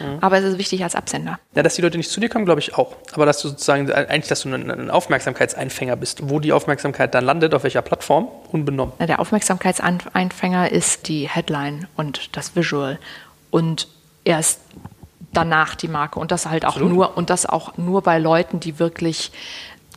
Mhm. 0.00 0.18
Aber 0.20 0.38
es 0.38 0.44
ist 0.44 0.58
wichtig 0.58 0.82
als 0.84 0.94
Absender. 0.94 1.38
Ja, 1.54 1.62
dass 1.62 1.74
die 1.74 1.82
Leute 1.82 1.96
nicht 1.96 2.10
zu 2.10 2.20
dir 2.20 2.28
kommen, 2.28 2.44
glaube 2.44 2.60
ich 2.60 2.74
auch. 2.74 2.96
Aber 3.12 3.26
dass 3.26 3.40
du 3.42 3.48
sozusagen, 3.48 3.90
eigentlich, 3.90 4.28
dass 4.28 4.42
du 4.42 4.52
ein 4.52 4.90
Aufmerksamkeitseinfänger 4.90 5.96
bist. 5.96 6.28
Wo 6.28 6.38
die 6.40 6.52
Aufmerksamkeit 6.52 7.14
dann 7.14 7.24
landet, 7.24 7.54
auf 7.54 7.64
welcher 7.64 7.82
Plattform, 7.82 8.28
unbenommen. 8.52 8.92
Der 9.00 9.20
Aufmerksamkeitseinfänger 9.20 10.70
ist 10.70 11.08
die 11.08 11.28
Headline 11.28 11.88
und 11.96 12.36
das 12.36 12.54
Visual. 12.54 12.98
Und 13.50 13.88
erst 14.24 14.60
danach 15.38 15.76
die 15.76 15.88
Marke 15.88 16.18
und 16.18 16.32
das 16.32 16.46
halt 16.46 16.64
auch 16.64 16.70
Absolut. 16.70 16.92
nur 16.92 17.16
und 17.16 17.30
das 17.30 17.46
auch 17.46 17.76
nur 17.78 18.02
bei 18.02 18.18
Leuten, 18.18 18.58
die 18.58 18.80
wirklich 18.80 19.30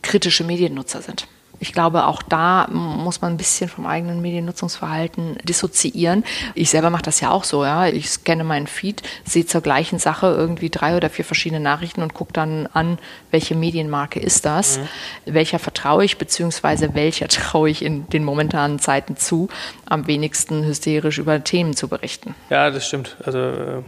kritische 0.02 0.44
Mediennutzer 0.44 1.02
sind. 1.02 1.26
Ich 1.62 1.72
glaube, 1.72 2.06
auch 2.06 2.22
da 2.22 2.66
muss 2.72 3.20
man 3.20 3.34
ein 3.34 3.36
bisschen 3.36 3.68
vom 3.68 3.86
eigenen 3.86 4.20
Mediennutzungsverhalten 4.20 5.38
dissoziieren. 5.44 6.24
Ich 6.56 6.70
selber 6.70 6.90
mache 6.90 7.04
das 7.04 7.20
ja 7.20 7.30
auch 7.30 7.44
so, 7.44 7.64
ja. 7.64 7.86
Ich 7.86 8.10
scanne 8.10 8.42
meinen 8.42 8.66
Feed, 8.66 9.00
sehe 9.24 9.46
zur 9.46 9.60
gleichen 9.60 10.00
Sache 10.00 10.26
irgendwie 10.26 10.70
drei 10.70 10.96
oder 10.96 11.08
vier 11.08 11.24
verschiedene 11.24 11.60
Nachrichten 11.60 12.02
und 12.02 12.14
gucke 12.14 12.32
dann 12.32 12.66
an, 12.72 12.98
welche 13.30 13.54
Medienmarke 13.54 14.18
ist 14.18 14.44
das, 14.44 14.78
mhm. 14.78 15.34
welcher 15.34 15.60
vertraue 15.60 16.04
ich, 16.04 16.18
beziehungsweise 16.18 16.96
welcher 16.96 17.28
traue 17.28 17.70
ich 17.70 17.84
in 17.84 18.08
den 18.08 18.24
momentanen 18.24 18.80
Zeiten 18.80 19.16
zu, 19.16 19.48
am 19.86 20.08
wenigsten 20.08 20.64
hysterisch 20.64 21.18
über 21.18 21.44
Themen 21.44 21.76
zu 21.76 21.86
berichten. 21.86 22.34
Ja, 22.50 22.72
das 22.72 22.88
stimmt. 22.88 23.16
Also 23.24 23.38
äh, 23.38 23.82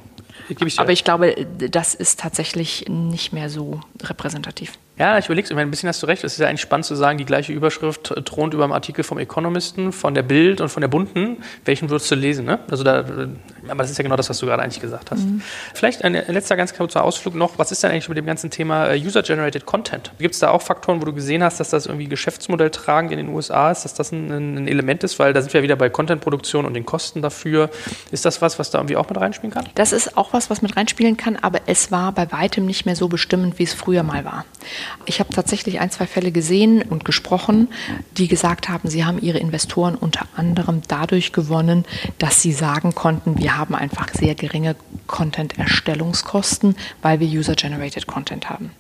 aber 0.76 0.92
ich 0.92 1.02
glaube, 1.02 1.34
das 1.58 1.94
ist 1.94 2.20
tatsächlich 2.20 2.84
nicht 2.88 3.32
mehr 3.32 3.50
so 3.50 3.80
repräsentativ. 4.00 4.78
Ja, 4.96 5.18
ich 5.18 5.24
überlege, 5.24 5.52
meine, 5.54 5.66
ein 5.66 5.70
bisschen 5.72 5.88
hast 5.88 6.00
du 6.04 6.06
recht. 6.06 6.22
Es 6.22 6.34
ist 6.34 6.38
ja 6.38 6.46
eigentlich 6.46 6.60
spannend 6.60 6.84
zu 6.84 6.94
sagen, 6.94 7.18
die 7.18 7.24
gleiche 7.24 7.52
Überschrift 7.52 8.14
thront 8.24 8.54
über 8.54 8.64
dem 8.64 8.70
Artikel 8.70 9.02
vom 9.02 9.18
Economisten, 9.18 9.90
von 9.90 10.14
der 10.14 10.22
Bild 10.22 10.60
und 10.60 10.68
von 10.68 10.82
der 10.82 10.88
Bunten. 10.88 11.38
Welchen 11.64 11.90
würdest 11.90 12.08
du 12.12 12.14
lesen? 12.14 12.44
Ne? 12.44 12.60
Also 12.70 12.84
da, 12.84 13.04
aber 13.68 13.82
das 13.82 13.90
ist 13.90 13.98
ja 13.98 14.04
genau 14.04 14.14
das, 14.14 14.30
was 14.30 14.38
du 14.38 14.46
gerade 14.46 14.62
eigentlich 14.62 14.80
gesagt 14.80 15.10
hast. 15.10 15.24
Mhm. 15.24 15.42
Vielleicht 15.74 16.04
ein 16.04 16.12
letzter 16.12 16.56
ganz 16.56 16.74
kurzer 16.74 17.02
Ausflug 17.02 17.34
noch. 17.34 17.58
Was 17.58 17.72
ist 17.72 17.82
denn 17.82 17.90
eigentlich 17.90 18.08
mit 18.08 18.18
dem 18.18 18.26
ganzen 18.26 18.50
Thema 18.50 18.86
äh, 18.92 19.00
User-Generated 19.00 19.66
Content? 19.66 20.12
Gibt 20.18 20.34
es 20.34 20.40
da 20.40 20.50
auch 20.50 20.62
Faktoren, 20.62 21.00
wo 21.00 21.06
du 21.06 21.12
gesehen 21.12 21.42
hast, 21.42 21.58
dass 21.58 21.70
das 21.70 21.86
irgendwie 21.86 22.06
Geschäftsmodell 22.06 22.70
tragend 22.70 23.10
in 23.10 23.18
den 23.18 23.28
USA 23.30 23.72
ist, 23.72 23.84
dass 23.84 23.94
das 23.94 24.12
ein, 24.12 24.30
ein 24.30 24.68
Element 24.68 25.02
ist? 25.02 25.18
Weil 25.18 25.32
da 25.32 25.42
sind 25.42 25.52
wir 25.54 25.64
wieder 25.64 25.74
bei 25.74 25.90
Content-Produktion 25.90 26.66
und 26.66 26.74
den 26.74 26.86
Kosten 26.86 27.20
dafür. 27.20 27.68
Ist 28.12 28.24
das 28.24 28.40
was, 28.40 28.60
was 28.60 28.70
da 28.70 28.78
irgendwie 28.78 28.96
auch 28.96 29.08
mit 29.08 29.18
reinspielen 29.18 29.52
kann? 29.52 29.68
Das 29.74 29.92
ist 29.92 30.16
auch 30.16 30.32
was, 30.32 30.50
was 30.50 30.62
mit 30.62 30.76
reinspielen 30.76 31.16
kann, 31.16 31.34
aber 31.34 31.62
es 31.66 31.90
war 31.90 32.12
bei 32.12 32.30
weitem 32.30 32.64
nicht 32.64 32.86
mehr 32.86 32.94
so 32.94 33.08
bestimmend, 33.08 33.58
wie 33.58 33.64
es 33.64 33.74
früher 33.74 34.04
mal 34.04 34.24
war. 34.24 34.44
Ich 35.06 35.20
habe 35.20 35.32
tatsächlich 35.32 35.80
ein, 35.80 35.90
zwei 35.90 36.06
Fälle 36.06 36.32
gesehen 36.32 36.82
und 36.82 37.04
gesprochen, 37.04 37.68
die 38.16 38.28
gesagt 38.28 38.68
haben, 38.68 38.88
sie 38.88 39.04
haben 39.04 39.20
ihre 39.20 39.38
Investoren 39.38 39.94
unter 39.94 40.26
anderem 40.36 40.82
dadurch 40.88 41.32
gewonnen, 41.32 41.84
dass 42.18 42.42
sie 42.42 42.52
sagen 42.52 42.94
konnten, 42.94 43.38
wir 43.38 43.56
haben 43.56 43.74
einfach 43.74 44.08
sehr 44.12 44.34
geringe 44.34 44.76
Content-Erstellungskosten, 45.06 46.76
weil 47.02 47.20
wir 47.20 47.28
User-Generated 47.28 48.06
Content 48.06 48.48
haben. 48.50 48.70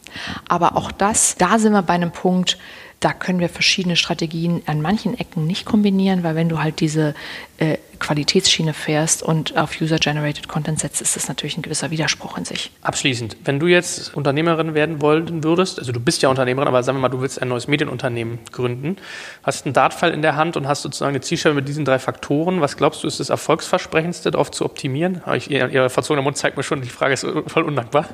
Aber 0.48 0.76
auch 0.76 0.92
das, 0.92 1.36
da 1.36 1.58
sind 1.58 1.72
wir 1.72 1.82
bei 1.82 1.94
einem 1.94 2.12
Punkt, 2.12 2.58
da 3.00 3.12
können 3.12 3.38
wir 3.38 3.50
verschiedene 3.50 3.96
Strategien 3.96 4.62
an 4.66 4.80
manchen 4.80 5.18
Ecken 5.18 5.46
nicht 5.46 5.66
kombinieren, 5.66 6.22
weil 6.22 6.36
wenn 6.36 6.48
du 6.48 6.62
halt 6.62 6.80
diese 6.80 7.14
äh, 7.58 7.76
Qualitätsschiene 8.04 8.74
fährst 8.74 9.22
und 9.22 9.56
auf 9.56 9.80
User-Generated 9.80 10.46
Content 10.46 10.78
setzt, 10.78 11.00
ist 11.00 11.16
das 11.16 11.26
natürlich 11.26 11.56
ein 11.56 11.62
gewisser 11.62 11.90
Widerspruch 11.90 12.36
in 12.36 12.44
sich. 12.44 12.70
Abschließend, 12.82 13.38
wenn 13.44 13.58
du 13.58 13.66
jetzt 13.66 14.14
Unternehmerin 14.14 14.74
werden 14.74 15.00
wollen 15.00 15.42
würdest, 15.42 15.78
also 15.78 15.90
du 15.90 16.00
bist 16.00 16.20
ja 16.20 16.28
Unternehmerin, 16.28 16.68
aber 16.68 16.82
sagen 16.82 16.98
wir 16.98 17.00
mal, 17.02 17.08
du 17.08 17.22
willst 17.22 17.40
ein 17.40 17.48
neues 17.48 17.66
Medienunternehmen 17.66 18.40
gründen, 18.52 18.98
hast 19.42 19.64
einen 19.64 19.72
Dartfall 19.72 20.12
in 20.12 20.20
der 20.20 20.36
Hand 20.36 20.58
und 20.58 20.68
hast 20.68 20.82
sozusagen 20.82 21.10
eine 21.10 21.22
Zielstelle 21.22 21.54
mit 21.54 21.66
diesen 21.66 21.86
drei 21.86 21.98
Faktoren. 21.98 22.60
Was 22.60 22.76
glaubst 22.76 23.02
du, 23.02 23.06
ist 23.06 23.20
das 23.20 23.30
erfolgsversprechendste, 23.30 24.30
darauf 24.30 24.50
zu 24.50 24.66
optimieren? 24.66 25.22
Ich, 25.34 25.50
ihr, 25.50 25.70
ihr 25.70 25.88
verzogener 25.88 26.22
Mund 26.22 26.36
zeigt 26.36 26.58
mir 26.58 26.62
schon, 26.62 26.82
die 26.82 26.90
Frage 26.90 27.14
ist 27.14 27.26
voll 27.46 27.62
undankbar. 27.62 28.06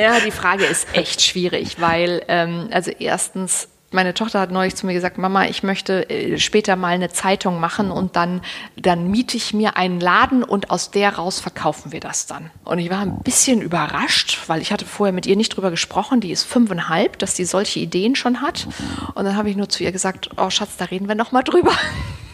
Ja, 0.00 0.20
die 0.24 0.30
Frage 0.30 0.64
ist 0.64 0.86
echt 0.94 1.20
schwierig, 1.20 1.80
weil 1.80 2.22
ähm, 2.28 2.68
also 2.70 2.90
erstens 2.98 3.68
Meine 3.90 4.12
Tochter 4.12 4.40
hat 4.40 4.50
neulich 4.50 4.76
zu 4.76 4.84
mir 4.84 4.92
gesagt, 4.92 5.16
Mama, 5.16 5.46
ich 5.46 5.62
möchte 5.62 6.10
äh, 6.10 6.38
später 6.38 6.76
mal 6.76 6.88
eine 6.88 7.08
Zeitung 7.08 7.58
machen 7.58 7.90
und 7.90 8.16
dann, 8.16 8.42
dann 8.76 9.10
miete 9.10 9.38
ich 9.38 9.54
mir 9.54 9.78
einen 9.78 9.98
Laden 9.98 10.44
und 10.44 10.70
aus 10.70 10.90
der 10.90 11.14
raus 11.14 11.40
verkaufen 11.40 11.90
wir 11.90 12.00
das 12.00 12.26
dann. 12.26 12.50
Und 12.64 12.80
ich 12.80 12.90
war 12.90 13.00
ein 13.00 13.20
bisschen 13.22 13.62
überrascht, 13.62 14.40
weil 14.46 14.60
ich 14.60 14.72
hatte 14.72 14.84
vorher 14.84 15.14
mit 15.14 15.24
ihr 15.24 15.36
nicht 15.36 15.56
drüber 15.56 15.70
gesprochen. 15.70 16.20
Die 16.20 16.32
ist 16.32 16.44
fünfeinhalb, 16.44 17.18
dass 17.18 17.32
die 17.32 17.46
solche 17.46 17.80
Ideen 17.80 18.14
schon 18.14 18.42
hat. 18.42 18.68
Und 19.14 19.24
dann 19.24 19.36
habe 19.36 19.48
ich 19.48 19.56
nur 19.56 19.70
zu 19.70 19.82
ihr 19.82 19.92
gesagt, 19.92 20.28
oh 20.36 20.50
Schatz, 20.50 20.76
da 20.76 20.84
reden 20.84 21.08
wir 21.08 21.14
noch 21.14 21.32
mal 21.32 21.42
drüber. 21.42 21.72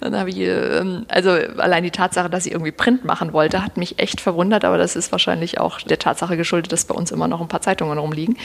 Dann 0.00 0.16
habe 0.16 0.30
ich, 0.30 0.38
ähm, 0.38 1.06
also 1.08 1.30
allein 1.30 1.82
die 1.82 1.90
Tatsache, 1.90 2.30
dass 2.30 2.44
sie 2.44 2.50
irgendwie 2.50 2.72
Print 2.72 3.04
machen 3.04 3.32
wollte, 3.32 3.62
hat 3.62 3.76
mich 3.76 3.98
echt 3.98 4.20
verwundert, 4.20 4.64
aber 4.64 4.78
das 4.78 4.96
ist 4.96 5.12
wahrscheinlich 5.12 5.60
auch 5.60 5.80
der 5.80 5.98
Tatsache 5.98 6.36
geschuldet, 6.36 6.72
dass 6.72 6.84
bei 6.84 6.94
uns 6.94 7.10
immer 7.10 7.28
noch 7.28 7.40
ein 7.40 7.48
paar 7.48 7.62
Zeitungen 7.62 7.98
rumliegen. 7.98 8.36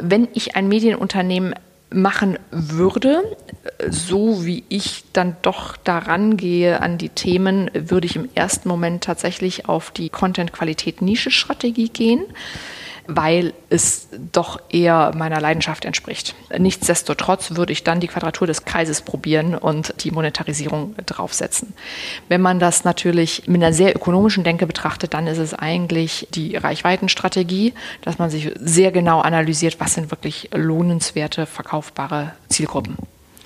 Wenn 0.00 0.28
ich 0.34 0.56
ein 0.56 0.68
Medienunternehmen 0.68 1.54
machen 1.90 2.38
würde, 2.50 3.22
so 3.88 4.44
wie 4.44 4.64
ich 4.68 5.04
dann 5.12 5.36
doch 5.42 5.76
daran 5.76 6.36
gehe 6.36 6.82
an 6.82 6.98
die 6.98 7.08
Themen, 7.08 7.70
würde 7.72 8.06
ich 8.06 8.16
im 8.16 8.28
ersten 8.34 8.68
Moment 8.68 9.04
tatsächlich 9.04 9.68
auf 9.68 9.90
die 9.90 10.10
Content-Qualität-Nische-Strategie 10.10 11.88
gehen 11.88 12.24
weil 13.08 13.54
es 13.70 14.08
doch 14.32 14.60
eher 14.68 15.12
meiner 15.16 15.40
Leidenschaft 15.40 15.86
entspricht. 15.86 16.34
Nichtsdestotrotz 16.56 17.56
würde 17.56 17.72
ich 17.72 17.82
dann 17.82 18.00
die 18.00 18.06
Quadratur 18.06 18.46
des 18.46 18.66
Kreises 18.66 19.00
probieren 19.00 19.54
und 19.54 19.94
die 20.04 20.10
Monetarisierung 20.10 20.94
draufsetzen. 21.06 21.72
Wenn 22.28 22.42
man 22.42 22.60
das 22.60 22.84
natürlich 22.84 23.48
mit 23.48 23.62
einer 23.62 23.72
sehr 23.72 23.96
ökonomischen 23.96 24.44
Denke 24.44 24.66
betrachtet, 24.66 25.14
dann 25.14 25.26
ist 25.26 25.38
es 25.38 25.54
eigentlich 25.54 26.28
die 26.34 26.56
Reichweitenstrategie, 26.56 27.72
dass 28.02 28.18
man 28.18 28.28
sich 28.28 28.52
sehr 28.60 28.92
genau 28.92 29.20
analysiert, 29.20 29.80
was 29.80 29.94
sind 29.94 30.10
wirklich 30.10 30.50
lohnenswerte, 30.54 31.46
verkaufbare 31.46 32.32
Zielgruppen. 32.50 32.98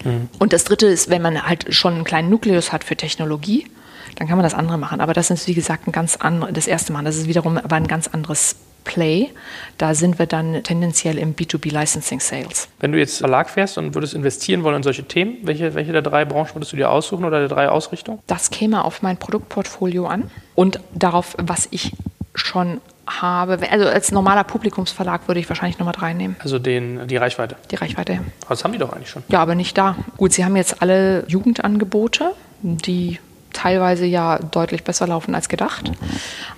Mhm. 0.02 0.28
Und 0.40 0.52
das 0.52 0.64
Dritte 0.64 0.86
ist, 0.86 1.08
wenn 1.08 1.22
man 1.22 1.40
halt 1.40 1.72
schon 1.72 1.94
einen 1.94 2.04
kleinen 2.04 2.30
Nukleus 2.30 2.72
hat 2.72 2.82
für 2.82 2.96
Technologie, 2.96 3.68
dann 4.16 4.26
kann 4.26 4.36
man 4.36 4.44
das 4.44 4.54
andere 4.54 4.76
machen. 4.76 5.00
Aber 5.00 5.14
das 5.14 5.30
ist, 5.30 5.46
wie 5.46 5.54
gesagt, 5.54 5.86
ein 5.86 5.92
ganz 5.92 6.16
anderes, 6.16 6.52
das 6.52 6.66
erste 6.66 6.92
Mal. 6.92 7.04
Das 7.04 7.16
ist 7.16 7.28
wiederum 7.28 7.58
aber 7.58 7.76
ein 7.76 7.86
ganz 7.86 8.08
anderes 8.08 8.56
Play. 8.84 9.30
Da 9.78 9.94
sind 9.94 10.18
wir 10.18 10.26
dann 10.26 10.62
tendenziell 10.62 11.18
im 11.18 11.34
B2B 11.34 11.72
Licensing 11.72 12.20
Sales. 12.20 12.68
Wenn 12.80 12.92
du 12.92 12.98
jetzt 12.98 13.18
Verlag 13.18 13.54
wärst 13.56 13.78
und 13.78 13.94
würdest 13.94 14.14
investieren 14.14 14.62
wollen 14.62 14.76
in 14.76 14.82
solche 14.82 15.04
Themen, 15.04 15.38
welche, 15.42 15.74
welche 15.74 15.92
der 15.92 16.02
drei 16.02 16.24
Branchen 16.24 16.54
würdest 16.54 16.72
du 16.72 16.76
dir 16.76 16.90
aussuchen 16.90 17.24
oder 17.24 17.40
der 17.40 17.48
drei 17.48 17.68
Ausrichtungen? 17.68 18.18
Das 18.26 18.50
käme 18.50 18.84
auf 18.84 19.02
mein 19.02 19.16
Produktportfolio 19.16 20.06
an 20.06 20.30
und 20.54 20.80
darauf, 20.94 21.36
was 21.38 21.68
ich 21.70 21.92
schon 22.34 22.80
habe. 23.06 23.58
Also 23.70 23.86
als 23.86 24.12
normaler 24.12 24.44
Publikumsverlag 24.44 25.28
würde 25.28 25.40
ich 25.40 25.48
wahrscheinlich 25.48 25.78
Nummer 25.78 25.92
drei 25.92 26.12
nehmen. 26.12 26.36
Also 26.38 26.58
den, 26.58 27.06
die 27.08 27.16
Reichweite. 27.16 27.56
Die 27.70 27.76
Reichweite, 27.76 28.14
ja. 28.14 28.18
Aber 28.42 28.50
das 28.50 28.64
haben 28.64 28.72
die 28.72 28.78
doch 28.78 28.92
eigentlich 28.92 29.10
schon. 29.10 29.22
Ja, 29.28 29.40
aber 29.40 29.54
nicht 29.54 29.76
da. 29.76 29.96
Gut, 30.16 30.32
sie 30.32 30.44
haben 30.44 30.56
jetzt 30.56 30.82
alle 30.82 31.24
Jugendangebote, 31.28 32.32
die 32.62 33.18
teilweise 33.52 34.06
ja 34.06 34.38
deutlich 34.38 34.84
besser 34.84 35.06
laufen 35.06 35.34
als 35.34 35.48
gedacht. 35.48 35.92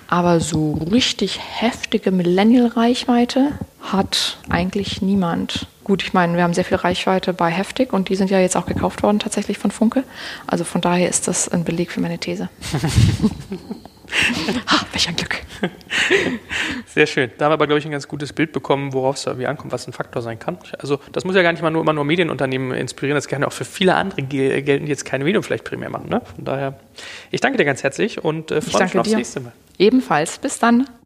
Aber 0.07 0.39
so 0.39 0.73
richtig 0.91 1.39
heftige 1.39 2.11
Millennial-Reichweite 2.11 3.53
hat 3.81 4.37
eigentlich 4.49 5.01
niemand. 5.01 5.67
Gut, 5.83 6.03
ich 6.03 6.13
meine, 6.13 6.35
wir 6.35 6.43
haben 6.43 6.53
sehr 6.53 6.65
viel 6.65 6.77
Reichweite 6.77 7.33
bei 7.33 7.49
Heftig 7.49 7.93
und 7.93 8.09
die 8.09 8.15
sind 8.15 8.31
ja 8.31 8.39
jetzt 8.39 8.57
auch 8.57 8.65
gekauft 8.65 9.03
worden 9.03 9.19
tatsächlich 9.19 9.57
von 9.57 9.71
Funke. 9.71 10.03
Also 10.47 10.63
von 10.63 10.81
daher 10.81 11.09
ist 11.09 11.27
das 11.27 11.49
ein 11.49 11.63
Beleg 11.63 11.91
für 11.91 12.01
meine 12.01 12.17
These. 12.17 12.49
ha, 14.67 14.85
welch 14.91 15.07
ein 15.07 15.15
Glück. 15.15 15.41
Sehr 16.87 17.05
schön. 17.05 17.31
Da 17.37 17.45
haben 17.45 17.51
wir 17.51 17.55
aber, 17.55 17.67
glaube 17.67 17.79
ich, 17.79 17.85
ein 17.85 17.91
ganz 17.91 18.07
gutes 18.07 18.33
Bild 18.33 18.51
bekommen, 18.51 18.93
worauf 18.93 19.17
es 19.17 19.25
irgendwie 19.25 19.47
ankommt, 19.47 19.71
was 19.71 19.87
ein 19.87 19.93
Faktor 19.93 20.21
sein 20.21 20.39
kann. 20.39 20.57
Also 20.79 20.99
das 21.11 21.25
muss 21.25 21.35
ja 21.35 21.41
gar 21.41 21.51
nicht 21.51 21.61
mal 21.61 21.69
nur, 21.69 21.81
immer 21.81 21.93
nur 21.93 22.05
Medienunternehmen 22.05 22.71
inspirieren, 22.71 23.15
das 23.15 23.27
kann 23.27 23.41
ja 23.41 23.47
auch 23.47 23.53
für 23.53 23.65
viele 23.65 23.95
andere 23.95 24.21
gelten, 24.21 24.85
die 24.85 24.89
jetzt 24.89 25.05
keine 25.05 25.23
Medium 25.23 25.43
vielleicht 25.43 25.63
primär 25.63 25.89
machen. 25.89 26.09
Ne? 26.09 26.21
Von 26.35 26.45
daher, 26.45 26.79
ich 27.31 27.41
danke 27.41 27.57
dir 27.57 27.65
ganz 27.65 27.83
herzlich 27.83 28.23
und 28.23 28.51
äh, 28.51 28.61
freue 28.61 28.83
mich 28.83 28.97
aufs 28.97 29.09
dir. 29.09 29.17
nächste 29.17 29.39
Mal. 29.41 29.53
Ebenfalls. 29.77 30.37
Bis 30.37 30.59
dann. 30.59 30.87